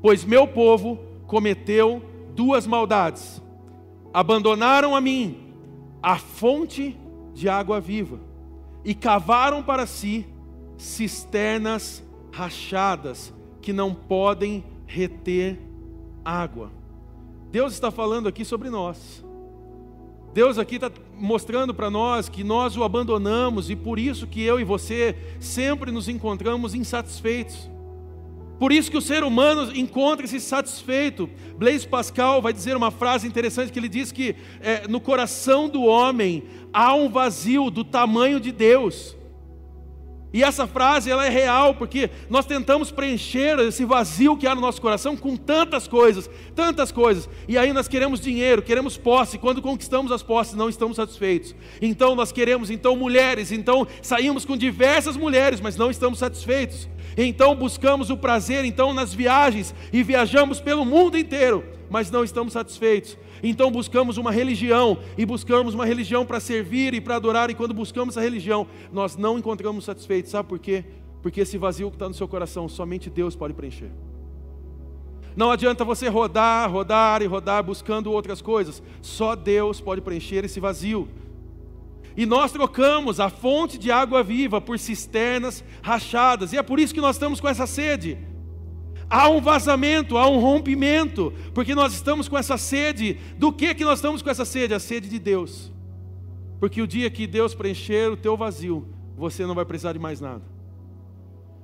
Pois 0.00 0.24
meu 0.24 0.46
povo 0.46 0.96
cometeu 1.26 2.00
duas 2.32 2.64
maldades, 2.64 3.42
abandonaram 4.14 4.94
a 4.94 5.00
mim 5.00 5.52
a 6.00 6.16
fonte 6.16 6.96
de 7.34 7.48
água 7.48 7.80
viva 7.80 8.20
e 8.84 8.94
cavaram 8.94 9.64
para 9.64 9.84
si 9.84 10.24
cisternas 10.78 12.05
rachadas 12.36 13.32
que 13.62 13.72
não 13.72 13.94
podem 13.94 14.62
reter 14.86 15.58
água. 16.22 16.70
Deus 17.50 17.72
está 17.72 17.90
falando 17.90 18.28
aqui 18.28 18.44
sobre 18.44 18.68
nós. 18.68 19.24
Deus 20.34 20.58
aqui 20.58 20.74
está 20.74 20.90
mostrando 21.14 21.72
para 21.72 21.88
nós 21.88 22.28
que 22.28 22.44
nós 22.44 22.76
o 22.76 22.84
abandonamos 22.84 23.70
e 23.70 23.74
por 23.74 23.98
isso 23.98 24.26
que 24.26 24.42
eu 24.42 24.60
e 24.60 24.64
você 24.64 25.16
sempre 25.40 25.90
nos 25.90 26.10
encontramos 26.10 26.74
insatisfeitos. 26.74 27.70
Por 28.58 28.70
isso 28.70 28.90
que 28.90 28.98
o 28.98 29.02
ser 29.02 29.24
humano 29.24 29.74
encontra-se 29.74 30.38
satisfeito. 30.38 31.30
Blaise 31.56 31.88
Pascal 31.88 32.42
vai 32.42 32.52
dizer 32.52 32.76
uma 32.76 32.90
frase 32.90 33.26
interessante 33.26 33.72
que 33.72 33.78
ele 33.78 33.88
diz 33.88 34.12
que 34.12 34.36
é, 34.60 34.86
no 34.86 35.00
coração 35.00 35.70
do 35.70 35.84
homem 35.84 36.44
há 36.70 36.94
um 36.94 37.08
vazio 37.08 37.70
do 37.70 37.82
tamanho 37.82 38.38
de 38.38 38.52
Deus. 38.52 39.15
E 40.36 40.44
essa 40.44 40.66
frase 40.66 41.10
ela 41.10 41.24
é 41.24 41.30
real 41.30 41.74
porque 41.74 42.10
nós 42.28 42.44
tentamos 42.44 42.90
preencher 42.90 43.58
esse 43.60 43.86
vazio 43.86 44.36
que 44.36 44.46
há 44.46 44.54
no 44.54 44.60
nosso 44.60 44.82
coração 44.82 45.16
com 45.16 45.34
tantas 45.34 45.88
coisas, 45.88 46.28
tantas 46.54 46.92
coisas. 46.92 47.26
E 47.48 47.56
aí 47.56 47.72
nós 47.72 47.88
queremos 47.88 48.20
dinheiro, 48.20 48.60
queremos 48.60 48.98
posse. 48.98 49.38
Quando 49.38 49.62
conquistamos 49.62 50.12
as 50.12 50.22
posses, 50.22 50.52
não 50.52 50.68
estamos 50.68 50.96
satisfeitos. 50.96 51.54
Então 51.80 52.14
nós 52.14 52.32
queremos 52.32 52.68
então 52.68 52.94
mulheres, 52.94 53.50
então 53.50 53.88
saímos 54.02 54.44
com 54.44 54.58
diversas 54.58 55.16
mulheres, 55.16 55.58
mas 55.58 55.74
não 55.74 55.90
estamos 55.90 56.18
satisfeitos. 56.18 56.86
Então 57.16 57.54
buscamos 57.54 58.10
o 58.10 58.16
prazer 58.18 58.62
então 58.66 58.92
nas 58.92 59.14
viagens 59.14 59.74
e 59.90 60.02
viajamos 60.02 60.60
pelo 60.60 60.84
mundo 60.84 61.16
inteiro, 61.16 61.64
mas 61.88 62.10
não 62.10 62.22
estamos 62.22 62.52
satisfeitos. 62.52 63.16
Então 63.42 63.70
buscamos 63.70 64.16
uma 64.16 64.30
religião 64.30 64.98
e 65.16 65.24
buscamos 65.26 65.74
uma 65.74 65.86
religião 65.86 66.24
para 66.24 66.40
servir 66.40 66.94
e 66.94 67.00
para 67.00 67.16
adorar, 67.16 67.50
e 67.50 67.54
quando 67.54 67.74
buscamos 67.74 68.16
essa 68.16 68.24
religião, 68.24 68.66
nós 68.92 69.16
não 69.16 69.38
encontramos 69.38 69.84
satisfeitos. 69.84 70.30
Sabe 70.30 70.48
por 70.48 70.58
quê? 70.58 70.84
Porque 71.22 71.40
esse 71.40 71.58
vazio 71.58 71.90
que 71.90 71.96
está 71.96 72.08
no 72.08 72.14
seu 72.14 72.28
coração, 72.28 72.68
somente 72.68 73.10
Deus 73.10 73.34
pode 73.34 73.54
preencher. 73.54 73.90
Não 75.36 75.50
adianta 75.50 75.84
você 75.84 76.08
rodar, 76.08 76.70
rodar 76.70 77.20
e 77.20 77.26
rodar 77.26 77.62
buscando 77.62 78.10
outras 78.10 78.40
coisas, 78.40 78.82
só 79.02 79.36
Deus 79.36 79.80
pode 79.80 80.00
preencher 80.00 80.44
esse 80.44 80.58
vazio. 80.58 81.08
E 82.16 82.24
nós 82.24 82.50
trocamos 82.50 83.20
a 83.20 83.28
fonte 83.28 83.76
de 83.76 83.90
água 83.90 84.22
viva 84.22 84.58
por 84.58 84.78
cisternas 84.78 85.62
rachadas, 85.82 86.54
e 86.54 86.56
é 86.56 86.62
por 86.62 86.80
isso 86.80 86.94
que 86.94 87.00
nós 87.02 87.16
estamos 87.16 87.38
com 87.38 87.48
essa 87.48 87.66
sede. 87.66 88.16
Há 89.08 89.28
um 89.28 89.40
vazamento, 89.40 90.18
há 90.18 90.28
um 90.28 90.40
rompimento, 90.40 91.32
porque 91.54 91.74
nós 91.74 91.94
estamos 91.94 92.28
com 92.28 92.36
essa 92.36 92.58
sede. 92.58 93.18
Do 93.38 93.52
que 93.52 93.74
que 93.74 93.84
nós 93.84 93.98
estamos 93.98 94.20
com 94.20 94.30
essa 94.30 94.44
sede? 94.44 94.74
A 94.74 94.80
sede 94.80 95.08
de 95.08 95.18
Deus. 95.18 95.72
Porque 96.58 96.82
o 96.82 96.86
dia 96.86 97.08
que 97.08 97.26
Deus 97.26 97.54
preencher 97.54 98.10
o 98.10 98.16
teu 98.16 98.36
vazio, 98.36 98.88
você 99.16 99.46
não 99.46 99.54
vai 99.54 99.64
precisar 99.64 99.92
de 99.92 99.98
mais 99.98 100.20
nada. 100.20 100.42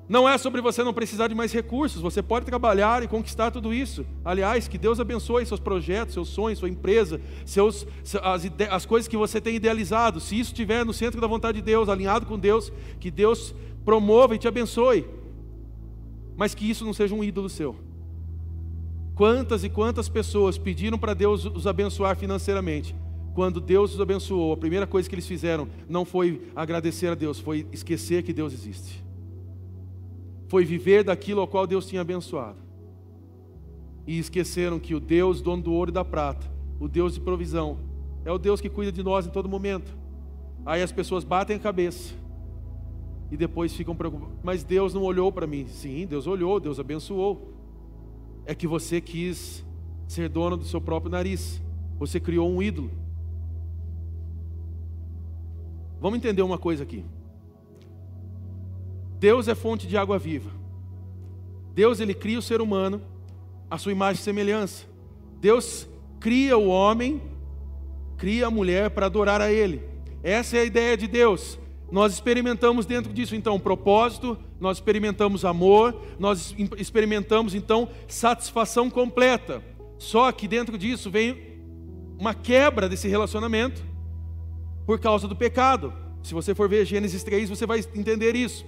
Não 0.09 0.29
é 0.29 0.37
sobre 0.37 0.61
você 0.61 0.83
não 0.83 0.93
precisar 0.93 1.29
de 1.29 1.35
mais 1.35 1.53
recursos, 1.53 2.03
você 2.03 2.23
pode 2.23 2.45
trabalhar 2.45 3.03
e 3.03 3.09
conquistar 3.09 3.51
tudo 3.51 3.73
isso. 3.73 4.05
Aliás, 4.25 4.69
que 4.69 4.77
Deus 4.77 5.01
abençoe 5.01 5.47
seus 5.47 5.61
projetos, 5.61 6.15
seus 6.15 6.29
sonhos, 6.29 6.59
sua 6.59 6.69
empresa, 6.69 7.21
seus, 7.47 7.87
as, 8.23 8.43
as 8.71 8.87
coisas 8.87 9.09
que 9.09 9.17
você 9.17 9.41
tem 9.41 9.57
idealizado. 9.57 10.21
Se 10.21 10.39
isso 10.39 10.51
estiver 10.51 10.85
no 10.85 10.93
centro 10.93 11.21
da 11.21 11.27
vontade 11.27 11.59
de 11.59 11.65
Deus, 11.65 11.89
alinhado 11.89 12.27
com 12.27 12.39
Deus, 12.39 12.71
que 13.01 13.11
Deus 13.11 13.55
promova 13.85 14.35
e 14.35 14.39
te 14.39 14.47
abençoe 14.47 15.22
mas 16.37 16.55
que 16.55 16.69
isso 16.69 16.85
não 16.85 16.93
seja 16.93 17.15
um 17.15 17.23
ídolo 17.23 17.49
seu. 17.49 17.77
Quantas 19.15 19.63
e 19.63 19.69
quantas 19.69 20.09
pessoas 20.09 20.57
pediram 20.57 20.99
para 20.99 21.15
Deus 21.15 21.45
os 21.45 21.67
abençoar 21.67 22.17
financeiramente? 22.17 22.97
Quando 23.35 23.61
Deus 23.61 23.95
os 23.95 24.01
abençoou, 24.01 24.53
a 24.53 24.57
primeira 24.57 24.87
coisa 24.87 25.09
que 25.09 25.15
eles 25.15 25.27
fizeram 25.27 25.69
não 25.89 26.05
foi 26.05 26.49
agradecer 26.55 27.09
a 27.09 27.15
Deus, 27.15 27.39
foi 27.39 27.67
esquecer 27.73 28.23
que 28.23 28.33
Deus 28.33 28.53
existe. 28.53 29.03
Foi 30.49 30.65
viver 30.65 31.05
daquilo 31.05 31.41
ao 31.41 31.49
qual 31.49 31.67
Deus 31.67 31.87
tinha 31.87 32.03
abençoado. 32.03 32.59
E 34.07 34.19
esqueceram 34.19 34.79
que 34.79 34.95
o 34.95 35.01
Deus, 35.01 35.41
dono 35.41 35.63
do 35.63 35.73
ouro 35.73 35.91
e 35.91 35.95
da 35.95 36.05
prata, 36.05 36.51
o 36.79 36.89
Deus 36.89 37.15
de 37.15 37.21
provisão, 37.21 37.79
é 38.25 38.33
o 38.33 38.39
Deus 38.39 38.61
que 38.61 38.69
cuida 38.69 38.93
de 38.93 39.03
nós 39.03 39.27
em 39.27 39.31
todo 39.31 39.49
momento. 39.49 39.97
Aí 40.65 40.83
as 40.83 40.93
pessoas 40.93 41.25
batem 41.25 41.57
a 41.57 41.61
cabeça 41.61 42.15
e 43.33 43.37
depois 43.37 43.73
ficam 43.73 43.97
preocupados. 43.97 44.37
Mas 44.45 44.63
Deus 44.63 44.93
não 44.93 45.03
olhou 45.03 45.33
para 45.33 45.47
mim. 45.47 45.67
Sim, 45.67 46.07
Deus 46.07 46.27
olhou, 46.27 46.61
Deus 46.61 46.79
abençoou. 46.79 47.51
É 48.45 48.55
que 48.55 48.67
você 48.67 49.01
quis 49.01 49.65
ser 50.07 50.29
dono 50.29 50.55
do 50.55 50.65
seu 50.65 50.83
próprio 50.83 51.11
nariz. 51.11 51.63
Você 51.99 52.21
criou 52.21 52.51
um 52.51 52.63
ídolo. 52.63 52.91
Vamos 55.99 56.19
entender 56.19 56.43
uma 56.43 56.59
coisa 56.59 56.83
aqui. 56.83 57.07
Deus 59.19 59.49
é 59.49 59.55
fonte 59.55 59.87
de 59.87 59.97
água 59.97 60.19
viva. 60.19 60.51
Deus 61.75 62.01
ele 62.01 62.13
cria 62.13 62.39
o 62.39 62.43
ser 62.43 62.61
humano 62.61 63.01
a 63.71 63.79
sua 63.79 63.93
imagem 63.93 64.21
e 64.21 64.25
semelhança. 64.25 64.85
Deus 65.41 65.89
cria 66.21 66.59
o 66.59 66.69
homem, 66.69 67.23
cria 68.19 68.49
a 68.49 68.51
mulher 68.51 68.91
para 68.91 69.07
adorar 69.07 69.41
a 69.41 69.51
ele. 69.51 69.81
Essa 70.23 70.59
é 70.59 70.61
a 70.61 70.65
ideia 70.65 70.95
de 70.99 71.07
Deus. 71.07 71.59
Nós 71.93 72.15
experimentamos 72.15 72.87
dentro 72.87 73.13
disso 73.13 73.37
então 73.37 73.61
propósito, 73.61 74.39
nós 74.59 74.79
experimentamos 74.79 75.45
amor, 75.45 75.95
nós 76.19 76.57
experimentamos 76.79 77.55
então 77.55 77.87
satisfação 78.09 78.89
completa. 78.89 79.63
Só 79.99 80.33
que 80.33 80.49
dentro 80.49 80.79
disso 80.79 81.11
vem 81.11 81.53
uma 82.19 82.33
quebra 82.33 82.89
desse 82.89 83.09
relacionamento 83.09 83.85
por 84.87 84.99
causa 84.99 85.29
do 85.29 85.37
pecado. 85.37 85.93
Se 86.23 86.33
você 86.33 86.55
for 86.55 86.67
ver 86.67 86.87
Gênesis 86.87 87.23
3, 87.23 87.51
você 87.51 87.67
vai 87.67 87.81
entender 87.95 88.35
isso. 88.35 88.65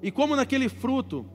E 0.00 0.12
como 0.12 0.36
naquele 0.36 0.68
fruto 0.68 1.26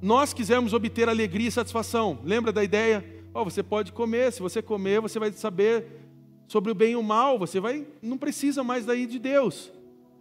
nós 0.00 0.32
quisermos 0.32 0.72
obter 0.72 1.08
alegria 1.08 1.48
e 1.48 1.52
satisfação, 1.52 2.20
lembra 2.22 2.52
da 2.52 2.62
ideia? 2.62 3.04
Oh, 3.34 3.42
você 3.42 3.60
pode 3.60 3.90
comer, 3.90 4.32
se 4.32 4.40
você 4.40 4.62
comer, 4.62 5.00
você 5.00 5.18
vai 5.18 5.32
saber 5.32 6.03
sobre 6.46 6.70
o 6.70 6.74
bem 6.74 6.92
e 6.92 6.96
o 6.96 7.02
mal, 7.02 7.38
você 7.38 7.60
vai 7.60 7.86
não 8.02 8.18
precisa 8.18 8.62
mais 8.62 8.84
daí 8.84 9.06
de 9.06 9.18
Deus. 9.18 9.72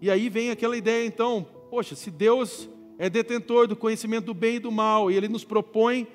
E 0.01 0.09
aí 0.09 0.29
vem 0.29 0.49
aquela 0.49 0.75
ideia 0.75 1.05
então, 1.05 1.45
poxa, 1.69 1.95
se 1.95 2.11
Deus 2.11 2.69
é 2.97 3.09
detentor 3.09 3.67
do 3.67 3.75
conhecimento 3.75 4.25
do 4.25 4.33
bem 4.33 4.55
e 4.55 4.59
do 4.59 4.71
mal, 4.71 5.09
e 5.09 5.15
Ele 5.15 5.27
nos 5.27 5.43
propõe, 5.43 6.07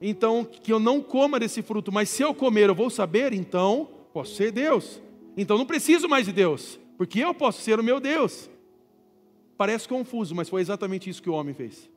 então, 0.00 0.44
que 0.44 0.72
eu 0.72 0.78
não 0.78 1.00
coma 1.00 1.40
desse 1.40 1.62
fruto, 1.62 1.90
mas 1.90 2.08
se 2.08 2.22
eu 2.22 2.34
comer 2.34 2.68
eu 2.68 2.74
vou 2.74 2.90
saber, 2.90 3.32
então 3.32 3.88
posso 4.12 4.34
ser 4.34 4.52
Deus. 4.52 5.00
Então 5.36 5.58
não 5.58 5.66
preciso 5.66 6.08
mais 6.08 6.26
de 6.26 6.32
Deus, 6.32 6.78
porque 6.96 7.20
eu 7.20 7.34
posso 7.34 7.62
ser 7.62 7.78
o 7.78 7.84
meu 7.84 8.00
Deus. 8.00 8.50
Parece 9.56 9.88
confuso, 9.88 10.34
mas 10.34 10.48
foi 10.48 10.60
exatamente 10.60 11.08
isso 11.08 11.22
que 11.22 11.30
o 11.30 11.34
homem 11.34 11.54
fez. 11.54 11.90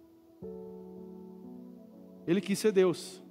Ele 2.25 2.39
quis 2.39 2.59
ser 2.59 2.71
Deus. 2.71 3.21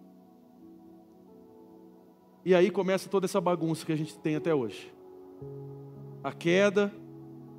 E 2.49 2.55
aí 2.55 2.71
começa 2.71 3.11
toda 3.11 3.27
essa 3.27 3.43
bagunça 3.43 3.85
que 3.85 3.93
a 3.93 3.97
gente 3.97 4.19
tem 4.19 4.35
até 4.35 4.55
hoje. 4.55 4.91
A 6.25 6.33
queda, 6.33 6.91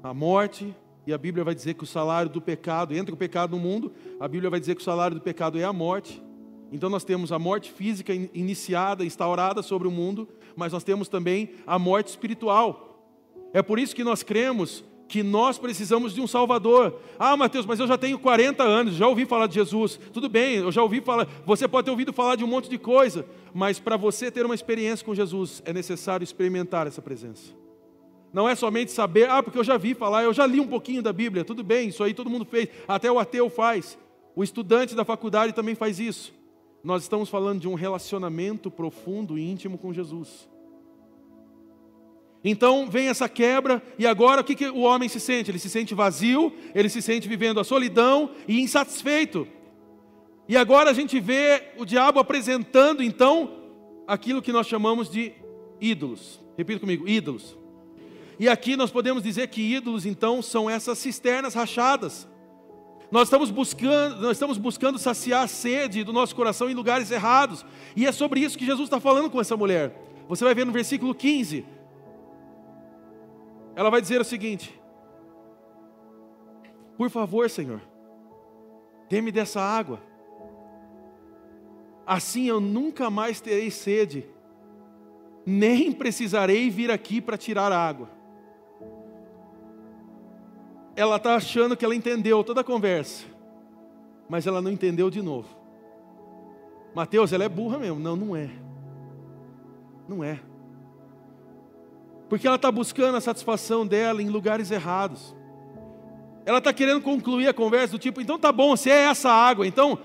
a 0.01 0.15
morte, 0.15 0.75
e 1.05 1.13
a 1.13 1.17
Bíblia 1.19 1.43
vai 1.43 1.53
dizer 1.53 1.75
que 1.75 1.83
o 1.83 1.85
salário 1.85 2.27
do 2.31 2.41
pecado, 2.41 2.95
entra 2.95 3.13
o 3.13 3.17
pecado 3.17 3.55
no 3.55 3.61
mundo, 3.61 3.93
a 4.19 4.27
Bíblia 4.27 4.49
vai 4.49 4.59
dizer 4.59 4.73
que 4.73 4.81
o 4.81 4.83
salário 4.83 5.13
do 5.13 5.21
pecado 5.21 5.59
é 5.59 5.63
a 5.63 5.71
morte. 5.71 6.19
Então 6.71 6.89
nós 6.89 7.03
temos 7.03 7.31
a 7.31 7.37
morte 7.37 7.71
física 7.71 8.11
iniciada, 8.33 9.05
instaurada 9.05 9.61
sobre 9.61 9.87
o 9.87 9.91
mundo, 9.91 10.27
mas 10.55 10.73
nós 10.73 10.83
temos 10.83 11.07
também 11.07 11.51
a 11.67 11.77
morte 11.77 12.07
espiritual. 12.07 13.05
É 13.53 13.61
por 13.61 13.77
isso 13.77 13.95
que 13.95 14.03
nós 14.03 14.23
cremos 14.23 14.83
que 15.09 15.23
nós 15.23 15.57
precisamos 15.57 16.13
de 16.13 16.21
um 16.21 16.27
Salvador. 16.27 17.01
Ah, 17.17 17.35
Mateus, 17.35 17.65
mas 17.65 17.79
eu 17.79 17.87
já 17.87 17.97
tenho 17.97 18.19
40 18.19 18.63
anos, 18.63 18.93
já 18.93 19.07
ouvi 19.07 19.25
falar 19.25 19.47
de 19.47 19.55
Jesus. 19.55 19.99
Tudo 20.13 20.29
bem, 20.29 20.57
eu 20.57 20.71
já 20.71 20.83
ouvi 20.83 21.01
falar. 21.01 21.27
Você 21.45 21.67
pode 21.67 21.85
ter 21.85 21.91
ouvido 21.91 22.13
falar 22.13 22.35
de 22.35 22.43
um 22.43 22.47
monte 22.47 22.69
de 22.69 22.77
coisa, 22.77 23.25
mas 23.51 23.79
para 23.79 23.97
você 23.97 24.29
ter 24.29 24.45
uma 24.45 24.53
experiência 24.53 25.03
com 25.03 25.15
Jesus, 25.15 25.63
é 25.65 25.73
necessário 25.73 26.23
experimentar 26.23 26.85
essa 26.85 27.01
presença. 27.01 27.51
Não 28.31 28.47
é 28.47 28.53
somente 28.53 28.91
saber, 28.91 29.27
ah, 29.27 29.41
porque 29.41 29.57
eu 29.57 29.63
já 29.63 29.77
vi 29.77 29.95
falar, 29.95 30.23
eu 30.23 30.33
já 30.33 30.45
li 30.45 30.59
um 30.59 30.67
pouquinho 30.67 31.01
da 31.01 31.11
Bíblia. 31.11 31.43
Tudo 31.43 31.63
bem, 31.63 31.89
isso 31.89 32.03
aí 32.03 32.13
todo 32.13 32.29
mundo 32.29 32.45
fez, 32.45 32.69
até 32.87 33.11
o 33.11 33.17
ateu 33.17 33.49
faz. 33.49 33.97
O 34.35 34.43
estudante 34.43 34.93
da 34.93 35.03
faculdade 35.03 35.53
também 35.53 35.73
faz 35.73 35.99
isso. 35.99 36.31
Nós 36.83 37.01
estamos 37.01 37.27
falando 37.27 37.59
de 37.59 37.67
um 37.67 37.73
relacionamento 37.73 38.69
profundo 38.69 39.37
e 39.37 39.49
íntimo 39.49 39.77
com 39.77 39.91
Jesus. 39.91 40.47
Então 42.43 42.89
vem 42.89 43.07
essa 43.07 43.27
quebra, 43.27 43.83
e 43.97 44.07
agora 44.07 44.41
o 44.41 44.43
que, 44.43 44.55
que 44.55 44.69
o 44.69 44.79
homem 44.79 45.09
se 45.09 45.19
sente? 45.19 45.51
Ele 45.51 45.59
se 45.59 45.69
sente 45.69 45.93
vazio, 45.93 46.53
ele 46.73 46.87
se 46.87 47.01
sente 47.01 47.27
vivendo 47.27 47.59
a 47.59 47.63
solidão 47.63 48.31
e 48.47 48.61
insatisfeito. 48.61 49.47
E 50.47 50.55
agora 50.55 50.89
a 50.89 50.93
gente 50.93 51.19
vê 51.19 51.63
o 51.77 51.85
diabo 51.85 52.19
apresentando 52.19 53.03
então 53.03 53.51
aquilo 54.07 54.41
que 54.41 54.53
nós 54.53 54.67
chamamos 54.67 55.09
de 55.09 55.33
ídolos. 55.81 56.39
Repita 56.57 56.79
comigo: 56.79 57.07
ídolos. 57.07 57.57
E 58.39 58.47
aqui 58.47 58.77
nós 58.77 58.89
podemos 58.89 59.21
dizer 59.21 59.47
que 59.49 59.61
ídolos 59.61 60.05
então 60.05 60.41
são 60.41 60.69
essas 60.69 60.97
cisternas 60.97 61.53
rachadas 61.53 62.27
nós 63.11 63.23
estamos 63.23 63.49
buscando, 63.49 64.21
nós 64.21 64.33
estamos 64.33 64.57
buscando 64.57 64.99
saciar 64.99 65.43
a 65.43 65.47
sede 65.47 66.03
do 66.03 66.13
nosso 66.13 66.35
coração 66.35 66.69
em 66.69 66.75
lugares 66.75 67.09
errados. 67.09 67.65
E 67.95 68.05
é 68.05 68.11
sobre 68.11 68.39
isso 68.39 68.57
que 68.57 68.65
Jesus 68.65 68.85
está 68.85 68.99
falando 68.99 69.31
com 69.31 69.41
essa 69.41 69.57
mulher. 69.57 69.99
Você 70.27 70.45
vai 70.45 70.53
ver 70.53 70.65
no 70.65 70.71
versículo 70.71 71.15
15. 71.15 71.65
Ela 73.79 73.89
vai 73.89 74.01
dizer 74.01 74.19
o 74.19 74.25
seguinte: 74.25 74.77
Por 76.97 77.09
favor, 77.09 77.49
Senhor, 77.49 77.81
dê-me 79.07 79.31
dessa 79.31 79.61
água. 79.61 80.01
Assim 82.05 82.47
eu 82.47 82.59
nunca 82.59 83.09
mais 83.09 83.39
terei 83.39 83.71
sede, 83.71 84.27
nem 85.45 85.91
precisarei 85.91 86.69
vir 86.69 86.91
aqui 86.91 87.21
para 87.21 87.37
tirar 87.37 87.71
água 87.71 88.19
ela 90.99 91.15
está 91.15 91.35
achando 91.35 91.77
que 91.77 91.85
ela 91.85 91.95
entendeu 91.95 92.43
toda 92.43 92.59
a 92.59 92.63
conversa, 92.63 93.25
mas 94.27 94.45
ela 94.45 94.61
não 94.61 94.69
entendeu 94.69 95.09
de 95.09 95.21
novo. 95.21 95.47
Mateus, 96.93 97.31
ela 97.31 97.45
é 97.45 97.49
burra 97.49 97.79
mesmo. 97.79 97.99
Não, 98.01 98.17
não 98.17 98.35
é. 98.35 98.49
Não 100.05 100.21
é. 100.21 100.41
Porque 102.29 102.45
ela 102.45 102.55
está 102.55 102.71
buscando 102.71 103.17
a 103.17 103.21
satisfação 103.21 103.85
dela 103.85 104.21
em 104.21 104.29
lugares 104.29 104.69
errados. 104.69 105.35
Ela 106.45 106.59
está 106.59 106.71
querendo 106.71 107.01
concluir 107.01 107.47
a 107.47 107.53
conversa 107.53 107.93
do 107.93 107.99
tipo, 107.99 108.21
então 108.21 108.39
tá 108.39 108.51
bom, 108.51 108.75
se 108.75 108.89
é 108.89 109.05
essa 109.05 109.29
água, 109.29 109.67
então 109.67 109.99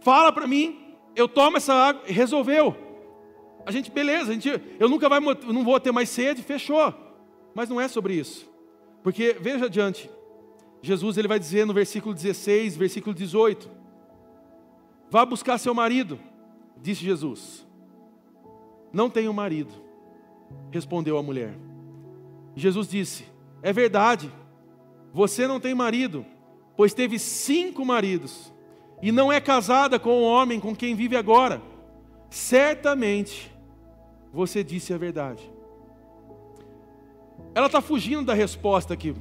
fala 0.00 0.32
para 0.32 0.46
mim, 0.46 0.78
eu 1.16 1.26
tomo 1.26 1.56
essa 1.56 1.74
água, 1.74 2.02
resolveu. 2.06 2.76
A 3.66 3.72
gente, 3.72 3.90
beleza, 3.90 4.30
a 4.30 4.34
gente, 4.34 4.60
eu 4.78 4.88
nunca 4.88 5.08
vai, 5.08 5.20
não 5.20 5.64
vou 5.64 5.78
ter 5.80 5.92
mais 5.92 6.08
sede, 6.08 6.42
fechou. 6.42 6.94
Mas 7.54 7.68
não 7.68 7.80
é 7.80 7.88
sobre 7.88 8.14
isso. 8.14 8.48
Porque 9.02 9.36
veja 9.40 9.66
adiante, 9.66 10.10
Jesus 10.82 11.16
ele 11.18 11.28
vai 11.28 11.38
dizer 11.38 11.66
no 11.66 11.74
versículo 11.74 12.14
16, 12.14 12.76
versículo 12.76 13.14
18: 13.14 13.70
Vá 15.10 15.24
buscar 15.26 15.58
seu 15.58 15.74
marido, 15.74 16.18
disse 16.76 17.04
Jesus. 17.04 17.66
Não 18.92 19.10
tenho 19.10 19.32
marido, 19.32 19.72
respondeu 20.70 21.16
a 21.18 21.22
mulher. 21.22 21.54
Jesus 22.54 22.88
disse: 22.88 23.24
É 23.62 23.72
verdade, 23.72 24.32
você 25.12 25.46
não 25.46 25.60
tem 25.60 25.74
marido, 25.74 26.24
pois 26.76 26.94
teve 26.94 27.18
cinco 27.18 27.84
maridos, 27.84 28.52
e 29.02 29.10
não 29.10 29.32
é 29.32 29.40
casada 29.40 29.98
com 29.98 30.10
o 30.10 30.22
homem 30.22 30.60
com 30.60 30.74
quem 30.74 30.94
vive 30.94 31.16
agora. 31.16 31.62
Certamente 32.28 33.50
você 34.32 34.62
disse 34.62 34.94
a 34.94 34.98
verdade. 34.98 35.50
Ela 37.54 37.66
está 37.66 37.80
fugindo 37.80 38.24
da 38.24 38.34
resposta 38.34 38.94
aqui. 38.94 39.14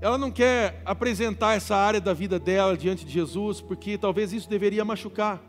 Ela 0.00 0.18
não 0.18 0.30
quer 0.30 0.82
apresentar 0.84 1.54
essa 1.54 1.76
área 1.76 2.00
da 2.00 2.12
vida 2.12 2.38
dela 2.38 2.76
diante 2.76 3.04
de 3.04 3.12
Jesus, 3.12 3.60
porque 3.60 3.96
talvez 3.96 4.32
isso 4.32 4.48
deveria 4.48 4.84
machucar. 4.84 5.42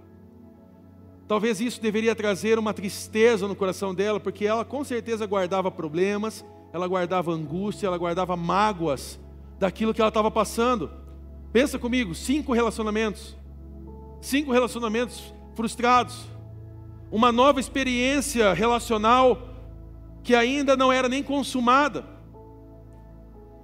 Talvez 1.28 1.60
isso 1.60 1.82
deveria 1.82 2.16
trazer 2.16 2.58
uma 2.58 2.74
tristeza 2.74 3.48
no 3.48 3.56
coração 3.56 3.94
dela, 3.94 4.20
porque 4.20 4.46
ela 4.46 4.64
com 4.64 4.84
certeza 4.84 5.26
guardava 5.26 5.70
problemas, 5.70 6.46
ela 6.72 6.88
guardava 6.88 7.32
angústia, 7.32 7.88
ela 7.88 7.98
guardava 7.98 8.36
mágoas 8.38 9.20
daquilo 9.60 9.94
que 9.94 10.02
ela 10.02 10.10
estava 10.10 10.32
passando. 10.32 10.90
Pensa 11.52 11.78
comigo, 11.78 12.16
cinco 12.16 12.54
relacionamentos. 12.54 13.36
Cinco 14.22 14.52
relacionamentos 14.52 15.34
frustrados. 15.56 16.26
Uma 17.12 17.32
nova 17.32 17.60
experiência 17.60 18.54
relacional 18.54 19.50
que 20.24 20.36
ainda 20.36 20.76
não 20.78 20.92
era 20.92 21.10
nem 21.10 21.24
consumada 21.24 22.18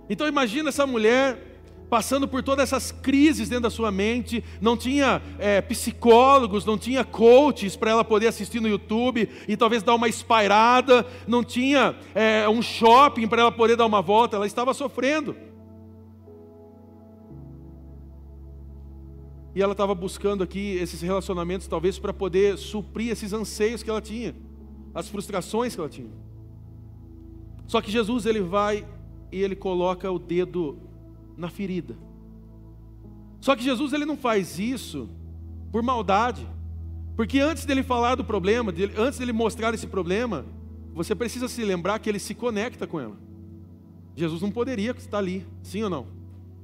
então 0.10 0.28
imagina 0.28 0.70
essa 0.70 0.86
mulher 0.86 1.53
passando 1.94 2.28
por 2.28 2.42
todas 2.42 2.64
essas 2.64 2.92
crises 2.92 3.50
dentro 3.50 3.66
da 3.66 3.70
sua 3.70 3.92
mente, 3.92 4.44
não 4.60 4.76
tinha 4.76 5.22
é, 5.38 5.62
psicólogos, 5.62 6.66
não 6.66 6.76
tinha 6.76 7.06
coaches 7.06 7.76
para 7.76 7.92
ela 7.92 8.04
poder 8.04 8.26
assistir 8.26 8.60
no 8.60 8.68
YouTube 8.68 9.30
e 9.48 9.56
talvez 9.56 9.84
dar 9.84 9.94
uma 9.94 10.08
espairada, 10.08 11.06
não 11.28 11.44
tinha 11.44 11.96
é, 12.16 12.50
um 12.50 12.64
shopping 12.64 13.28
para 13.28 13.44
ela 13.44 13.52
poder 13.52 13.76
dar 13.76 13.86
uma 13.86 14.02
volta, 14.02 14.36
ela 14.36 14.48
estava 14.48 14.74
sofrendo. 14.74 15.36
E 19.54 19.62
ela 19.62 19.74
estava 19.74 19.94
buscando 19.94 20.44
aqui 20.44 20.76
esses 20.78 21.00
relacionamentos, 21.00 21.68
talvez 21.68 22.00
para 22.00 22.12
poder 22.12 22.58
suprir 22.58 23.12
esses 23.12 23.34
anseios 23.34 23.84
que 23.84 23.90
ela 23.92 24.02
tinha, 24.02 24.36
as 24.96 25.08
frustrações 25.08 25.76
que 25.76 25.80
ela 25.80 25.90
tinha. 25.90 26.10
Só 27.68 27.80
que 27.82 27.92
Jesus 27.92 28.26
ele 28.26 28.42
vai 28.42 28.84
e 29.32 29.44
ele 29.44 29.56
coloca 29.56 30.12
o 30.12 30.18
dedo 30.18 30.92
na 31.38 31.50
ferida. 31.50 31.96
Só 33.42 33.56
que 33.56 33.64
Jesus 33.64 33.94
ele 33.94 34.06
não 34.06 34.16
faz 34.16 34.58
isso 34.58 35.10
por 35.72 35.84
maldade. 35.84 36.48
Porque 37.16 37.40
antes 37.40 37.66
dele 37.66 37.84
falar 37.84 38.16
do 38.16 38.24
problema, 38.24 38.74
antes 38.98 39.20
dele 39.20 39.34
mostrar 39.34 39.74
esse 39.74 39.86
problema, 39.86 40.46
você 40.94 41.14
precisa 41.14 41.48
se 41.48 41.64
lembrar 41.64 42.00
que 42.00 42.10
ele 42.10 42.20
se 42.20 42.34
conecta 42.34 42.88
com 42.88 43.00
ela. 43.00 43.18
Jesus 44.16 44.42
não 44.42 44.52
poderia 44.52 44.92
estar 44.92 45.18
ali, 45.18 45.46
sim 45.62 45.84
ou 45.84 45.90
não? 45.90 46.08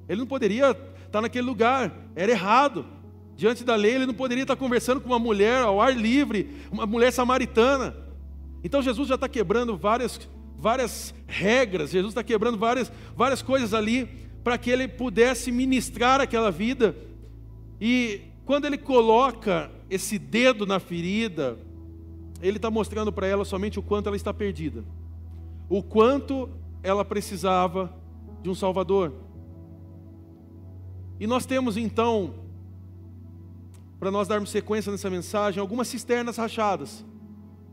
Ele 0.08 0.20
não 0.20 0.28
poderia 0.28 0.72
estar 1.06 1.22
naquele 1.22 1.46
lugar, 1.46 1.94
era 2.16 2.32
errado. 2.32 2.86
Diante 3.36 3.64
da 3.64 3.76
lei, 3.76 3.96
ele 3.96 4.06
não 4.06 4.14
poderia 4.14 4.44
estar 4.44 4.56
conversando 4.56 5.02
com 5.02 5.08
uma 5.08 5.20
mulher 5.20 5.62
ao 5.62 5.82
ar 5.82 5.96
livre, 5.96 6.50
uma 6.72 6.86
mulher 6.86 7.12
samaritana. 7.12 7.96
Então 8.64 8.82
Jesus 8.82 9.08
já 9.08 9.16
está 9.16 9.30
quebrando 9.30 9.78
várias 9.78 10.20
várias 10.58 11.14
regras, 11.26 11.90
Jesus 11.90 12.12
está 12.12 12.22
quebrando 12.22 12.58
várias, 12.58 12.92
várias 13.16 13.42
coisas 13.42 13.74
ali 13.74 14.29
para 14.44 14.58
que 14.58 14.70
ele 14.70 14.88
pudesse 14.88 15.52
ministrar 15.52 16.22
aquela 16.22 16.52
vida. 16.52 16.96
E 17.80 18.22
quando 18.46 18.66
ele 18.66 18.78
coloca 18.78 19.72
esse 19.90 20.18
dedo 20.18 20.66
na 20.66 20.80
ferida, 20.80 21.58
ele 22.42 22.58
está 22.58 22.70
mostrando 22.70 23.12
para 23.12 23.28
ela 23.28 23.44
somente 23.46 23.80
o 23.80 23.84
quanto 23.84 24.08
ela 24.08 24.16
está 24.16 24.34
perdida, 24.34 24.84
o 25.70 25.84
quanto 25.84 26.50
ela 26.82 27.04
precisava 27.04 27.94
de 28.42 28.50
um 28.50 28.56
Salvador. 28.56 29.14
E 31.20 31.28
nós 31.28 31.46
temos 31.46 31.76
então, 31.76 32.36
para 34.00 34.10
nós 34.10 34.28
darmos 34.28 34.50
sequência 34.50 34.92
nessa 34.92 35.10
mensagem, 35.10 35.60
algumas 35.60 35.88
cisternas 35.88 36.38
rachadas 36.38 37.06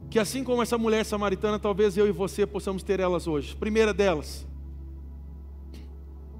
que 0.08 0.18
assim 0.18 0.44
como 0.44 0.62
essa 0.62 0.78
mulher 0.78 1.04
samaritana, 1.04 1.58
talvez 1.58 1.96
eu 1.96 2.06
e 2.06 2.12
você 2.12 2.46
possamos 2.46 2.82
ter 2.82 3.00
elas 3.00 3.26
hoje. 3.26 3.56
Primeira 3.56 3.92
delas, 3.92 4.46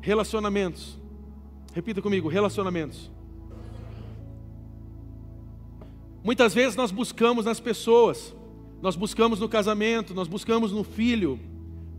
Relacionamentos. 0.07 0.97
Repita 1.75 2.01
comigo: 2.01 2.29
relacionamentos. 2.29 3.11
Muitas 6.23 6.55
vezes 6.55 6.77
nós 6.77 6.93
buscamos 6.93 7.45
nas 7.45 7.59
pessoas, 7.59 8.33
nós 8.81 8.95
buscamos 8.95 9.41
no 9.41 9.49
casamento, 9.49 10.15
nós 10.15 10.29
buscamos 10.29 10.71
no 10.71 10.85
filho, 10.85 11.41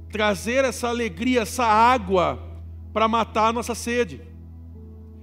trazer 0.09 0.63
essa 0.63 0.87
alegria, 0.87 1.41
essa 1.41 1.65
água 1.65 2.41
para 2.93 3.09
matar 3.09 3.49
a 3.49 3.53
nossa 3.53 3.75
sede. 3.75 4.21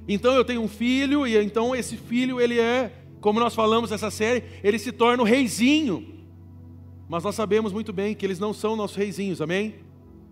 Então 0.06 0.34
eu 0.34 0.44
tenho 0.44 0.60
um 0.60 0.68
filho 0.68 1.26
e 1.26 1.42
então 1.42 1.74
esse 1.74 1.96
filho 1.96 2.38
ele 2.38 2.60
é, 2.60 2.92
como 3.18 3.40
nós 3.40 3.54
falamos 3.54 3.92
nessa 3.92 4.10
série, 4.10 4.44
ele 4.62 4.78
se 4.78 4.92
torna 4.92 5.22
o 5.22 5.26
reizinho. 5.26 6.22
Mas 7.08 7.24
nós 7.24 7.34
sabemos 7.34 7.72
muito 7.72 7.94
bem 7.94 8.14
que 8.14 8.26
eles 8.26 8.38
não 8.38 8.52
são 8.52 8.76
nossos 8.76 8.98
reizinhos, 8.98 9.40
amém? 9.40 9.76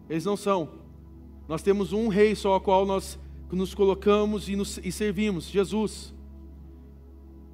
Eles 0.07 0.27
não 0.27 0.37
são. 0.37 0.82
Nós 1.53 1.61
temos 1.61 1.93
um 1.93 2.09
rei 2.09 2.35
só 2.35 2.55
ao 2.55 2.61
qual 2.63 2.87
nós 2.87 3.19
nos 3.51 3.75
colocamos 3.75 4.49
e, 4.49 4.57
nos, 4.57 4.81
e 4.83 4.91
servimos, 4.91 5.51
Jesus. 5.51 6.15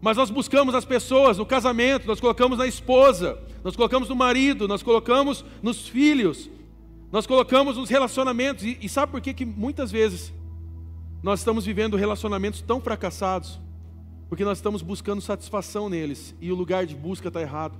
Mas 0.01 0.17
nós 0.17 0.31
buscamos 0.31 0.73
as 0.73 0.85
pessoas 0.85 1.37
no 1.37 1.45
casamento, 1.45 2.07
nós 2.07 2.21
colocamos 2.21 2.59
na 2.59 2.67
esposa, 2.69 3.37
nós 3.65 3.75
colocamos 3.75 4.09
no 4.09 4.15
marido, 4.15 4.69
nós 4.69 4.85
colocamos 4.85 5.45
nos 5.61 5.89
filhos, 5.89 6.49
nós 7.11 7.27
colocamos 7.27 7.77
nos 7.77 7.91
relacionamentos. 7.91 8.63
E, 8.63 8.79
e 8.81 8.89
sabe 8.89 9.11
por 9.11 9.21
que, 9.21 9.35
que 9.35 9.45
muitas 9.45 9.91
vezes 9.91 10.33
nós 11.21 11.41
estamos 11.41 11.67
vivendo 11.67 11.97
relacionamentos 11.97 12.63
tão 12.63 12.81
fracassados? 12.81 13.59
Porque 14.29 14.45
nós 14.45 14.59
estamos 14.59 14.81
buscando 14.81 15.21
satisfação 15.21 15.89
neles 15.89 16.37
e 16.41 16.53
o 16.53 16.55
lugar 16.55 16.87
de 16.87 16.95
busca 16.95 17.27
está 17.27 17.41
errado. 17.41 17.77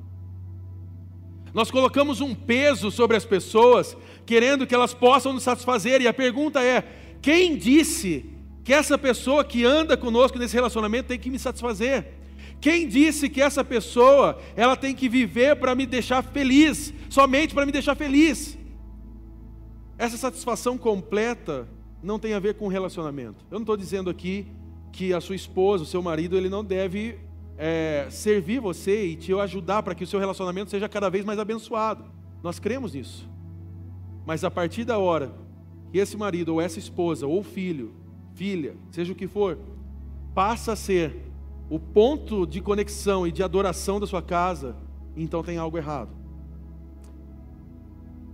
Nós 1.55 1.71
colocamos 1.71 2.21
um 2.21 2.35
peso 2.35 2.91
sobre 2.91 3.17
as 3.17 3.25
pessoas, 3.25 3.97
querendo 4.27 4.67
que 4.67 4.75
elas 4.75 4.93
possam 4.93 5.33
nos 5.33 5.43
satisfazer, 5.43 6.01
e 6.03 6.09
a 6.09 6.15
pergunta 6.15 6.63
é: 6.63 6.85
quem 7.21 7.57
disse 7.57 8.39
que 8.69 8.75
essa 8.75 8.99
pessoa 8.99 9.43
que 9.43 9.65
anda 9.65 9.97
conosco 9.97 10.39
nesse 10.39 10.55
relacionamento 10.55 11.09
tem 11.09 11.19
que 11.19 11.31
me 11.31 11.39
satisfazer. 11.39 12.07
Quem 12.61 12.87
disse 12.87 13.27
que 13.27 13.41
essa 13.41 13.65
pessoa 13.65 14.39
ela 14.55 14.77
tem 14.77 14.95
que 14.95 15.09
viver 15.09 15.57
para 15.57 15.75
me 15.75 15.87
deixar 15.87 16.23
feliz, 16.23 16.93
somente 17.09 17.55
para 17.55 17.65
me 17.65 17.73
deixar 17.73 17.95
feliz? 17.95 18.59
Essa 19.97 20.19
satisfação 20.19 20.77
completa 20.77 21.67
não 22.03 22.19
tem 22.19 22.35
a 22.35 22.39
ver 22.39 22.57
com 22.57 22.69
relacionamento. 22.69 23.43
Eu 23.51 23.55
não 23.55 23.63
estou 23.63 23.75
dizendo 23.75 24.11
aqui 24.11 24.47
que 24.93 25.15
a 25.15 25.21
sua 25.23 25.35
esposa, 25.35 25.85
o 25.85 25.87
seu 25.87 26.03
marido, 26.03 26.37
ele 26.37 26.51
não 26.51 26.63
deve 26.63 27.19
é, 27.59 28.07
servir 28.09 28.61
você 28.61 29.07
e 29.07 29.17
te 29.17 29.35
ajudar 29.35 29.83
para 29.83 29.95
que 29.95 30.05
o 30.05 30.07
seu 30.07 30.21
relacionamento 30.21 30.71
seja 30.71 30.89
cada 30.89 31.11
vez 31.11 31.25
mais 31.25 31.39
abençoado. 31.39 32.05
Nós 32.43 32.59
cremos 32.61 32.95
nisso. 32.95 33.29
Mas 34.25 34.45
a 34.45 34.51
partir 34.51 34.85
da 34.85 34.97
hora 34.97 35.33
que 35.91 35.99
esse 35.99 36.17
marido 36.17 36.55
ou 36.55 36.61
essa 36.61 36.79
esposa 36.79 37.27
ou 37.27 37.43
filho 37.43 37.93
filha, 38.39 38.77
seja 38.93 39.13
o 39.13 39.17
que 39.17 39.27
for, 39.27 39.59
passa 40.33 40.73
a 40.73 40.77
ser 40.77 41.29
o 41.69 41.79
ponto 41.81 42.47
de 42.47 42.61
conexão 42.61 43.27
e 43.27 43.33
de 43.33 43.43
adoração 43.43 43.99
da 43.99 44.07
sua 44.07 44.23
casa, 44.23 44.77
então 45.17 45.43
tem 45.43 45.59
algo 45.59 45.77
errado. 45.77 46.11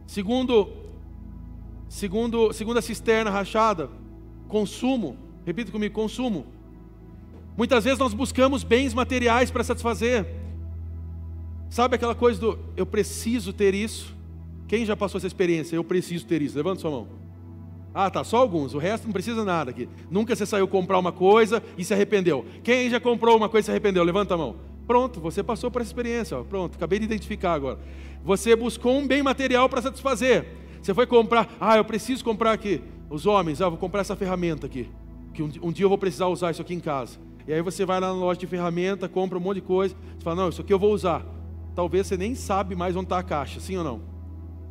Segundo, 0.06 0.68
segundo, 1.88 2.52
segunda 2.52 2.82
cisterna 2.82 3.30
rachada, 3.30 3.88
consumo. 4.46 5.16
Repita 5.46 5.72
comigo, 5.72 5.94
consumo. 5.94 6.46
Muitas 7.56 7.84
vezes 7.84 7.98
nós 7.98 8.12
buscamos 8.12 8.64
bens 8.64 8.92
materiais 8.92 9.50
para 9.50 9.62
satisfazer. 9.62 10.26
Sabe 11.70 11.96
aquela 11.96 12.14
coisa 12.14 12.40
do 12.40 12.58
eu 12.76 12.86
preciso 12.86 13.52
ter 13.52 13.74
isso? 13.74 14.14
Quem 14.66 14.84
já 14.84 14.96
passou 14.96 15.18
essa 15.18 15.26
experiência? 15.26 15.76
Eu 15.76 15.84
preciso 15.84 16.26
ter 16.26 16.42
isso. 16.42 16.56
Levanta 16.56 16.80
sua 16.80 16.90
mão. 16.90 17.08
Ah, 17.94 18.10
tá, 18.10 18.24
só 18.24 18.38
alguns, 18.38 18.74
o 18.74 18.78
resto 18.78 19.04
não 19.04 19.12
precisa 19.12 19.44
nada 19.44 19.70
aqui. 19.70 19.88
Nunca 20.10 20.34
você 20.34 20.44
saiu 20.44 20.66
comprar 20.66 20.98
uma 20.98 21.12
coisa 21.12 21.62
e 21.78 21.84
se 21.84 21.94
arrependeu. 21.94 22.44
Quem 22.64 22.90
já 22.90 22.98
comprou 22.98 23.36
uma 23.36 23.48
coisa 23.48 23.66
e 23.66 23.66
se 23.66 23.70
arrependeu? 23.70 24.02
Levanta 24.02 24.34
a 24.34 24.36
mão. 24.36 24.56
Pronto, 24.84 25.20
você 25.20 25.44
passou 25.44 25.70
por 25.70 25.80
essa 25.80 25.90
experiência, 25.90 26.36
ó. 26.36 26.42
pronto, 26.42 26.74
acabei 26.74 26.98
de 26.98 27.04
identificar 27.04 27.54
agora. 27.54 27.78
Você 28.24 28.56
buscou 28.56 28.98
um 28.98 29.06
bem 29.06 29.22
material 29.22 29.68
para 29.68 29.80
satisfazer. 29.80 30.44
Você 30.82 30.92
foi 30.92 31.06
comprar, 31.06 31.48
ah, 31.60 31.76
eu 31.76 31.84
preciso 31.84 32.24
comprar 32.24 32.52
aqui. 32.52 32.82
Os 33.08 33.26
homens, 33.26 33.62
ah, 33.62 33.68
vou 33.68 33.78
comprar 33.78 34.00
essa 34.00 34.16
ferramenta 34.16 34.66
aqui, 34.66 34.88
que 35.32 35.42
um, 35.42 35.50
um 35.62 35.72
dia 35.72 35.84
eu 35.84 35.88
vou 35.88 35.96
precisar 35.96 36.26
usar 36.26 36.50
isso 36.50 36.60
aqui 36.60 36.74
em 36.74 36.80
casa. 36.80 37.16
E 37.46 37.52
aí 37.52 37.60
você 37.60 37.84
vai 37.84 38.00
lá 38.00 38.08
na 38.08 38.14
loja 38.14 38.40
de 38.40 38.46
ferramenta, 38.46 39.08
compra 39.08 39.38
um 39.38 39.40
monte 39.40 39.56
de 39.56 39.62
coisa, 39.62 39.94
você 40.16 40.24
fala, 40.24 40.36
não, 40.36 40.48
isso 40.48 40.60
aqui 40.60 40.72
eu 40.72 40.78
vou 40.78 40.92
usar. 40.92 41.24
Talvez 41.74 42.06
você 42.06 42.16
nem 42.16 42.34
sabe 42.34 42.74
mais 42.74 42.96
onde 42.96 43.06
está 43.06 43.18
a 43.18 43.22
caixa, 43.22 43.60
sim 43.60 43.76
ou 43.76 43.84
não? 43.84 44.00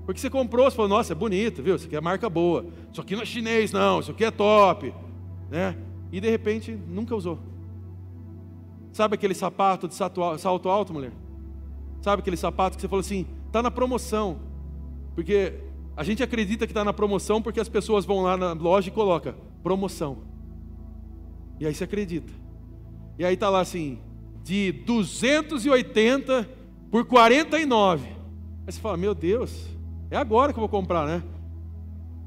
Porque 0.05 0.19
você 0.19 0.29
comprou, 0.29 0.69
você 0.69 0.75
falou, 0.75 0.89
nossa, 0.89 1.13
é 1.13 1.15
bonito, 1.15 1.61
viu? 1.61 1.75
Isso 1.75 1.85
aqui 1.85 1.95
é 1.95 2.01
marca 2.01 2.29
boa. 2.29 2.65
Isso 2.91 2.99
aqui 2.99 3.15
não 3.15 3.21
é 3.21 3.25
chinês, 3.25 3.71
não, 3.71 3.99
isso 3.99 4.11
aqui 4.11 4.25
é 4.25 4.31
top. 4.31 4.93
Né? 5.49 5.77
E 6.11 6.19
de 6.19 6.29
repente 6.29 6.71
nunca 6.87 7.15
usou. 7.15 7.39
Sabe 8.91 9.15
aquele 9.15 9.33
sapato 9.33 9.87
de 9.87 9.95
salto 9.95 10.21
alto, 10.69 10.93
mulher? 10.93 11.11
Sabe 12.01 12.21
aquele 12.21 12.37
sapato 12.37 12.75
que 12.75 12.81
você 12.81 12.87
falou 12.87 13.01
assim, 13.01 13.25
está 13.47 13.61
na 13.61 13.71
promoção. 13.71 14.39
Porque 15.15 15.53
a 15.95 16.03
gente 16.03 16.21
acredita 16.21 16.65
que 16.65 16.71
está 16.71 16.83
na 16.83 16.91
promoção 16.91 17.41
porque 17.41 17.59
as 17.59 17.69
pessoas 17.69 18.03
vão 18.03 18.21
lá 18.21 18.35
na 18.35 18.53
loja 18.53 18.89
e 18.89 18.91
colocam 18.91 19.35
promoção. 19.61 20.17
E 21.59 21.65
aí 21.65 21.73
você 21.73 21.85
acredita. 21.85 22.33
E 23.17 23.25
aí 23.25 23.33
está 23.33 23.49
lá 23.49 23.61
assim, 23.61 23.99
de 24.43 24.71
280 24.71 26.49
por 26.91 27.05
49. 27.05 28.05
Aí 28.07 28.15
você 28.65 28.79
fala, 28.79 28.97
meu 28.97 29.13
Deus, 29.13 29.67
é 30.09 30.17
agora 30.17 30.51
que 30.51 30.59
eu 30.59 30.61
vou 30.61 30.69
comprar, 30.69 31.07
né? 31.07 31.23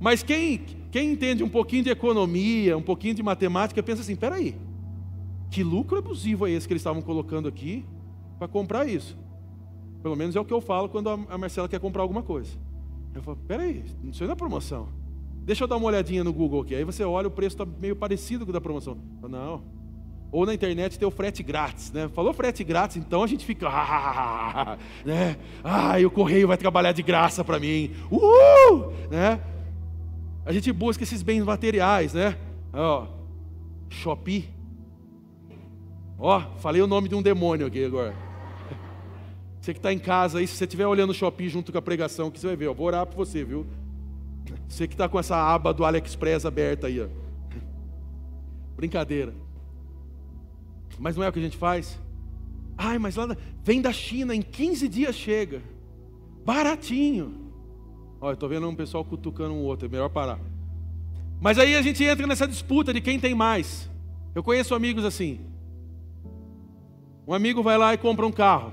Mas 0.01 0.23
quem, 0.23 0.59
quem 0.91 1.13
entende 1.13 1.43
um 1.43 1.49
pouquinho 1.49 1.85
de 1.85 1.91
economia, 1.91 2.77
um 2.77 2.83
pouquinho 2.83 3.15
de 3.15 3.23
matemática, 3.23 3.83
pensa 3.83 4.03
assim: 4.03 4.17
peraí, 4.17 4.55
que 5.51 5.63
lucro 5.63 5.99
abusivo 5.99 6.47
é 6.47 6.51
esse 6.51 6.67
que 6.67 6.73
eles 6.73 6.81
estavam 6.81 7.03
colocando 7.03 7.49
aqui 7.49 7.85
para 8.39 8.49
comprar 8.49 8.87
isso? 8.87 9.17
Pelo 10.03 10.17
menos 10.17 10.37
é 10.37 10.41
o 10.41 10.45
que 10.45 10.53
eu 10.53 10.61
falo 10.61 10.89
quando 10.89 11.09
a 11.09 11.39
Marcela 11.39 11.69
quer 11.69 11.81
comprar 11.81 12.03
alguma 12.03 12.23
coisa. 12.23 12.51
Eu 13.15 13.23
falo: 13.23 13.39
peraí, 13.49 13.85
isso 14.05 14.25
não 14.25 14.33
é 14.33 14.37
promoção. 14.37 14.89
Deixa 15.43 15.65
eu 15.65 15.69
dar 15.69 15.77
uma 15.77 15.87
olhadinha 15.87 16.25
no 16.25 16.33
Google 16.33 16.63
aqui. 16.63 16.75
Aí 16.75 16.85
você 16.85 17.05
olha, 17.05 17.29
o 17.29 17.31
preço 17.31 17.55
está 17.55 17.65
meio 17.65 17.95
parecido 17.95 18.45
com 18.45 18.51
o 18.51 18.53
da 18.53 18.61
promoção. 18.61 18.99
falo, 19.21 19.33
não, 19.33 19.63
ou 20.37 20.45
na 20.45 20.53
internet 20.53 20.99
tem 20.99 21.09
o 21.09 21.11
frete 21.11 21.43
grátis, 21.43 21.91
né? 21.91 22.11
Falou 22.15 22.31
frete 22.35 22.63
grátis, 22.63 22.99
então 22.99 23.23
a 23.23 23.27
gente 23.27 23.43
fica, 23.43 23.67
ah, 23.73 24.77
né? 25.03 25.39
Ai, 25.65 26.05
o 26.05 26.11
correio 26.11 26.47
vai 26.47 26.59
trabalhar 26.59 26.93
de 26.93 27.03
graça 27.03 27.43
para 27.43 27.59
mim, 27.59 27.91
uhul, 28.11 28.93
né? 29.11 29.41
A 30.45 30.53
gente 30.53 30.71
busca 30.71 31.03
esses 31.03 31.23
bens 31.23 31.43
materiais, 31.43 32.13
né? 32.13 32.37
Ó, 32.71 33.07
Shopee. 33.89 34.51
Ó, 36.19 36.39
falei 36.59 36.83
o 36.83 36.87
nome 36.87 37.09
de 37.09 37.15
um 37.15 37.23
demônio 37.23 37.67
aqui 37.67 37.83
agora. 37.83 38.15
Você 39.59 39.73
que 39.73 39.79
está 39.79 39.91
em 39.91 39.99
casa 39.99 40.39
aí, 40.39 40.47
se 40.47 40.55
você 40.55 40.65
estiver 40.65 40.87
olhando 40.87 41.11
o 41.11 41.15
Shopee 41.15 41.49
junto 41.49 41.73
com 41.73 41.79
a 41.79 41.83
pregação, 41.83 42.31
que 42.31 42.39
você 42.39 42.49
vai 42.49 42.57
ver, 42.57 42.67
eu 42.67 42.75
vou 42.75 42.89
orar 42.89 43.07
por 43.07 43.17
você, 43.17 43.43
viu? 43.43 43.67
Você 44.69 44.87
que 44.87 44.93
está 44.93 45.09
com 45.09 45.19
essa 45.19 45.35
aba 45.35 45.73
do 45.73 45.83
AliExpress 45.83 46.45
aberta 46.45 46.89
aí, 46.89 47.01
ó. 47.01 47.07
Brincadeira. 48.77 49.46
Mas 50.99 51.17
não 51.17 51.25
é 51.25 51.29
o 51.29 51.33
que 51.33 51.39
a 51.39 51.43
gente 51.43 51.57
faz? 51.57 51.99
Ai, 52.77 52.99
mas 52.99 53.17
lá 53.17 53.37
vem 53.63 53.81
da 53.81 53.93
China, 53.93 54.35
em 54.35 54.43
15 54.43 54.89
dias 54.89 55.15
chega. 55.15 55.63
Baratinho. 56.45 57.47
Olha, 58.21 58.35
estou 58.35 58.49
vendo 58.49 58.69
um 58.69 58.75
pessoal 58.75 59.05
cutucando 59.05 59.55
um 59.55 59.65
outro, 59.65 59.87
é 59.87 59.91
melhor 59.91 60.09
parar. 60.09 60.39
Mas 61.41 61.59
aí 61.59 61.77
a 61.77 61.83
gente 61.83 62.03
entra 62.03 62.27
nessa 62.27 62.47
disputa 62.47 62.93
de 62.93 63.01
quem 63.01 63.21
tem 63.21 63.35
mais. 63.35 63.91
Eu 64.35 64.43
conheço 64.43 64.75
amigos 64.75 65.05
assim. 65.05 65.41
Um 67.27 67.35
amigo 67.35 67.63
vai 67.63 67.77
lá 67.77 67.93
e 67.93 67.99
compra 67.99 68.27
um 68.27 68.33
carro. 68.33 68.73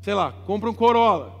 Sei 0.00 0.14
lá, 0.14 0.32
compra 0.32 0.70
um 0.70 0.74
Corolla. 0.74 1.34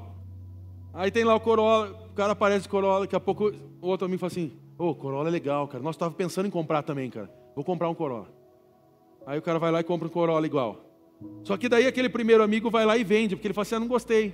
Aí 0.92 1.10
tem 1.10 1.24
lá 1.24 1.34
o 1.34 1.40
Corolla, 1.40 1.90
o 2.10 2.14
cara 2.14 2.32
aparece 2.32 2.68
Corolla, 2.68 3.00
daqui 3.00 3.16
a 3.16 3.20
pouco 3.20 3.52
o 3.80 3.88
outro 3.88 4.06
amigo 4.06 4.20
fala 4.20 4.32
assim: 4.32 4.52
Ô, 4.78 4.88
oh, 4.88 4.94
Corolla 4.94 5.28
é 5.28 5.32
legal, 5.32 5.66
cara. 5.68 5.82
Nós 5.82 5.94
estávamos 5.94 6.16
pensando 6.16 6.46
em 6.46 6.50
comprar 6.50 6.82
também, 6.82 7.10
cara. 7.10 7.30
Vou 7.54 7.64
comprar 7.64 7.88
um 7.88 7.94
Corolla. 7.94 8.35
Aí 9.26 9.38
o 9.38 9.42
cara 9.42 9.58
vai 9.58 9.72
lá 9.72 9.80
e 9.80 9.84
compra 9.84 10.06
um 10.06 10.10
Corolla 10.10 10.46
igual. 10.46 10.86
Só 11.42 11.56
que 11.56 11.68
daí 11.68 11.86
aquele 11.86 12.08
primeiro 12.08 12.42
amigo 12.42 12.70
vai 12.70 12.86
lá 12.86 12.96
e 12.96 13.02
vende, 13.02 13.34
porque 13.34 13.48
ele 13.48 13.54
fala 13.54 13.62
assim: 13.62 13.74
ah, 13.74 13.80
não 13.80 13.88
gostei. 13.88 14.32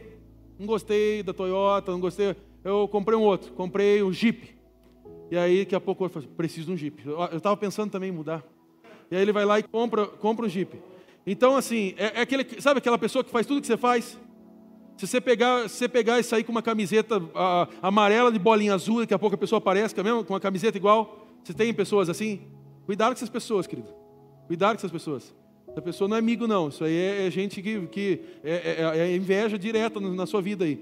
Não 0.58 0.66
gostei 0.66 1.22
da 1.22 1.32
Toyota, 1.32 1.90
não 1.90 2.00
gostei. 2.00 2.36
Eu 2.62 2.86
comprei 2.86 3.18
um 3.18 3.22
outro, 3.22 3.52
comprei 3.52 4.02
um 4.02 4.12
Jeep. 4.12 4.54
E 5.30 5.36
aí 5.36 5.60
daqui 5.60 5.74
a 5.74 5.80
pouco 5.80 6.04
eu 6.04 6.08
falo, 6.10 6.26
preciso 6.36 6.66
de 6.66 6.72
um 6.72 6.76
Jeep. 6.76 7.06
Eu 7.06 7.38
estava 7.38 7.56
pensando 7.56 7.90
também 7.90 8.10
em 8.10 8.12
mudar. 8.12 8.44
E 9.10 9.16
aí 9.16 9.22
ele 9.22 9.32
vai 9.32 9.44
lá 9.44 9.58
e 9.58 9.62
compra, 9.62 10.06
compra 10.06 10.44
um 10.44 10.48
Jeep. 10.48 10.78
Então, 11.26 11.56
assim, 11.56 11.94
é, 11.96 12.18
é 12.18 12.20
aquele, 12.20 12.60
sabe 12.60 12.78
aquela 12.78 12.98
pessoa 12.98 13.24
que 13.24 13.30
faz 13.30 13.46
tudo 13.46 13.60
que 13.60 13.66
você 13.66 13.76
faz? 13.76 14.18
Se 14.96 15.06
você 15.06 15.20
pegar, 15.20 15.68
se 15.68 15.76
você 15.76 15.88
pegar 15.88 16.20
e 16.20 16.22
sair 16.22 16.44
com 16.44 16.52
uma 16.52 16.62
camiseta 16.62 17.20
a, 17.34 17.68
amarela 17.80 18.30
de 18.30 18.38
bolinha 18.38 18.74
azul, 18.74 19.00
daqui 19.00 19.14
a 19.14 19.18
pouco 19.18 19.34
a 19.34 19.38
pessoa 19.38 19.58
aparece 19.58 19.98
é 19.98 20.02
mesmo, 20.02 20.24
com 20.24 20.34
uma 20.34 20.40
camiseta 20.40 20.76
igual. 20.76 21.26
Você 21.42 21.54
tem 21.54 21.72
pessoas 21.72 22.08
assim? 22.08 22.42
Cuidado 22.84 23.08
com 23.08 23.14
essas 23.14 23.30
pessoas, 23.30 23.66
querido. 23.66 24.01
Cuidado 24.52 24.72
com 24.72 24.80
essas 24.80 24.90
pessoas. 24.90 25.34
Essa 25.66 25.80
pessoa 25.80 26.06
não 26.06 26.16
é 26.16 26.18
amigo, 26.18 26.46
não. 26.46 26.68
Isso 26.68 26.84
aí 26.84 26.94
é, 26.94 27.26
é 27.26 27.30
gente 27.30 27.62
que, 27.62 27.86
que 27.86 28.20
é, 28.44 28.82
é, 28.82 28.98
é, 28.98 29.16
inveja 29.16 29.58
direta 29.58 29.98
na 29.98 30.26
sua 30.26 30.42
vida 30.42 30.66
aí. 30.66 30.78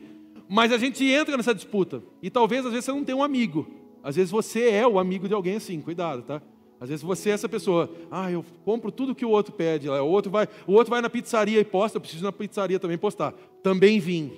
Mas 0.48 0.72
a 0.72 0.76
gente 0.76 1.04
entra 1.04 1.36
nessa 1.36 1.54
disputa. 1.54 2.02
E 2.20 2.28
talvez 2.28 2.66
às 2.66 2.72
vezes 2.72 2.86
você 2.86 2.90
não 2.90 3.04
tenha 3.04 3.16
um 3.16 3.22
amigo. 3.22 3.70
Às 4.02 4.16
vezes 4.16 4.32
você 4.32 4.70
é 4.70 4.84
o 4.84 4.98
amigo 4.98 5.28
de 5.28 5.34
alguém 5.34 5.54
assim, 5.54 5.80
cuidado, 5.80 6.22
tá? 6.22 6.42
Às 6.80 6.88
vezes 6.88 7.04
você 7.04 7.30
é 7.30 7.34
essa 7.34 7.48
pessoa, 7.48 7.88
ah, 8.10 8.28
eu 8.28 8.44
compro 8.64 8.90
tudo 8.90 9.14
que 9.14 9.24
o 9.24 9.30
outro 9.30 9.52
pede, 9.52 9.88
o 9.88 10.04
outro 10.04 10.32
vai, 10.32 10.48
o 10.66 10.72
outro 10.72 10.90
vai 10.90 11.00
na 11.00 11.08
pizzaria 11.08 11.60
e 11.60 11.64
posta, 11.64 11.98
eu 11.98 12.00
preciso 12.00 12.24
na 12.24 12.32
pizzaria 12.32 12.80
também 12.80 12.98
postar. 12.98 13.34
Também 13.62 14.00
vim. 14.00 14.32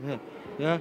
é. 0.58 0.80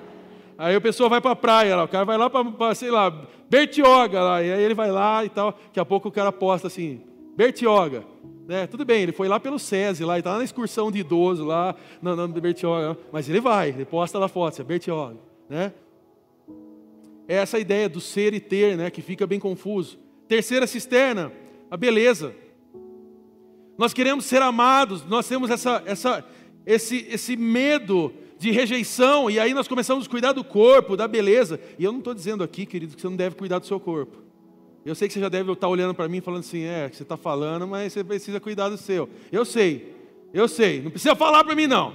Aí 0.57 0.73
a 0.73 0.79
pessoa 0.79 1.09
vai 1.09 1.19
para 1.19 1.31
a 1.31 1.35
praia, 1.35 1.75
lá, 1.75 1.83
o 1.83 1.87
cara 1.89 2.05
vai 2.05 2.17
lá 2.17 2.29
para, 2.29 2.73
sei 2.75 2.91
lá, 2.91 3.09
Bertioga, 3.49 4.21
lá, 4.21 4.41
e 4.41 4.53
aí 4.53 4.63
ele 4.63 4.73
vai 4.73 4.89
lá 4.89 5.25
e 5.25 5.29
tal, 5.29 5.51
daqui 5.51 5.81
a 5.81 5.85
pouco 5.85 6.07
o 6.07 6.11
cara 6.11 6.31
posta 6.31 6.67
assim, 6.67 7.01
Bertioga. 7.39 8.03
Né? 8.45 8.67
Tudo 8.67 8.83
bem, 8.83 9.03
ele 9.03 9.13
foi 9.13 9.29
lá 9.29 9.39
pelo 9.39 9.57
SESI, 9.57 10.03
lá, 10.03 10.19
está 10.19 10.37
na 10.37 10.43
excursão 10.43 10.91
de 10.91 10.99
idoso 10.99 11.45
lá, 11.45 11.73
no 12.01 12.27
Bertioga, 12.27 12.99
mas 13.13 13.29
ele 13.29 13.39
vai, 13.39 13.69
ele 13.69 13.85
posta 13.85 14.19
lá 14.19 14.27
foto, 14.27 14.59
é 14.59 14.65
Bertioga. 14.65 15.15
Né? 15.47 15.71
É 17.29 17.35
essa 17.35 17.57
ideia 17.57 17.87
do 17.87 18.01
ser 18.01 18.33
e 18.33 18.41
ter, 18.41 18.75
né, 18.75 18.89
que 18.89 19.01
fica 19.01 19.25
bem 19.25 19.39
confuso. 19.39 19.97
Terceira 20.27 20.67
cisterna, 20.67 21.31
a 21.71 21.77
beleza. 21.77 22.35
Nós 23.77 23.93
queremos 23.93 24.25
ser 24.25 24.41
amados, 24.41 25.05
nós 25.05 25.25
temos 25.25 25.49
essa, 25.49 25.81
essa, 25.85 26.25
esse, 26.65 27.07
esse 27.09 27.37
medo 27.37 28.13
de 28.37 28.51
rejeição, 28.51 29.29
e 29.29 29.39
aí 29.39 29.53
nós 29.53 29.65
começamos 29.65 30.07
a 30.07 30.09
cuidar 30.09 30.33
do 30.33 30.43
corpo, 30.43 30.97
da 30.97 31.07
beleza. 31.07 31.57
E 31.77 31.85
eu 31.85 31.93
não 31.93 31.99
estou 31.99 32.13
dizendo 32.13 32.43
aqui, 32.43 32.65
querido, 32.65 32.97
que 32.97 33.01
você 33.01 33.07
não 33.07 33.15
deve 33.15 33.37
cuidar 33.37 33.59
do 33.59 33.65
seu 33.65 33.79
corpo. 33.79 34.28
Eu 34.85 34.95
sei 34.95 35.07
que 35.07 35.13
você 35.13 35.19
já 35.19 35.29
deve 35.29 35.51
estar 35.51 35.67
olhando 35.67 35.93
para 35.93 36.07
mim 36.07 36.21
falando 36.21 36.41
assim, 36.41 36.63
é, 36.63 36.89
que 36.89 36.95
você 36.95 37.03
está 37.03 37.17
falando, 37.17 37.67
mas 37.67 37.93
você 37.93 38.03
precisa 38.03 38.39
cuidar 38.39 38.69
do 38.69 38.77
seu. 38.77 39.09
Eu 39.31 39.43
sei, 39.43 39.93
eu 40.33 40.47
sei, 40.47 40.81
não 40.81 40.91
precisa 40.91 41.15
falar 41.15 41.43
para 41.43 41.55
mim 41.55 41.67
não. 41.67 41.93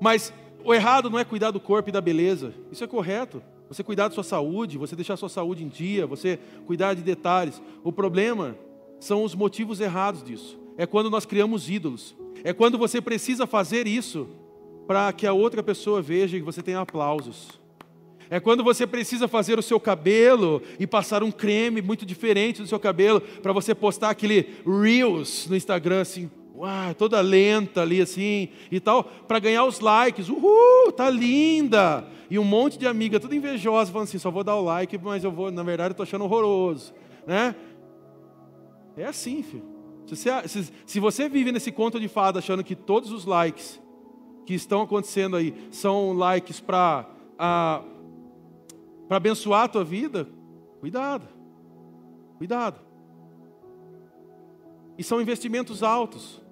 Mas 0.00 0.32
o 0.62 0.74
errado 0.74 1.08
não 1.08 1.18
é 1.18 1.24
cuidar 1.24 1.50
do 1.50 1.60
corpo 1.60 1.88
e 1.88 1.92
da 1.92 2.00
beleza, 2.00 2.54
isso 2.70 2.84
é 2.84 2.86
correto. 2.86 3.42
Você 3.68 3.82
cuidar 3.82 4.08
da 4.08 4.14
sua 4.14 4.22
saúde, 4.22 4.78
você 4.78 4.94
deixar 4.94 5.14
a 5.14 5.16
sua 5.16 5.28
saúde 5.28 5.64
em 5.64 5.68
dia, 5.68 6.06
você 6.06 6.38
cuidar 6.66 6.94
de 6.94 7.02
detalhes. 7.02 7.62
O 7.82 7.90
problema 7.90 8.56
são 9.00 9.24
os 9.24 9.34
motivos 9.34 9.80
errados 9.80 10.22
disso. 10.22 10.58
É 10.76 10.86
quando 10.86 11.10
nós 11.10 11.24
criamos 11.24 11.68
ídolos. 11.70 12.14
É 12.42 12.52
quando 12.52 12.76
você 12.76 13.00
precisa 13.00 13.46
fazer 13.46 13.86
isso 13.86 14.28
para 14.86 15.12
que 15.12 15.26
a 15.26 15.32
outra 15.32 15.62
pessoa 15.62 16.02
veja 16.02 16.36
que 16.36 16.44
você 16.44 16.62
tem 16.62 16.74
aplausos. 16.74 17.58
É 18.30 18.40
quando 18.40 18.64
você 18.64 18.86
precisa 18.86 19.28
fazer 19.28 19.58
o 19.58 19.62
seu 19.62 19.78
cabelo 19.78 20.62
e 20.78 20.86
passar 20.86 21.22
um 21.22 21.30
creme 21.30 21.82
muito 21.82 22.06
diferente 22.06 22.62
do 22.62 22.68
seu 22.68 22.80
cabelo 22.80 23.20
para 23.20 23.52
você 23.52 23.74
postar 23.74 24.10
aquele 24.10 24.48
Reels 24.66 25.46
no 25.48 25.56
Instagram 25.56 26.00
assim, 26.00 26.30
uau, 26.56 26.94
toda 26.94 27.20
lenta 27.20 27.82
ali 27.82 28.00
assim 28.00 28.48
e 28.70 28.80
tal, 28.80 29.04
para 29.04 29.38
ganhar 29.38 29.64
os 29.64 29.80
likes. 29.80 30.28
Uhul, 30.28 30.92
tá 30.92 31.10
linda! 31.10 32.06
E 32.30 32.38
um 32.38 32.44
monte 32.44 32.78
de 32.78 32.86
amiga, 32.86 33.20
tudo 33.20 33.34
invejosa, 33.34 33.92
falando 33.92 34.08
assim: 34.08 34.18
só 34.18 34.30
vou 34.30 34.42
dar 34.42 34.56
o 34.56 34.64
like, 34.64 34.98
mas 34.98 35.22
eu 35.22 35.30
vou, 35.30 35.50
na 35.50 35.62
verdade, 35.62 35.90
eu 35.90 35.92
estou 35.92 36.04
achando 36.04 36.24
horroroso. 36.24 36.94
Né? 37.26 37.54
É 38.96 39.04
assim, 39.04 39.42
filho. 39.42 39.64
Se 40.06 40.16
você, 40.16 40.48
se, 40.48 40.72
se 40.86 41.00
você 41.00 41.28
vive 41.28 41.50
nesse 41.50 41.72
conto 41.72 41.98
de 41.98 42.08
fada 42.08 42.38
achando 42.38 42.62
que 42.62 42.74
todos 42.74 43.10
os 43.10 43.24
likes 43.24 43.80
que 44.44 44.54
estão 44.54 44.82
acontecendo 44.82 45.36
aí 45.36 45.54
são 45.70 46.12
likes 46.12 46.60
para 46.60 47.06
para 49.14 49.18
abençoar 49.18 49.62
a 49.62 49.68
tua 49.68 49.84
vida, 49.84 50.28
cuidado. 50.80 51.28
Cuidado. 52.36 52.80
E 54.98 55.04
são 55.04 55.20
investimentos 55.20 55.84
altos. 55.84 56.42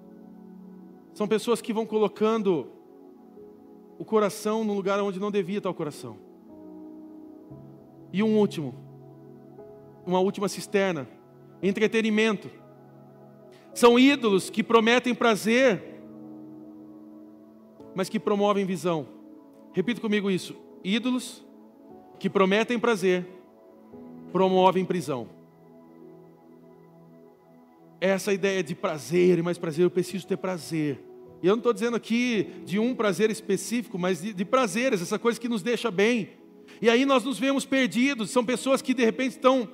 São 1.13 1.27
pessoas 1.27 1.61
que 1.61 1.73
vão 1.73 1.85
colocando 1.85 2.71
o 3.99 4.05
coração 4.05 4.63
no 4.63 4.73
lugar 4.73 4.97
onde 5.01 5.19
não 5.19 5.29
devia 5.29 5.57
estar 5.57 5.69
o 5.69 5.73
coração. 5.73 6.17
E 8.13 8.23
um 8.23 8.37
último, 8.37 8.73
uma 10.05 10.21
última 10.21 10.47
cisterna: 10.47 11.05
entretenimento. 11.61 12.49
São 13.73 13.99
ídolos 13.99 14.49
que 14.49 14.63
prometem 14.63 15.13
prazer, 15.13 15.99
mas 17.93 18.07
que 18.07 18.21
promovem 18.21 18.65
visão. 18.65 19.05
Repita 19.73 19.99
comigo 19.99 20.31
isso: 20.31 20.55
ídolos 20.81 21.42
que 22.23 22.29
prometem 22.29 22.79
prazer, 22.79 23.27
promovem 24.31 24.85
prisão. 24.85 25.27
Essa 27.99 28.31
ideia 28.31 28.63
de 28.63 28.73
prazer 28.73 29.39
e 29.39 29.41
mais 29.41 29.57
prazer, 29.57 29.83
eu 29.83 29.91
preciso 29.91 30.25
ter 30.25 30.37
prazer. 30.37 31.03
E 31.41 31.47
eu 31.47 31.51
não 31.51 31.57
estou 31.57 31.73
dizendo 31.73 31.97
aqui 31.97 32.47
de 32.63 32.79
um 32.79 32.95
prazer 32.95 33.29
específico, 33.29 33.99
mas 33.99 34.21
de, 34.21 34.33
de 34.33 34.45
prazeres, 34.45 35.01
essa 35.01 35.19
coisa 35.19 35.37
que 35.37 35.49
nos 35.49 35.61
deixa 35.61 35.91
bem. 35.91 36.29
E 36.81 36.89
aí 36.89 37.03
nós 37.03 37.25
nos 37.25 37.37
vemos 37.37 37.65
perdidos, 37.65 38.29
são 38.29 38.45
pessoas 38.45 38.81
que 38.81 38.93
de 38.93 39.03
repente 39.03 39.31
estão 39.31 39.67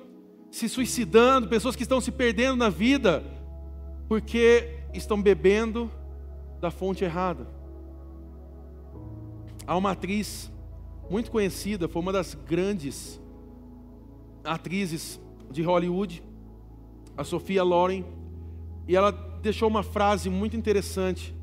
se 0.50 0.68
suicidando, 0.68 1.46
pessoas 1.46 1.76
que 1.76 1.84
estão 1.84 2.00
se 2.00 2.10
perdendo 2.10 2.56
na 2.56 2.68
vida, 2.68 3.22
porque 4.08 4.76
estão 4.92 5.22
bebendo 5.22 5.88
da 6.60 6.72
fonte 6.72 7.04
errada. 7.04 7.46
Há 9.64 9.76
uma 9.76 9.92
atriz 9.92 10.49
muito 11.10 11.30
conhecida, 11.30 11.88
foi 11.88 12.00
uma 12.00 12.12
das 12.12 12.34
grandes 12.34 13.20
atrizes 14.44 15.20
de 15.50 15.60
Hollywood, 15.60 16.22
a 17.16 17.24
Sofia 17.24 17.64
Loren, 17.64 18.04
e 18.86 18.94
ela 18.94 19.10
deixou 19.42 19.68
uma 19.68 19.82
frase 19.82 20.30
muito 20.30 20.56
interessante 20.56 21.34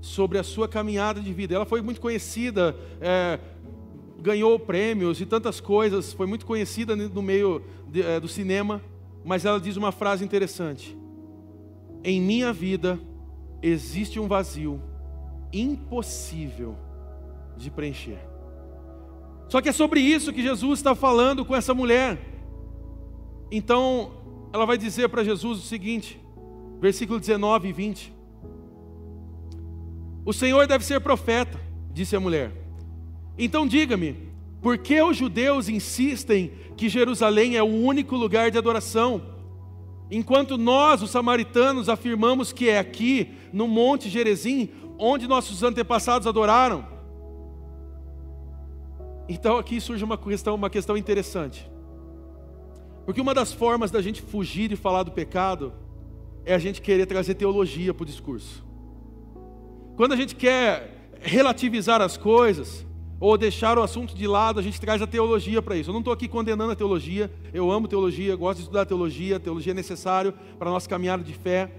sobre 0.00 0.38
a 0.38 0.42
sua 0.42 0.68
caminhada 0.68 1.20
de 1.20 1.32
vida. 1.32 1.54
Ela 1.54 1.64
foi 1.64 1.80
muito 1.80 2.00
conhecida, 2.00 2.76
é, 3.00 3.38
ganhou 4.20 4.58
prêmios 4.58 5.20
e 5.20 5.26
tantas 5.26 5.60
coisas, 5.60 6.12
foi 6.12 6.26
muito 6.26 6.44
conhecida 6.44 6.96
no 6.96 7.22
meio 7.22 7.62
de, 7.88 8.02
é, 8.02 8.18
do 8.18 8.26
cinema, 8.26 8.82
mas 9.24 9.44
ela 9.44 9.60
diz 9.60 9.76
uma 9.76 9.92
frase 9.92 10.24
interessante: 10.24 10.98
Em 12.02 12.20
minha 12.20 12.52
vida 12.52 12.98
existe 13.62 14.18
um 14.18 14.26
vazio 14.26 14.82
impossível 15.52 16.76
de 17.56 17.70
preencher. 17.70 18.31
Só 19.52 19.60
que 19.60 19.68
é 19.68 19.72
sobre 19.72 20.00
isso 20.00 20.32
que 20.32 20.42
Jesus 20.42 20.78
está 20.78 20.94
falando 20.94 21.44
com 21.44 21.54
essa 21.54 21.74
mulher. 21.74 22.18
Então, 23.50 24.12
ela 24.50 24.64
vai 24.64 24.78
dizer 24.78 25.10
para 25.10 25.22
Jesus 25.22 25.58
o 25.58 25.62
seguinte, 25.62 26.18
versículo 26.80 27.20
19 27.20 27.68
e 27.68 27.72
20. 27.74 28.14
O 30.24 30.32
Senhor 30.32 30.66
deve 30.66 30.86
ser 30.86 31.02
profeta, 31.02 31.60
disse 31.92 32.16
a 32.16 32.20
mulher. 32.20 32.50
Então 33.36 33.66
diga-me, 33.66 34.16
por 34.62 34.78
que 34.78 34.98
os 35.02 35.18
judeus 35.18 35.68
insistem 35.68 36.52
que 36.74 36.88
Jerusalém 36.88 37.54
é 37.54 37.62
o 37.62 37.66
único 37.66 38.16
lugar 38.16 38.50
de 38.50 38.56
adoração, 38.56 39.20
enquanto 40.10 40.56
nós, 40.56 41.02
os 41.02 41.10
samaritanos, 41.10 41.90
afirmamos 41.90 42.54
que 42.54 42.70
é 42.70 42.78
aqui, 42.78 43.34
no 43.52 43.68
Monte 43.68 44.08
Gerezim, 44.08 44.70
onde 44.98 45.28
nossos 45.28 45.62
antepassados 45.62 46.26
adoraram? 46.26 47.01
Então 49.32 49.56
aqui 49.56 49.80
surge 49.80 50.04
uma 50.04 50.18
questão, 50.18 50.54
uma 50.54 50.68
questão 50.68 50.94
interessante. 50.94 51.66
Porque 53.06 53.20
uma 53.20 53.32
das 53.32 53.50
formas 53.50 53.90
da 53.90 54.02
gente 54.02 54.20
fugir 54.20 54.70
e 54.70 54.76
falar 54.76 55.04
do 55.04 55.10
pecado 55.10 55.72
é 56.44 56.54
a 56.54 56.58
gente 56.58 56.82
querer 56.82 57.06
trazer 57.06 57.34
teologia 57.34 57.94
para 57.94 58.02
o 58.02 58.06
discurso. 58.06 58.62
Quando 59.96 60.12
a 60.12 60.16
gente 60.16 60.36
quer 60.36 61.10
relativizar 61.20 62.02
as 62.02 62.16
coisas, 62.16 62.86
ou 63.18 63.38
deixar 63.38 63.78
o 63.78 63.82
assunto 63.82 64.14
de 64.14 64.26
lado, 64.26 64.60
a 64.60 64.62
gente 64.62 64.78
traz 64.78 65.00
a 65.00 65.06
teologia 65.06 65.62
para 65.62 65.76
isso. 65.76 65.88
Eu 65.88 65.92
não 65.92 66.00
estou 66.00 66.12
aqui 66.12 66.28
condenando 66.28 66.72
a 66.72 66.76
teologia, 66.76 67.30
eu 67.54 67.70
amo 67.70 67.88
teologia, 67.88 68.36
gosto 68.36 68.58
de 68.58 68.62
estudar 68.64 68.84
teologia, 68.84 69.40
teologia 69.40 69.72
é 69.72 69.74
necessário 69.74 70.34
para 70.58 70.68
a 70.68 70.72
nossa 70.72 70.88
caminhada 70.88 71.22
de 71.22 71.32
fé, 71.32 71.70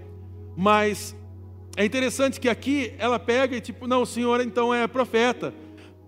mas 0.56 1.14
é 1.76 1.84
interessante 1.84 2.40
que 2.40 2.48
aqui 2.48 2.94
ela 2.98 3.18
pega 3.18 3.56
e 3.56 3.60
tipo, 3.60 3.86
não, 3.86 4.02
o 4.02 4.06
senhor 4.06 4.40
então 4.40 4.72
é 4.74 4.88
profeta, 4.88 5.52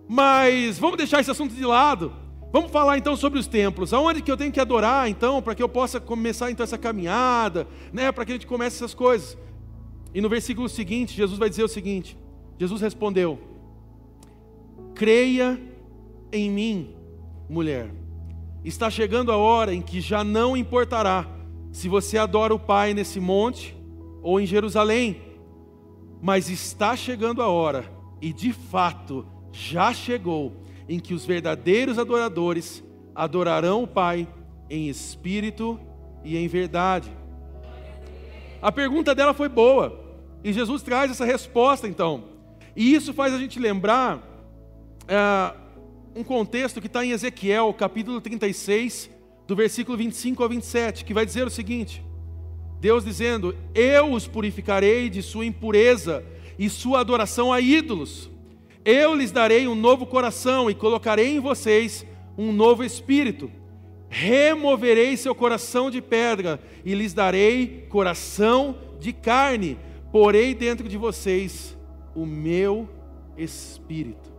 mas 0.09 0.79
vamos 0.79 0.97
deixar 0.97 1.21
esse 1.21 1.31
assunto 1.31 1.55
de 1.55 1.65
lado, 1.65 2.13
vamos 2.53 2.71
falar 2.71 2.99
então 2.99 3.17
sobre 3.17 3.39
os 3.39 3.47
templos, 3.47 3.93
aonde 3.93 4.23
que 4.23 4.31
eu 4.31 4.37
tenho 4.37 4.53
que 4.53 4.61
adorar 4.61 5.09
então, 5.09 5.43
para 5.43 5.55
que 5.55 5.63
eu 5.63 5.69
possa 5.69 6.01
começar 6.01 6.51
então 6.51 6.65
essa 6.65 6.79
caminhada, 6.79 7.67
né, 7.93 8.13
para 8.13 8.25
que 8.25 8.33
a 8.33 8.35
gente 8.35 8.47
comece 8.47 8.77
essas 8.77 8.95
coisas. 8.95 9.37
E 10.15 10.21
no 10.21 10.29
versículo 10.29 10.69
seguinte, 10.69 11.15
Jesus 11.15 11.39
vai 11.39 11.51
dizer 11.51 11.65
o 11.65 11.69
seguinte: 11.69 12.17
Jesus 12.59 12.81
respondeu: 12.81 13.39
Creia 14.95 15.61
em 16.33 16.51
mim, 16.51 16.95
mulher. 17.49 17.91
Está 18.65 18.91
chegando 18.91 19.31
a 19.31 19.37
hora 19.37 19.75
em 19.75 19.81
que 19.81 20.01
já 20.01 20.25
não 20.25 20.57
importará 20.57 21.29
se 21.71 21.89
você 21.89 22.17
adora 22.17 22.55
o 22.55 22.59
Pai 22.59 22.95
nesse 22.95 23.21
monte 23.21 23.77
ou 24.23 24.41
em 24.41 24.47
Jerusalém, 24.47 25.21
mas 26.23 26.49
está 26.49 26.97
chegando 26.97 27.43
a 27.43 27.49
hora, 27.49 27.85
e 28.21 28.33
de 28.33 28.53
fato 28.53 29.27
já 29.57 29.93
chegou, 29.93 30.53
em 30.89 31.01
que 31.01 31.15
os 31.15 31.25
verdadeiros 31.25 31.99
adoradores 31.99 32.85
adorarão 33.15 33.85
o 33.85 33.89
Pai 33.89 34.29
em 34.69 34.89
espírito 34.89 35.81
e 36.23 36.37
em 36.37 36.47
verdade. 36.47 37.11
A 38.61 38.71
pergunta 38.71 39.15
dela 39.15 39.33
foi 39.33 39.49
boa. 39.49 40.05
E 40.45 40.53
Jesus 40.53 40.83
traz 40.83 41.11
essa 41.11 41.25
resposta 41.25 41.89
então. 41.89 42.25
E 42.77 42.95
isso 42.95 43.15
faz 43.15 43.33
a 43.33 43.39
gente 43.39 43.59
lembrar 43.59 44.23
é, 45.09 45.55
um 46.15 46.23
contexto 46.23 46.81
que 46.81 46.87
está 46.87 47.05
em 47.05 47.11
Ezequiel, 47.11 47.73
capítulo 47.73 48.21
36, 48.21 49.11
do 49.47 49.57
versículo 49.57 49.97
25 49.97 50.43
ao 50.43 50.49
27, 50.49 51.05
que 51.05 51.15
vai 51.15 51.25
dizer 51.25 51.47
o 51.47 51.51
seguinte: 51.51 52.05
Deus 52.79 53.05
dizendo: 53.05 53.57
Eu 53.75 54.13
os 54.13 54.29
purificarei 54.29 55.09
de 55.09 55.23
sua 55.23 55.47
impureza 55.47 56.23
e 56.59 56.69
sua 56.69 57.01
adoração 57.01 57.53
a 57.53 57.61
ídolos. 57.61 58.31
Eu 58.87 59.17
lhes 59.17 59.33
darei 59.33 59.67
um 59.67 59.75
novo 59.75 60.07
coração 60.07 60.71
e 60.71 60.75
colocarei 60.75 61.35
em 61.35 61.41
vocês 61.41 62.07
um 62.39 62.53
novo 62.53 62.85
espírito. 62.85 63.51
Removerei 64.09 65.17
seu 65.17 65.35
coração 65.35 65.91
de 65.91 66.01
pedra 66.01 66.61
e 66.85 66.95
lhes 66.95 67.13
darei 67.13 67.85
coração 67.89 68.79
de 69.01 69.13
carne. 69.13 69.77
Porei 70.13 70.55
dentro 70.55 70.89
de 70.89 70.97
vocês 70.97 71.77
o 72.15 72.25
meu 72.25 72.89
espírito. 73.37 74.33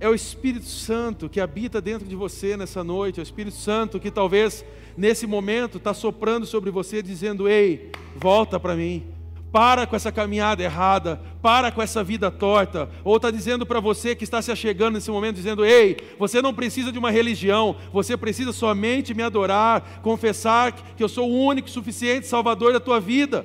É 0.00 0.08
o 0.08 0.14
Espírito 0.14 0.66
Santo 0.66 1.28
que 1.28 1.40
habita 1.40 1.80
dentro 1.80 2.06
de 2.06 2.14
você 2.14 2.56
nessa 2.56 2.84
noite, 2.84 3.18
é 3.18 3.22
o 3.22 3.24
Espírito 3.24 3.56
Santo 3.56 3.98
que 3.98 4.12
talvez 4.12 4.64
nesse 4.96 5.26
momento 5.26 5.78
está 5.78 5.92
soprando 5.92 6.46
sobre 6.46 6.70
você, 6.70 7.02
dizendo: 7.02 7.48
Ei, 7.48 7.90
volta 8.16 8.60
para 8.60 8.76
mim, 8.76 9.06
para 9.52 9.86
com 9.86 9.96
essa 9.96 10.12
caminhada 10.12 10.62
errada, 10.62 11.20
para 11.40 11.70
com 11.70 11.80
essa 11.80 12.04
vida 12.04 12.30
torta. 12.30 12.88
Ou 13.04 13.16
está 13.16 13.30
dizendo 13.30 13.64
para 13.64 13.80
você 13.80 14.14
que 14.14 14.24
está 14.24 14.42
se 14.42 14.52
achegando 14.52 14.94
nesse 14.94 15.10
momento, 15.10 15.36
dizendo: 15.36 15.64
Ei, 15.64 15.96
você 16.18 16.42
não 16.42 16.54
precisa 16.54 16.92
de 16.92 16.98
uma 16.98 17.10
religião, 17.10 17.76
você 17.92 18.16
precisa 18.16 18.52
somente 18.52 19.14
me 19.14 19.22
adorar, 19.22 20.00
confessar 20.02 20.72
que 20.72 21.02
eu 21.02 21.08
sou 21.08 21.30
o 21.30 21.44
único 21.44 21.70
suficiente 21.70 22.26
Salvador 22.26 22.72
da 22.72 22.80
tua 22.80 23.00
vida. 23.00 23.44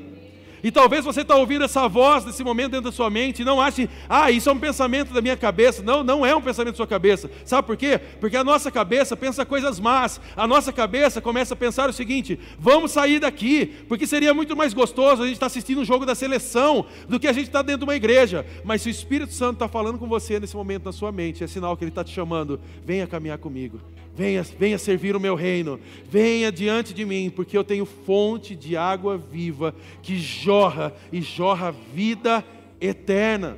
E 0.64 0.72
talvez 0.72 1.04
você 1.04 1.22
está 1.22 1.36
ouvindo 1.36 1.66
essa 1.66 1.90
voz 1.90 2.24
nesse 2.24 2.42
momento 2.42 2.72
dentro 2.72 2.90
da 2.90 2.92
sua 2.92 3.10
mente 3.10 3.42
e 3.42 3.46
não 3.46 3.60
ache, 3.60 3.90
ah, 4.08 4.32
isso 4.32 4.50
é 4.50 4.54
um 4.54 4.60
pensamento 4.60 5.14
da 5.14 5.22
minha 5.22 5.36
cabeça. 5.36 5.84
Não, 5.84 6.04
não 6.04 6.26
é 6.26 6.34
um 6.34 6.42
pensamento 6.42 6.74
da 6.74 6.78
sua 6.78 6.88
cabeça. 6.88 7.30
Sabe 7.44 7.68
por 7.68 7.76
quê? 7.76 8.00
Porque 8.22 8.38
a 8.38 8.44
nossa 8.46 8.72
cabeça 8.72 9.18
pensa 9.18 9.46
coisas 9.46 9.78
más. 9.78 10.22
A 10.38 10.48
nossa 10.48 10.72
cabeça 10.72 11.20
começa 11.20 11.54
a 11.54 11.58
pensar 11.58 11.90
o 11.90 11.94
seguinte: 11.94 12.40
vamos 12.58 12.92
sair 12.92 13.20
daqui, 13.20 13.66
porque 13.90 14.08
seria 14.08 14.34
muito 14.34 14.56
mais 14.56 14.74
gostoso 14.74 15.24
a 15.24 15.26
gente 15.26 15.36
estar 15.36 15.48
tá 15.48 15.48
assistindo 15.48 15.82
um 15.82 15.86
jogo 15.86 16.06
da 16.06 16.16
seleção 16.16 16.86
do 17.10 17.20
que 17.20 17.28
a 17.28 17.34
gente 17.34 17.48
estar 17.48 17.60
tá 17.60 17.64
dentro 17.64 17.80
de 17.80 17.86
uma 17.86 17.96
igreja. 17.96 18.46
Mas 18.64 18.82
se 18.82 18.88
o 18.88 18.92
Espírito 18.92 19.34
Santo 19.34 19.56
está 19.56 19.68
falando 19.68 20.00
com 20.00 20.08
você 20.08 20.40
nesse 20.40 20.56
momento 20.56 20.86
na 20.86 20.94
sua 20.94 21.12
mente, 21.12 21.44
é 21.44 21.48
sinal 21.48 21.76
que 21.76 21.84
ele 21.84 21.92
está 21.92 22.06
te 22.06 22.14
chamando, 22.14 22.58
venha 22.86 23.06
caminhar 23.06 23.38
comigo. 23.38 23.82
Venha, 24.16 24.44
venha 24.44 24.78
servir 24.78 25.16
o 25.16 25.20
meu 25.20 25.34
reino, 25.34 25.80
venha 26.08 26.52
diante 26.52 26.94
de 26.94 27.04
mim, 27.04 27.32
porque 27.36 27.58
eu 27.58 27.64
tenho 27.64 27.86
fonte 27.86 28.56
de 28.56 28.78
água 28.78 29.18
viva 29.18 29.74
que 30.04 30.20
jorra 30.20 30.94
e 31.12 31.20
jorra 31.20 31.72
vida 31.72 32.46
eterna. 32.80 33.58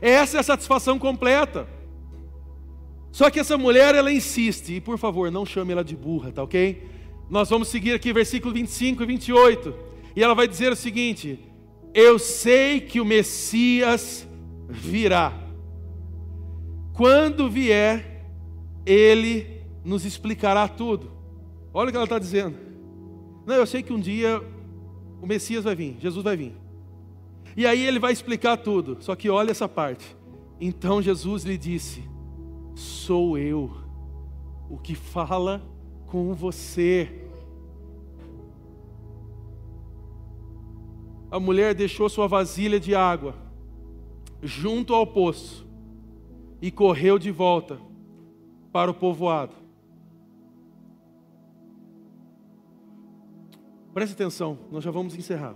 Essa 0.00 0.36
é 0.36 0.40
a 0.40 0.44
satisfação 0.44 0.98
completa. 1.00 1.66
Só 3.10 3.28
que 3.28 3.40
essa 3.40 3.58
mulher, 3.58 3.96
ela 3.96 4.12
insiste, 4.12 4.74
e 4.74 4.80
por 4.80 4.96
favor, 4.98 5.32
não 5.32 5.44
chame 5.44 5.72
ela 5.72 5.82
de 5.82 5.96
burra, 5.96 6.30
tá 6.30 6.42
ok? 6.42 6.86
Nós 7.28 7.50
vamos 7.50 7.66
seguir 7.68 7.92
aqui 7.94 8.12
versículo 8.12 8.54
25 8.54 9.02
e 9.02 9.06
28, 9.06 9.74
e 10.14 10.22
ela 10.22 10.34
vai 10.34 10.46
dizer 10.46 10.70
o 10.70 10.76
seguinte: 10.76 11.40
Eu 11.92 12.18
sei 12.20 12.80
que 12.80 13.00
o 13.00 13.04
Messias 13.04 14.28
virá. 14.68 15.32
Quando 16.92 17.50
vier, 17.50 18.07
ele 18.88 19.62
nos 19.84 20.04
explicará 20.04 20.66
tudo. 20.66 21.10
Olha 21.74 21.88
o 21.88 21.90
que 21.90 21.96
ela 21.96 22.04
está 22.04 22.18
dizendo. 22.18 22.56
Não, 23.46 23.54
eu 23.54 23.66
sei 23.66 23.82
que 23.82 23.92
um 23.92 24.00
dia 24.00 24.42
o 25.20 25.26
Messias 25.26 25.64
vai 25.64 25.74
vir, 25.74 25.96
Jesus 26.00 26.24
vai 26.24 26.36
vir. 26.36 26.54
E 27.54 27.66
aí 27.66 27.82
ele 27.82 27.98
vai 27.98 28.12
explicar 28.12 28.56
tudo. 28.56 28.96
Só 29.00 29.14
que 29.14 29.28
olha 29.28 29.50
essa 29.50 29.68
parte. 29.68 30.16
Então 30.60 31.02
Jesus 31.02 31.44
lhe 31.44 31.58
disse: 31.58 32.02
Sou 32.74 33.36
eu 33.36 33.70
o 34.70 34.78
que 34.78 34.94
fala 34.94 35.62
com 36.06 36.32
você. 36.32 37.26
A 41.30 41.38
mulher 41.38 41.74
deixou 41.74 42.08
sua 42.08 42.26
vasilha 42.26 42.80
de 42.80 42.94
água 42.94 43.34
junto 44.42 44.94
ao 44.94 45.06
poço 45.06 45.66
e 46.62 46.70
correu 46.70 47.18
de 47.18 47.30
volta 47.30 47.87
para 48.72 48.90
o 48.90 48.94
povoado. 48.94 49.54
Preste 53.94 54.12
atenção, 54.12 54.58
nós 54.70 54.84
já 54.84 54.90
vamos 54.90 55.14
encerrar. 55.14 55.54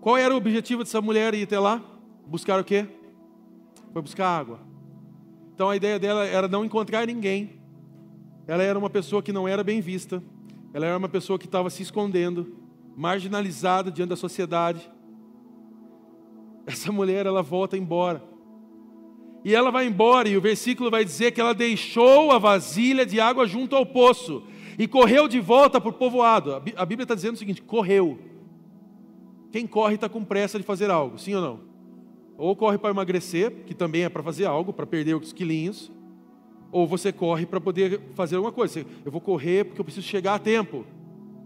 Qual 0.00 0.16
era 0.16 0.34
o 0.34 0.36
objetivo 0.36 0.84
dessa 0.84 1.00
mulher 1.00 1.34
ir 1.34 1.44
até 1.44 1.58
lá? 1.58 1.82
Buscar 2.26 2.60
o 2.60 2.64
quê? 2.64 2.86
Foi 3.92 4.02
buscar 4.02 4.28
água. 4.28 4.60
Então 5.54 5.70
a 5.70 5.76
ideia 5.76 5.98
dela 5.98 6.24
era 6.24 6.46
não 6.46 6.64
encontrar 6.64 7.06
ninguém. 7.06 7.58
Ela 8.46 8.62
era 8.62 8.78
uma 8.78 8.90
pessoa 8.90 9.22
que 9.22 9.32
não 9.32 9.48
era 9.48 9.64
bem 9.64 9.80
vista. 9.80 10.22
Ela 10.72 10.86
era 10.86 10.98
uma 10.98 11.08
pessoa 11.08 11.38
que 11.38 11.46
estava 11.46 11.70
se 11.70 11.82
escondendo, 11.82 12.56
marginalizada 12.94 13.90
diante 13.90 14.10
da 14.10 14.16
sociedade. 14.16 14.90
Essa 16.66 16.92
mulher, 16.92 17.26
ela 17.26 17.42
volta 17.42 17.76
embora 17.76 18.35
e 19.46 19.54
ela 19.54 19.70
vai 19.70 19.86
embora, 19.86 20.28
e 20.28 20.36
o 20.36 20.40
versículo 20.40 20.90
vai 20.90 21.04
dizer 21.04 21.30
que 21.30 21.40
ela 21.40 21.54
deixou 21.54 22.32
a 22.32 22.38
vasilha 22.38 23.06
de 23.06 23.20
água 23.20 23.46
junto 23.46 23.76
ao 23.76 23.86
poço 23.86 24.42
e 24.76 24.88
correu 24.88 25.28
de 25.28 25.38
volta 25.38 25.80
para 25.80 25.88
o 25.88 25.92
povoado. 25.92 26.52
A 26.74 26.84
Bíblia 26.84 27.04
está 27.04 27.14
dizendo 27.14 27.36
o 27.36 27.38
seguinte: 27.38 27.62
correu. 27.62 28.18
Quem 29.52 29.64
corre 29.64 29.94
está 29.94 30.08
com 30.08 30.24
pressa 30.24 30.58
de 30.58 30.64
fazer 30.64 30.90
algo, 30.90 31.16
sim 31.16 31.32
ou 31.32 31.40
não? 31.40 31.60
Ou 32.36 32.56
corre 32.56 32.76
para 32.76 32.90
emagrecer, 32.90 33.62
que 33.64 33.72
também 33.72 34.02
é 34.02 34.08
para 34.08 34.20
fazer 34.20 34.46
algo, 34.46 34.72
para 34.72 34.84
perder 34.84 35.14
os 35.14 35.32
quilinhos, 35.32 35.92
ou 36.72 36.84
você 36.84 37.12
corre 37.12 37.46
para 37.46 37.60
poder 37.60 38.00
fazer 38.16 38.34
alguma 38.34 38.50
coisa. 38.50 38.84
Eu 39.04 39.12
vou 39.12 39.20
correr 39.20 39.64
porque 39.64 39.80
eu 39.80 39.84
preciso 39.84 40.08
chegar 40.08 40.34
a 40.34 40.40
tempo. 40.40 40.84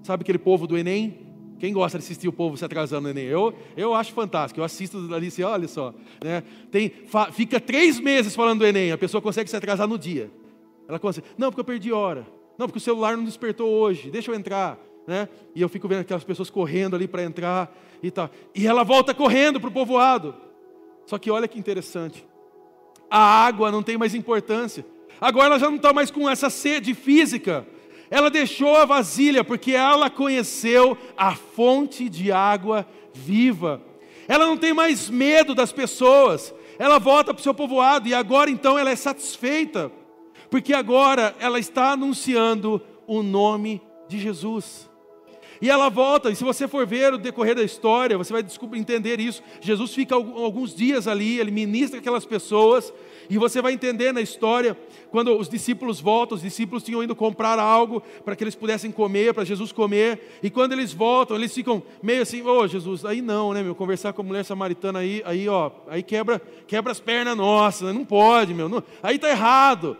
Sabe 0.03 0.22
aquele 0.22 0.38
povo 0.38 0.66
do 0.66 0.78
Enem? 0.78 1.18
Quem 1.61 1.75
gosta 1.75 1.99
de 1.99 2.05
assistir 2.05 2.27
o 2.27 2.33
povo 2.33 2.57
se 2.57 2.65
atrasando 2.65 3.03
no 3.03 3.11
Enem? 3.11 3.27
Eu, 3.27 3.55
eu 3.77 3.95
acho 3.95 4.15
fantástico. 4.15 4.59
Eu 4.59 4.65
assisto 4.65 4.97
ali 5.15 5.27
assim, 5.27 5.43
olha 5.43 5.69
só. 5.69 5.93
Né? 6.25 6.43
Tem, 6.71 6.91
fa, 7.07 7.31
fica 7.31 7.61
três 7.61 8.01
meses 8.01 8.35
falando 8.35 8.61
do 8.61 8.67
Enem, 8.67 8.91
a 8.91 8.97
pessoa 8.97 9.21
consegue 9.21 9.51
se 9.51 9.55
atrasar 9.55 9.87
no 9.87 9.99
dia. 9.99 10.31
Ela 10.89 10.99
consegue. 10.99 11.27
Não, 11.37 11.51
porque 11.51 11.61
eu 11.61 11.65
perdi 11.65 11.93
hora. 11.93 12.27
Não, 12.57 12.67
porque 12.67 12.79
o 12.79 12.81
celular 12.81 13.15
não 13.15 13.25
despertou 13.25 13.69
hoje. 13.69 14.11
Deixa 14.11 14.31
eu 14.31 14.35
entrar. 14.35 14.79
Né? 15.07 15.29
E 15.55 15.61
eu 15.61 15.69
fico 15.69 15.87
vendo 15.87 16.01
aquelas 16.01 16.25
pessoas 16.25 16.49
correndo 16.49 16.97
ali 16.97 17.07
para 17.07 17.23
entrar 17.23 17.77
e 18.03 18.11
tal. 18.11 18.31
E 18.55 18.67
ela 18.67 18.83
volta 18.83 19.13
correndo 19.13 19.61
para 19.61 19.69
o 19.69 19.73
povoado. 19.73 20.35
Só 21.05 21.19
que 21.19 21.31
olha 21.31 21.47
que 21.47 21.59
interessante. 21.59 22.27
A 23.11 23.19
água 23.19 23.71
não 23.71 23.83
tem 23.83 23.99
mais 23.99 24.15
importância. 24.15 24.85
Agora 25.21 25.47
ela 25.47 25.59
já 25.59 25.69
não 25.69 25.77
está 25.77 25.93
mais 25.93 26.11
com 26.11 26.29
essa 26.29 26.49
sede 26.49 26.95
física 26.95 27.67
ela 28.11 28.29
deixou 28.29 28.77
a 28.77 28.85
vasilha 28.85 29.45
porque 29.45 29.73
ela 29.73 30.11
conheceu 30.11 30.99
a 31.17 31.35
fonte 31.35 32.09
de 32.09 32.33
água 32.33 32.87
viva. 33.15 33.81
Ela 34.27 34.47
não 34.47 34.57
tem 34.57 34.75
mais 34.75 35.09
medo 35.09 35.55
das 35.55 35.73
pessoas. 35.73 36.53
Ela 36.79 36.99
volta 36.99 37.33
para 37.33 37.41
o 37.41 37.43
seu 37.43 37.55
povoado 37.55 38.09
e 38.09 38.15
agora 38.15 38.51
então 38.51 38.79
ela 38.79 38.91
é 38.91 38.97
satisfeita, 38.97 39.93
porque 40.51 40.73
agora 40.73 41.37
ela 41.39 41.59
está 41.59 41.93
anunciando 41.93 42.83
o 43.07 43.23
nome 43.23 43.81
de 44.09 44.19
Jesus. 44.19 44.91
E 45.63 45.69
ela 45.69 45.91
volta, 45.91 46.31
e 46.31 46.37
se 46.37 46.43
você 46.43 46.67
for 46.67 46.87
ver 46.87 47.13
o 47.13 47.19
decorrer 47.19 47.55
da 47.55 47.63
história, 47.63 48.17
você 48.17 48.33
vai 48.33 48.43
descobrir, 48.43 48.81
entender 48.81 49.21
isso. 49.21 49.43
Jesus 49.61 49.93
fica 49.93 50.15
alguns 50.15 50.75
dias 50.75 51.07
ali, 51.07 51.39
ele 51.39 51.51
ministra 51.51 51.99
aquelas 51.99 52.25
pessoas, 52.25 52.91
e 53.29 53.37
você 53.37 53.61
vai 53.61 53.75
entender 53.75 54.11
na 54.11 54.23
história, 54.23 54.77
quando 55.11 55.37
os 55.37 55.49
discípulos 55.49 56.01
voltam, 56.01 56.37
os 56.37 56.43
discípulos 56.43 56.83
tinham 56.83 57.03
ido 57.03 57.15
comprar 57.15 57.59
algo 57.59 58.03
para 58.25 58.37
que 58.37 58.45
eles 58.45 58.55
pudessem 58.55 58.91
comer, 58.91 59.35
para 59.35 59.45
Jesus 59.45 59.73
comer, 59.73 60.39
e 60.43 60.49
quando 60.49 60.73
eles 60.73 60.93
voltam, 60.93 61.37
eles 61.37 61.53
ficam 61.53 61.83
meio 62.03 62.23
assim, 62.23 62.43
ô 62.43 62.61
oh, 62.61 62.67
Jesus, 62.67 63.05
aí 63.05 63.21
não, 63.21 63.53
né, 63.53 63.63
meu, 63.63 63.75
conversar 63.75 64.13
com 64.13 64.23
a 64.23 64.25
mulher 64.25 64.45
samaritana 64.45 65.01
aí, 65.01 65.23
aí 65.25 65.49
ó, 65.49 65.71
aí 65.89 66.03
quebra, 66.03 66.41
quebra 66.67 66.93
as 66.93 67.01
pernas 67.01 67.37
nossas, 67.37 67.89
né? 67.89 67.93
não 67.93 68.05
pode, 68.05 68.55
meu, 68.55 68.69
não, 68.69 68.83
aí 69.03 69.17
está 69.17 69.29
errado. 69.29 69.97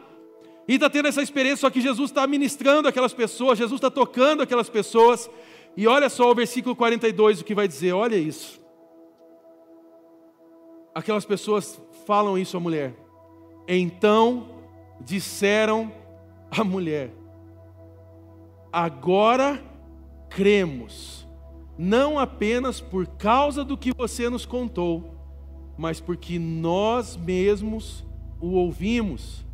E 0.69 0.75
está 0.75 0.89
tendo 0.89 1.09
essa 1.09 1.21
experiência, 1.21 1.63
só 1.63 1.71
que 1.71 1.81
Jesus 1.81 2.11
está 2.11 2.27
ministrando 2.27 2.87
aquelas 2.87 3.13
pessoas, 3.13 3.59
Jesus 3.59 3.79
está 3.79 3.91
tocando 3.91 4.43
aquelas 4.43 4.69
pessoas, 4.69 5.29
e 5.77 5.87
olha 5.87 6.09
só 6.09 6.31
o 6.31 6.35
versículo 6.35 6.77
42, 6.77 7.41
o 7.41 7.45
que 7.45 7.55
vai 7.55 7.67
dizer, 7.67 7.93
olha 7.93 8.17
isso. 8.17 8.61
Aquelas 10.95 11.25
pessoas 11.25 11.81
falam 12.07 12.39
isso 12.39 12.57
à 12.57 12.61
mulher. 12.61 12.95
Então 13.67 14.50
disseram 15.05 15.93
à 16.51 16.63
mulher: 16.63 17.13
Agora 18.73 19.63
cremos, 20.29 21.27
não 21.77 22.19
apenas 22.19 22.81
por 22.81 23.07
causa 23.07 23.65
do 23.65 23.77
que 23.77 23.93
você 23.93 24.29
nos 24.29 24.47
contou, 24.47 25.15
mas 25.77 26.01
porque 26.01 26.39
nós 26.39 27.17
mesmos 27.17 28.05
o 28.41 28.53
ouvimos. 28.53 29.45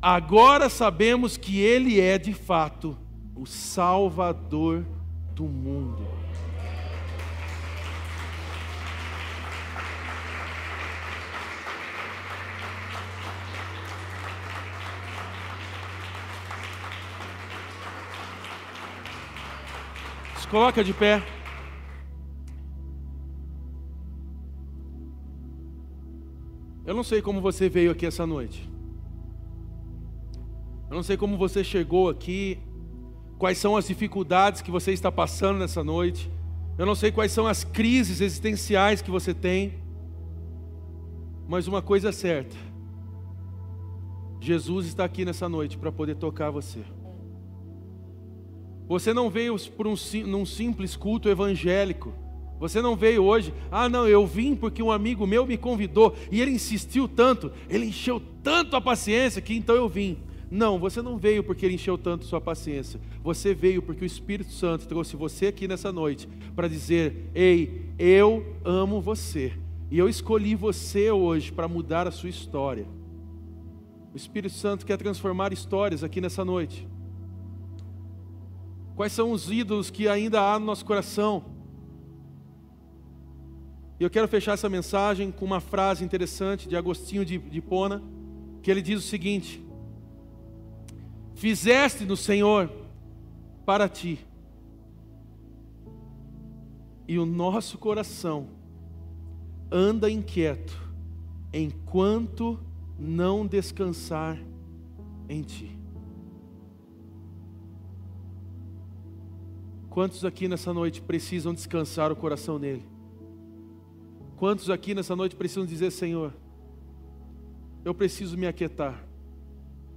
Agora 0.00 0.68
sabemos 0.68 1.36
que 1.36 1.60
Ele 1.60 2.00
é 2.00 2.18
de 2.18 2.32
fato 2.32 2.96
o 3.34 3.46
Salvador 3.46 4.84
do 5.34 5.44
mundo. 5.44 6.17
Coloca 20.50 20.82
de 20.82 20.94
pé. 20.94 21.22
Eu 26.86 26.94
não 26.94 27.02
sei 27.02 27.20
como 27.20 27.38
você 27.42 27.68
veio 27.68 27.90
aqui 27.90 28.06
essa 28.06 28.26
noite. 28.26 28.66
Eu 30.88 30.96
não 30.96 31.02
sei 31.02 31.18
como 31.18 31.36
você 31.36 31.62
chegou 31.62 32.08
aqui, 32.08 32.58
quais 33.36 33.58
são 33.58 33.76
as 33.76 33.86
dificuldades 33.86 34.62
que 34.62 34.70
você 34.70 34.90
está 34.92 35.12
passando 35.12 35.58
nessa 35.58 35.84
noite. 35.84 36.30
Eu 36.78 36.86
não 36.86 36.94
sei 36.94 37.12
quais 37.12 37.30
são 37.30 37.46
as 37.46 37.62
crises 37.62 38.22
existenciais 38.22 39.02
que 39.02 39.10
você 39.10 39.34
tem. 39.34 39.74
Mas 41.46 41.68
uma 41.68 41.82
coisa 41.82 42.08
é 42.08 42.12
certa: 42.12 42.56
Jesus 44.40 44.86
está 44.86 45.04
aqui 45.04 45.26
nessa 45.26 45.46
noite 45.46 45.76
para 45.76 45.92
poder 45.92 46.14
tocar 46.14 46.50
você. 46.50 46.82
Você 48.88 49.12
não 49.12 49.28
veio 49.28 49.56
por 49.76 49.86
um 49.86 49.94
num 50.26 50.46
simples 50.46 50.96
culto 50.96 51.28
evangélico. 51.28 52.12
Você 52.58 52.82
não 52.82 52.96
veio 52.96 53.22
hoje, 53.22 53.54
ah 53.70 53.88
não, 53.88 54.08
eu 54.08 54.26
vim 54.26 54.56
porque 54.56 54.82
um 54.82 54.90
amigo 54.90 55.26
meu 55.26 55.46
me 55.46 55.56
convidou 55.56 56.16
e 56.30 56.40
ele 56.40 56.50
insistiu 56.50 57.06
tanto, 57.06 57.52
ele 57.68 57.86
encheu 57.86 58.20
tanto 58.42 58.74
a 58.74 58.80
paciência 58.80 59.40
que 59.40 59.54
então 59.54 59.76
eu 59.76 59.88
vim. 59.88 60.18
Não, 60.50 60.78
você 60.78 61.02
não 61.02 61.18
veio 61.18 61.44
porque 61.44 61.66
ele 61.66 61.74
encheu 61.74 61.96
tanto 61.98 62.24
sua 62.24 62.40
paciência. 62.40 62.98
Você 63.22 63.54
veio 63.54 63.82
porque 63.82 64.02
o 64.02 64.06
Espírito 64.06 64.50
Santo 64.50 64.88
trouxe 64.88 65.14
você 65.14 65.48
aqui 65.48 65.68
nessa 65.68 65.92
noite 65.92 66.26
para 66.56 66.66
dizer: 66.66 67.30
Ei, 67.34 67.82
eu 67.98 68.56
amo 68.64 69.00
você. 69.00 69.52
E 69.90 69.98
eu 69.98 70.08
escolhi 70.08 70.54
você 70.54 71.10
hoje 71.10 71.52
para 71.52 71.68
mudar 71.68 72.08
a 72.08 72.10
sua 72.10 72.30
história. 72.30 72.86
O 74.12 74.16
Espírito 74.16 74.54
Santo 74.54 74.86
quer 74.86 74.96
transformar 74.96 75.52
histórias 75.52 76.02
aqui 76.02 76.20
nessa 76.20 76.44
noite. 76.44 76.88
Quais 78.98 79.12
são 79.12 79.30
os 79.30 79.48
ídolos 79.48 79.90
que 79.90 80.08
ainda 80.08 80.40
há 80.42 80.58
no 80.58 80.66
nosso 80.66 80.84
coração? 80.84 81.44
E 84.00 84.02
eu 84.02 84.10
quero 84.10 84.26
fechar 84.26 84.54
essa 84.54 84.68
mensagem 84.68 85.30
com 85.30 85.44
uma 85.44 85.60
frase 85.60 86.04
interessante 86.04 86.68
de 86.68 86.76
Agostinho 86.76 87.24
de, 87.24 87.38
de 87.38 87.60
Pona, 87.60 88.02
que 88.60 88.68
ele 88.68 88.82
diz 88.82 88.98
o 88.98 89.06
seguinte: 89.06 89.64
Fizeste 91.36 92.04
no 92.04 92.16
Senhor 92.16 92.72
para 93.64 93.88
ti, 93.88 94.18
e 97.06 97.20
o 97.20 97.24
nosso 97.24 97.78
coração 97.78 98.48
anda 99.70 100.10
inquieto 100.10 100.76
enquanto 101.52 102.58
não 102.98 103.46
descansar 103.46 104.36
em 105.28 105.42
ti. 105.42 105.77
Quantos 109.90 110.24
aqui 110.24 110.48
nessa 110.48 110.72
noite 110.72 111.00
precisam 111.00 111.54
descansar 111.54 112.12
o 112.12 112.16
coração 112.16 112.58
nele? 112.58 112.86
Quantos 114.36 114.70
aqui 114.70 114.94
nessa 114.94 115.16
noite 115.16 115.34
precisam 115.34 115.66
dizer: 115.66 115.90
Senhor, 115.90 116.32
eu 117.84 117.94
preciso 117.94 118.36
me 118.36 118.46
aquietar 118.46 119.04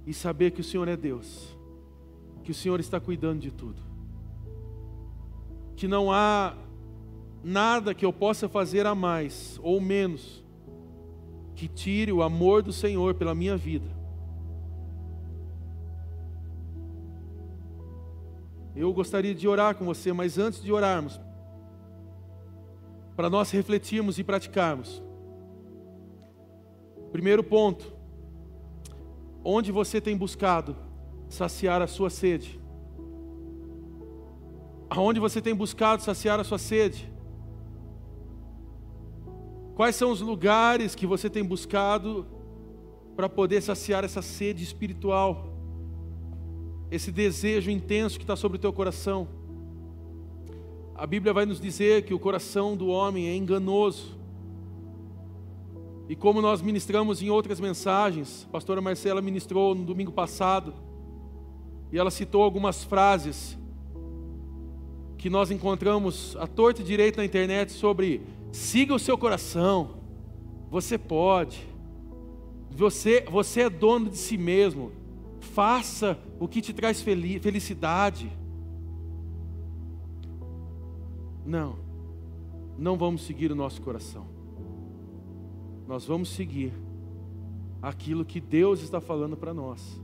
e 0.06 0.12
saber 0.12 0.50
que 0.50 0.60
o 0.60 0.64
Senhor 0.64 0.88
é 0.88 0.96
Deus, 0.96 1.56
que 2.42 2.50
o 2.50 2.54
Senhor 2.54 2.80
está 2.80 2.98
cuidando 2.98 3.40
de 3.40 3.50
tudo, 3.50 3.80
que 5.76 5.86
não 5.86 6.10
há 6.10 6.56
nada 7.44 7.94
que 7.94 8.04
eu 8.04 8.12
possa 8.12 8.48
fazer 8.48 8.86
a 8.86 8.94
mais 8.94 9.60
ou 9.62 9.80
menos 9.80 10.42
que 11.54 11.68
tire 11.68 12.12
o 12.12 12.22
amor 12.22 12.62
do 12.62 12.72
Senhor 12.72 13.14
pela 13.14 13.34
minha 13.34 13.56
vida. 13.56 14.01
Eu 18.74 18.92
gostaria 18.92 19.34
de 19.34 19.46
orar 19.46 19.74
com 19.76 19.84
você, 19.84 20.12
mas 20.12 20.38
antes 20.38 20.62
de 20.62 20.72
orarmos, 20.72 21.20
para 23.14 23.28
nós 23.28 23.50
refletirmos 23.50 24.18
e 24.18 24.24
praticarmos. 24.24 25.02
Primeiro 27.12 27.44
ponto: 27.44 27.92
onde 29.44 29.70
você 29.70 30.00
tem 30.00 30.16
buscado 30.16 30.74
saciar 31.28 31.82
a 31.82 31.86
sua 31.86 32.08
sede? 32.08 32.60
Aonde 34.88 35.20
você 35.20 35.40
tem 35.40 35.54
buscado 35.54 36.02
saciar 36.02 36.40
a 36.40 36.44
sua 36.44 36.58
sede? 36.58 37.10
Quais 39.74 39.96
são 39.96 40.10
os 40.10 40.20
lugares 40.20 40.94
que 40.94 41.06
você 41.06 41.30
tem 41.30 41.42
buscado 41.42 42.26
para 43.16 43.28
poder 43.28 43.62
saciar 43.62 44.04
essa 44.04 44.20
sede 44.22 44.62
espiritual? 44.62 45.51
Esse 46.92 47.10
desejo 47.10 47.70
intenso 47.70 48.18
que 48.18 48.22
está 48.22 48.36
sobre 48.36 48.58
o 48.58 48.60
teu 48.60 48.70
coração. 48.70 49.26
A 50.94 51.06
Bíblia 51.06 51.32
vai 51.32 51.46
nos 51.46 51.58
dizer 51.58 52.04
que 52.04 52.12
o 52.12 52.18
coração 52.18 52.76
do 52.76 52.88
homem 52.88 53.28
é 53.28 53.34
enganoso. 53.34 54.14
E 56.06 56.14
como 56.14 56.42
nós 56.42 56.60
ministramos 56.60 57.22
em 57.22 57.30
outras 57.30 57.58
mensagens, 57.58 58.44
a 58.46 58.52
pastora 58.52 58.82
Marcela 58.82 59.22
ministrou 59.22 59.74
no 59.74 59.86
domingo 59.86 60.12
passado, 60.12 60.74
e 61.90 61.98
ela 61.98 62.10
citou 62.10 62.42
algumas 62.42 62.84
frases 62.84 63.58
que 65.16 65.30
nós 65.30 65.50
encontramos 65.50 66.36
à 66.36 66.46
torta 66.46 66.82
e 66.82 66.84
direito 66.84 67.16
na 67.16 67.24
internet 67.24 67.72
sobre 67.72 68.20
siga 68.50 68.94
o 68.94 68.98
seu 68.98 69.16
coração, 69.16 69.92
você 70.70 70.98
pode, 70.98 71.66
você, 72.70 73.24
você 73.30 73.62
é 73.62 73.70
dono 73.70 74.10
de 74.10 74.18
si 74.18 74.36
mesmo, 74.36 74.92
Faça 75.42 76.18
o 76.38 76.46
que 76.46 76.62
te 76.62 76.72
traz 76.72 77.02
felicidade. 77.02 78.30
Não, 81.44 81.76
não 82.78 82.96
vamos 82.96 83.22
seguir 83.22 83.50
o 83.50 83.56
nosso 83.56 83.82
coração. 83.82 84.26
Nós 85.86 86.06
vamos 86.06 86.30
seguir 86.30 86.72
aquilo 87.82 88.24
que 88.24 88.40
Deus 88.40 88.80
está 88.80 89.00
falando 89.00 89.36
para 89.36 89.52
nós, 89.52 90.00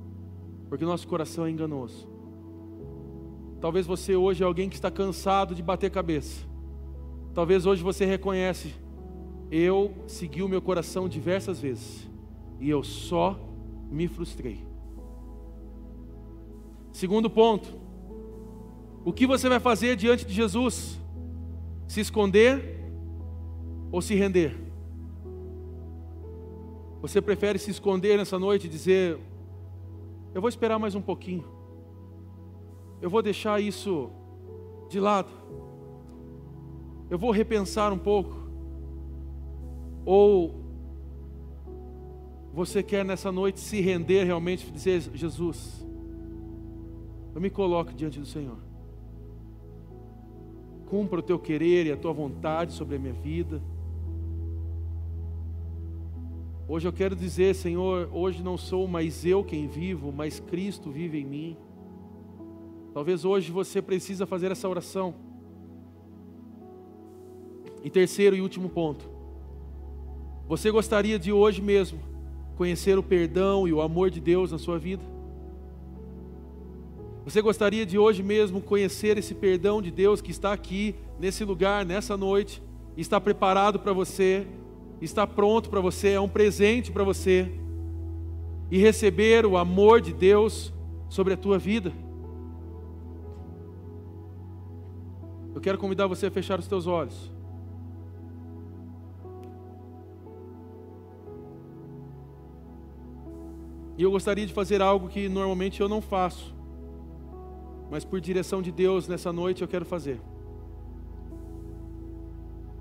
porque 0.68 0.84
nosso 0.84 1.06
coração 1.06 1.46
é 1.46 1.50
enganoso. 1.50 2.08
Talvez 3.60 3.86
você 3.86 4.16
hoje 4.16 4.42
é 4.42 4.46
alguém 4.46 4.68
que 4.68 4.74
está 4.74 4.90
cansado 4.90 5.54
de 5.54 5.62
bater 5.62 5.90
cabeça. 5.90 6.46
Talvez 7.32 7.64
hoje 7.64 7.82
você 7.82 8.04
reconhece, 8.04 8.74
eu 9.50 9.94
segui 10.08 10.42
o 10.42 10.48
meu 10.48 10.60
coração 10.60 11.08
diversas 11.08 11.60
vezes 11.60 12.08
e 12.60 12.68
eu 12.68 12.82
só 12.82 13.38
me 13.88 14.08
frustrei. 14.08 14.67
Segundo 16.98 17.30
ponto, 17.30 17.78
o 19.04 19.12
que 19.12 19.24
você 19.24 19.48
vai 19.48 19.60
fazer 19.60 19.94
diante 19.94 20.26
de 20.26 20.34
Jesus? 20.34 20.98
Se 21.86 22.00
esconder 22.00 22.90
ou 23.92 24.02
se 24.02 24.16
render? 24.16 24.58
Você 27.00 27.22
prefere 27.22 27.56
se 27.56 27.70
esconder 27.70 28.18
nessa 28.18 28.36
noite 28.36 28.66
e 28.66 28.68
dizer: 28.68 29.16
Eu 30.34 30.40
vou 30.40 30.48
esperar 30.48 30.76
mais 30.76 30.96
um 30.96 31.00
pouquinho, 31.00 31.44
eu 33.00 33.08
vou 33.08 33.22
deixar 33.22 33.60
isso 33.60 34.10
de 34.88 34.98
lado, 34.98 35.30
eu 37.08 37.16
vou 37.16 37.30
repensar 37.30 37.92
um 37.92 37.98
pouco? 37.98 38.50
Ou 40.04 40.64
você 42.52 42.82
quer 42.82 43.04
nessa 43.04 43.30
noite 43.30 43.60
se 43.60 43.80
render 43.80 44.24
realmente 44.24 44.66
e 44.66 44.72
dizer: 44.72 45.00
Jesus, 45.14 45.86
eu 47.38 47.40
me 47.40 47.50
coloco 47.50 47.94
diante 47.94 48.18
do 48.18 48.26
Senhor. 48.26 48.58
Cumpra 50.86 51.20
o 51.20 51.22
teu 51.22 51.38
querer 51.38 51.86
e 51.86 51.92
a 51.92 51.96
tua 51.96 52.12
vontade 52.12 52.72
sobre 52.72 52.96
a 52.96 52.98
minha 52.98 53.12
vida. 53.12 53.62
Hoje 56.66 56.88
eu 56.88 56.92
quero 56.92 57.14
dizer, 57.14 57.54
Senhor, 57.54 58.08
hoje 58.12 58.42
não 58.42 58.58
sou 58.58 58.88
mais 58.88 59.24
eu 59.24 59.44
quem 59.44 59.68
vivo, 59.68 60.10
mas 60.10 60.40
Cristo 60.40 60.90
vive 60.90 61.20
em 61.20 61.24
mim. 61.24 61.56
Talvez 62.92 63.24
hoje 63.24 63.52
você 63.52 63.80
precisa 63.80 64.26
fazer 64.26 64.50
essa 64.50 64.68
oração. 64.68 65.14
E 67.84 67.88
terceiro 67.88 68.34
e 68.34 68.40
último 68.40 68.68
ponto. 68.68 69.08
Você 70.48 70.72
gostaria 70.72 71.20
de 71.20 71.30
hoje 71.30 71.62
mesmo 71.62 72.00
conhecer 72.56 72.98
o 72.98 73.02
perdão 73.02 73.68
e 73.68 73.72
o 73.72 73.80
amor 73.80 74.10
de 74.10 74.20
Deus 74.20 74.50
na 74.50 74.58
sua 74.58 74.76
vida? 74.76 75.17
Você 77.28 77.42
gostaria 77.42 77.84
de 77.84 77.98
hoje 77.98 78.22
mesmo 78.22 78.58
conhecer 78.58 79.18
esse 79.18 79.34
perdão 79.34 79.82
de 79.82 79.90
Deus 79.90 80.22
que 80.22 80.30
está 80.30 80.50
aqui, 80.50 80.94
nesse 81.20 81.44
lugar, 81.44 81.84
nessa 81.84 82.16
noite, 82.16 82.62
está 82.96 83.20
preparado 83.20 83.78
para 83.78 83.92
você, 83.92 84.46
está 84.98 85.26
pronto 85.26 85.68
para 85.68 85.78
você, 85.78 86.12
é 86.12 86.20
um 86.20 86.26
presente 86.26 86.90
para 86.90 87.04
você, 87.04 87.52
e 88.70 88.78
receber 88.78 89.44
o 89.44 89.58
amor 89.58 90.00
de 90.00 90.14
Deus 90.14 90.72
sobre 91.10 91.34
a 91.34 91.36
tua 91.36 91.58
vida? 91.58 91.92
Eu 95.54 95.60
quero 95.60 95.76
convidar 95.76 96.06
você 96.06 96.28
a 96.28 96.30
fechar 96.30 96.58
os 96.58 96.66
teus 96.66 96.86
olhos. 96.86 97.30
E 103.98 104.02
eu 104.02 104.10
gostaria 104.10 104.46
de 104.46 104.54
fazer 104.54 104.80
algo 104.80 105.08
que 105.08 105.28
normalmente 105.28 105.82
eu 105.82 105.90
não 105.90 106.00
faço 106.00 106.56
mas 107.90 108.04
por 108.04 108.20
direção 108.20 108.60
de 108.60 108.70
Deus 108.70 109.08
nessa 109.08 109.32
noite 109.32 109.62
eu 109.62 109.68
quero 109.68 109.84
fazer. 109.84 110.20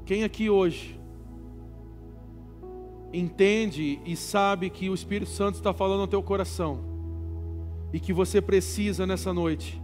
Quem 0.05 0.23
aqui 0.23 0.49
hoje 0.49 0.99
entende 3.13 3.99
e 4.05 4.15
sabe 4.15 4.69
que 4.69 4.89
o 4.89 4.93
Espírito 4.93 5.31
Santo 5.31 5.55
está 5.55 5.73
falando 5.73 6.01
ao 6.01 6.07
teu 6.07 6.21
coração 6.21 6.79
e 7.93 7.99
que 7.99 8.13
você 8.13 8.41
precisa 8.41 9.05
nessa 9.05 9.33
noite 9.33 9.81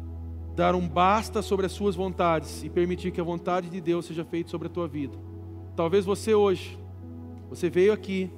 dar 0.55 0.75
um 0.75 0.87
basta 0.87 1.41
sobre 1.41 1.65
as 1.65 1.71
suas 1.71 1.95
vontades 1.95 2.63
e 2.63 2.69
permitir 2.69 3.11
que 3.11 3.19
a 3.19 3.23
vontade 3.23 3.69
de 3.69 3.81
Deus 3.81 4.05
seja 4.05 4.23
feita 4.23 4.49
sobre 4.49 4.67
a 4.67 4.71
tua 4.71 4.87
vida. 4.87 5.17
Talvez 5.75 6.05
você 6.05 6.35
hoje, 6.35 6.77
você 7.49 7.69
veio 7.69 7.91
aqui, 7.91 8.29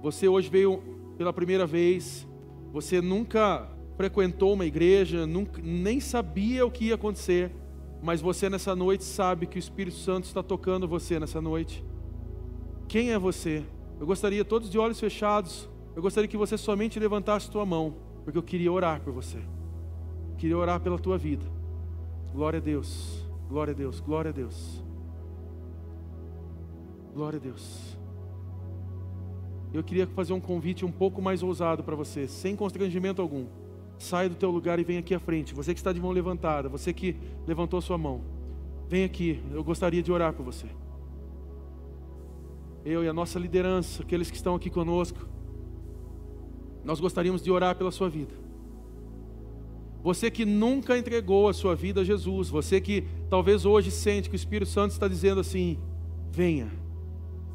você 0.00 0.28
hoje 0.28 0.48
veio 0.48 0.82
pela 1.18 1.32
primeira 1.32 1.66
vez, 1.66 2.26
você 2.72 3.00
nunca 3.00 3.68
frequentou 3.96 4.52
uma 4.52 4.66
igreja, 4.66 5.26
nunca, 5.26 5.60
nem 5.62 6.00
sabia 6.00 6.66
o 6.66 6.70
que 6.70 6.86
ia 6.86 6.94
acontecer, 6.94 7.50
mas 8.02 8.20
você 8.20 8.50
nessa 8.50 8.76
noite 8.76 9.04
sabe 9.04 9.46
que 9.46 9.56
o 9.56 9.58
Espírito 9.58 9.96
Santo 9.96 10.24
está 10.24 10.42
tocando 10.42 10.86
você 10.86 11.18
nessa 11.18 11.40
noite. 11.40 11.84
Quem 12.86 13.10
é 13.10 13.18
você? 13.18 13.64
Eu 13.98 14.06
gostaria, 14.06 14.44
todos 14.44 14.70
de 14.70 14.78
olhos 14.78 15.00
fechados, 15.00 15.68
eu 15.94 16.02
gostaria 16.02 16.28
que 16.28 16.36
você 16.36 16.58
somente 16.58 17.00
levantasse 17.00 17.50
tua 17.50 17.64
mão, 17.64 17.96
porque 18.22 18.36
eu 18.38 18.42
queria 18.42 18.70
orar 18.70 19.00
por 19.00 19.12
você. 19.12 19.38
Queria 20.36 20.58
orar 20.58 20.78
pela 20.80 20.98
tua 20.98 21.16
vida. 21.16 21.46
Glória 22.32 22.58
a 22.58 22.62
Deus, 22.62 23.26
glória 23.48 23.72
a 23.72 23.74
Deus, 23.74 23.98
glória 24.00 24.28
a 24.28 24.32
Deus. 24.32 24.84
Glória 27.14 27.38
a 27.38 27.40
Deus. 27.40 27.96
Eu 29.72 29.82
queria 29.82 30.06
fazer 30.06 30.34
um 30.34 30.40
convite 30.40 30.84
um 30.84 30.92
pouco 30.92 31.22
mais 31.22 31.42
ousado 31.42 31.82
para 31.82 31.96
você, 31.96 32.28
sem 32.28 32.54
constrangimento 32.54 33.22
algum. 33.22 33.46
Sai 33.98 34.28
do 34.28 34.34
teu 34.34 34.50
lugar 34.50 34.78
e 34.78 34.84
vem 34.84 34.98
aqui 34.98 35.14
à 35.14 35.20
frente. 35.20 35.54
Você 35.54 35.72
que 35.72 35.80
está 35.80 35.92
de 35.92 36.00
mão 36.00 36.12
levantada, 36.12 36.68
você 36.68 36.92
que 36.92 37.16
levantou 37.46 37.80
sua 37.80 37.96
mão, 37.96 38.20
vem 38.88 39.04
aqui. 39.04 39.42
Eu 39.52 39.64
gostaria 39.64 40.02
de 40.02 40.12
orar 40.12 40.32
por 40.32 40.44
você. 40.44 40.66
Eu 42.84 43.02
e 43.02 43.08
a 43.08 43.12
nossa 43.12 43.38
liderança, 43.38 44.02
aqueles 44.02 44.30
que 44.30 44.36
estão 44.36 44.54
aqui 44.54 44.70
conosco, 44.70 45.18
nós 46.84 47.00
gostaríamos 47.00 47.42
de 47.42 47.50
orar 47.50 47.74
pela 47.74 47.90
sua 47.90 48.08
vida. 48.08 48.32
Você 50.02 50.30
que 50.30 50.44
nunca 50.44 50.96
entregou 50.96 51.48
a 51.48 51.52
sua 51.52 51.74
vida 51.74 52.02
a 52.02 52.04
Jesus, 52.04 52.48
você 52.48 52.80
que 52.80 53.04
talvez 53.28 53.64
hoje 53.64 53.90
sente 53.90 54.28
que 54.30 54.36
o 54.36 54.42
Espírito 54.42 54.70
Santo 54.70 54.92
está 54.92 55.08
dizendo 55.08 55.40
assim: 55.40 55.78
venha. 56.30 56.70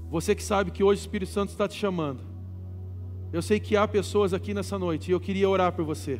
Você 0.10 0.36
que 0.36 0.44
sabe 0.44 0.72
que 0.72 0.84
hoje 0.84 1.00
o 1.00 1.04
Espírito 1.04 1.32
Santo 1.32 1.50
está 1.50 1.66
te 1.66 1.78
chamando. 1.78 2.20
Eu 3.32 3.42
sei 3.42 3.58
que 3.58 3.78
há 3.78 3.88
pessoas 3.88 4.34
aqui 4.34 4.54
nessa 4.54 4.78
noite 4.78 5.10
e 5.10 5.12
eu 5.14 5.20
queria 5.22 5.48
orar 5.48 5.72
por 5.72 5.86
você. 5.86 6.20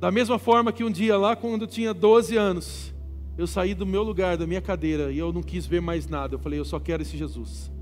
Da 0.00 0.10
mesma 0.10 0.38
forma 0.38 0.72
que 0.72 0.84
um 0.84 0.90
dia 0.90 1.16
lá, 1.16 1.34
quando 1.34 1.62
eu 1.62 1.68
tinha 1.68 1.94
12 1.94 2.36
anos, 2.36 2.94
eu 3.36 3.46
saí 3.46 3.74
do 3.74 3.86
meu 3.86 4.02
lugar, 4.02 4.36
da 4.36 4.46
minha 4.46 4.60
cadeira, 4.60 5.10
e 5.10 5.18
eu 5.18 5.32
não 5.32 5.42
quis 5.42 5.66
ver 5.66 5.80
mais 5.80 6.06
nada. 6.06 6.34
Eu 6.34 6.38
falei, 6.38 6.58
eu 6.58 6.64
só 6.64 6.78
quero 6.78 7.02
esse 7.02 7.16
Jesus. 7.16 7.72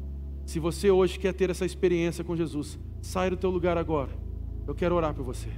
Se 0.46 0.58
você 0.58 0.90
hoje 0.90 1.18
quer 1.18 1.32
ter 1.34 1.50
essa 1.50 1.64
experiência 1.64 2.24
com 2.24 2.36
Jesus, 2.36 2.78
sai 3.00 3.30
do 3.30 3.36
teu 3.36 3.50
lugar 3.50 3.76
agora. 3.76 4.10
Eu 4.66 4.74
quero 4.74 4.94
orar 4.94 5.14
por 5.14 5.24
você. 5.24 5.48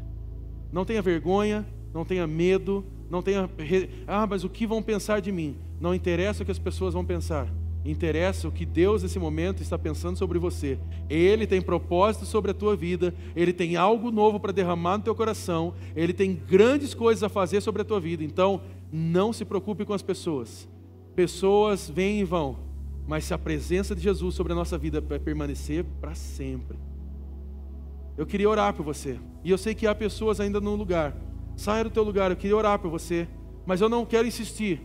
Não 0.72 0.84
tenha 0.84 1.02
vergonha, 1.02 1.66
não 1.92 2.04
tenha 2.04 2.26
medo, 2.26 2.84
não 3.08 3.22
tenha. 3.22 3.48
Ah, 4.06 4.26
mas 4.26 4.44
o 4.44 4.48
que 4.48 4.66
vão 4.66 4.82
pensar 4.82 5.20
de 5.20 5.30
mim? 5.30 5.56
Não 5.80 5.94
interessa 5.94 6.42
o 6.42 6.46
que 6.46 6.52
as 6.52 6.58
pessoas 6.58 6.94
vão 6.94 7.04
pensar. 7.04 7.48
Interessa 7.84 8.48
o 8.48 8.52
que 8.52 8.64
Deus 8.64 9.02
nesse 9.02 9.18
momento 9.18 9.62
está 9.62 9.78
pensando 9.78 10.16
sobre 10.16 10.38
você. 10.38 10.78
Ele 11.08 11.46
tem 11.46 11.60
propósito 11.60 12.24
sobre 12.24 12.50
a 12.50 12.54
tua 12.54 12.74
vida, 12.74 13.14
ele 13.36 13.52
tem 13.52 13.76
algo 13.76 14.10
novo 14.10 14.40
para 14.40 14.52
derramar 14.52 14.96
no 14.96 15.04
teu 15.04 15.14
coração, 15.14 15.74
ele 15.94 16.14
tem 16.14 16.34
grandes 16.34 16.94
coisas 16.94 17.22
a 17.22 17.28
fazer 17.28 17.60
sobre 17.60 17.82
a 17.82 17.84
tua 17.84 18.00
vida. 18.00 18.24
Então, 18.24 18.62
não 18.90 19.32
se 19.32 19.44
preocupe 19.44 19.84
com 19.84 19.92
as 19.92 20.00
pessoas. 20.00 20.66
Pessoas 21.14 21.90
vêm 21.90 22.20
e 22.20 22.24
vão, 22.24 22.56
mas 23.06 23.24
se 23.24 23.34
a 23.34 23.38
presença 23.38 23.94
de 23.94 24.00
Jesus 24.00 24.34
sobre 24.34 24.54
a 24.54 24.56
nossa 24.56 24.78
vida 24.78 25.00
vai 25.00 25.18
permanecer 25.18 25.84
para 26.00 26.14
sempre. 26.14 26.78
Eu 28.16 28.24
queria 28.24 28.48
orar 28.48 28.72
por 28.72 28.84
você. 28.84 29.18
E 29.42 29.50
eu 29.50 29.58
sei 29.58 29.74
que 29.74 29.86
há 29.86 29.94
pessoas 29.94 30.40
ainda 30.40 30.60
no 30.60 30.74
lugar. 30.74 31.14
Saia 31.56 31.84
do 31.84 31.90
teu 31.90 32.02
lugar, 32.02 32.30
eu 32.30 32.36
queria 32.36 32.56
orar 32.56 32.78
por 32.78 32.90
você. 32.90 33.28
Mas 33.66 33.80
eu 33.80 33.88
não 33.88 34.06
quero 34.06 34.26
insistir. 34.26 34.80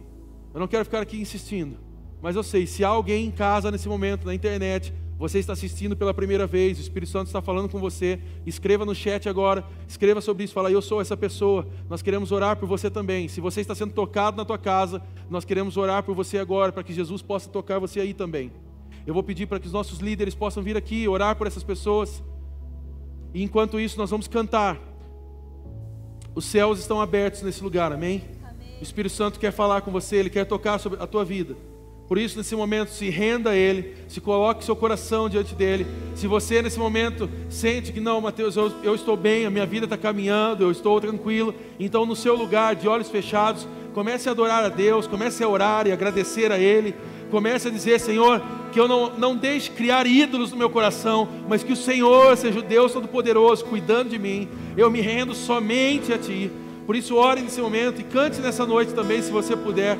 Eu 0.53 0.59
não 0.59 0.67
quero 0.67 0.83
ficar 0.83 1.01
aqui 1.01 1.19
insistindo. 1.21 1.88
Mas 2.21 2.35
eu 2.35 2.43
sei, 2.43 2.67
se 2.67 2.83
há 2.83 2.89
alguém 2.89 3.25
em 3.25 3.31
casa 3.31 3.71
nesse 3.71 3.87
momento, 3.87 4.25
na 4.25 4.33
internet, 4.33 4.93
você 5.19 5.37
está 5.37 5.51
assistindo 5.51 5.97
pela 5.97 6.13
primeira 6.13 6.47
vez, 6.47 6.77
o 6.77 6.81
Espírito 6.81 7.11
Santo 7.11 7.27
está 7.27 7.41
falando 7.41 7.67
com 7.67 7.77
você, 7.77 8.19
escreva 8.45 8.85
no 8.85 8.95
chat 8.95 9.27
agora, 9.27 9.65
escreva 9.85 10.21
sobre 10.21 10.45
isso, 10.45 10.53
fala, 10.53 10.71
eu 10.71 10.81
sou 10.81 11.01
essa 11.01 11.17
pessoa, 11.17 11.67
nós 11.89 12.01
queremos 12.01 12.31
orar 12.31 12.55
por 12.55 12.67
você 12.67 12.89
também. 12.89 13.27
Se 13.27 13.41
você 13.41 13.59
está 13.59 13.75
sendo 13.75 13.91
tocado 13.91 14.37
na 14.37 14.45
tua 14.45 14.57
casa, 14.57 15.01
nós 15.29 15.43
queremos 15.43 15.75
orar 15.75 16.03
por 16.03 16.15
você 16.15 16.37
agora, 16.37 16.71
para 16.71 16.83
que 16.83 16.93
Jesus 16.93 17.21
possa 17.21 17.49
tocar 17.49 17.79
você 17.79 17.99
aí 17.99 18.13
também. 18.13 18.49
Eu 19.05 19.13
vou 19.13 19.21
pedir 19.21 19.45
para 19.45 19.59
que 19.59 19.67
os 19.67 19.73
nossos 19.73 19.99
líderes 19.99 20.35
possam 20.35 20.63
vir 20.63 20.77
aqui 20.77 21.05
orar 21.05 21.35
por 21.35 21.47
essas 21.47 21.63
pessoas. 21.63 22.23
E 23.33 23.43
enquanto 23.43 23.77
isso, 23.77 23.97
nós 23.97 24.09
vamos 24.09 24.27
cantar. 24.27 24.79
Os 26.33 26.45
céus 26.45 26.79
estão 26.79 27.01
abertos 27.01 27.41
nesse 27.41 27.61
lugar, 27.61 27.91
amém? 27.91 28.23
amém? 28.41 28.77
O 28.79 28.83
Espírito 28.83 29.13
Santo 29.13 29.37
quer 29.37 29.51
falar 29.51 29.81
com 29.81 29.91
você, 29.91 30.15
ele 30.15 30.29
quer 30.29 30.45
tocar 30.45 30.79
sobre 30.79 31.01
a 31.03 31.07
tua 31.07 31.25
vida. 31.25 31.57
Por 32.09 32.17
isso, 32.17 32.39
nesse 32.39 32.55
momento, 32.55 32.89
se 32.89 33.07
renda 33.11 33.51
a 33.51 33.55
Ele, 33.55 33.93
se 34.07 34.19
coloque 34.19 34.65
seu 34.65 34.75
coração 34.75 35.29
diante 35.29 35.53
dele. 35.53 35.85
Se 36.15 36.25
você, 36.25 36.59
nesse 36.59 36.79
momento, 36.79 37.29
sente 37.49 37.93
que 37.93 37.99
não, 37.99 38.19
Mateus, 38.19 38.55
eu, 38.55 38.73
eu 38.81 38.95
estou 38.95 39.15
bem, 39.15 39.45
a 39.45 39.49
minha 39.51 39.65
vida 39.67 39.85
está 39.85 39.95
caminhando, 39.95 40.63
eu 40.63 40.71
estou 40.71 40.99
tranquilo, 40.99 41.53
então, 41.79 42.07
no 42.07 42.15
seu 42.15 42.35
lugar, 42.35 42.75
de 42.75 42.87
olhos 42.87 43.09
fechados, 43.09 43.67
comece 43.93 44.27
a 44.27 44.31
adorar 44.31 44.65
a 44.65 44.69
Deus, 44.69 45.05
comece 45.05 45.43
a 45.43 45.47
orar 45.47 45.85
e 45.85 45.91
agradecer 45.91 46.51
a 46.51 46.57
Ele. 46.57 46.95
Comece 47.29 47.67
a 47.67 47.71
dizer, 47.71 47.99
Senhor, 47.99 48.41
que 48.71 48.79
eu 48.79 48.87
não, 48.87 49.15
não 49.15 49.35
deixe 49.35 49.69
criar 49.69 50.07
ídolos 50.07 50.49
no 50.49 50.57
meu 50.57 50.71
coração, 50.71 51.29
mas 51.47 51.63
que 51.63 51.73
o 51.73 51.75
Senhor 51.75 52.35
seja 52.35 52.57
o 52.57 52.63
Deus 52.63 52.91
Todo-Poderoso 52.91 53.65
cuidando 53.65 54.09
de 54.09 54.17
mim. 54.17 54.49
Eu 54.75 54.89
me 54.89 54.99
rendo 54.99 55.35
somente 55.35 56.11
a 56.11 56.17
Ti. 56.17 56.49
Por 56.87 56.95
isso, 56.95 57.15
ore 57.15 57.41
nesse 57.41 57.61
momento 57.61 58.01
e 58.01 58.03
cante 58.03 58.41
nessa 58.41 58.65
noite 58.65 58.95
também, 58.95 59.21
se 59.21 59.31
você 59.31 59.55
puder. 59.55 59.95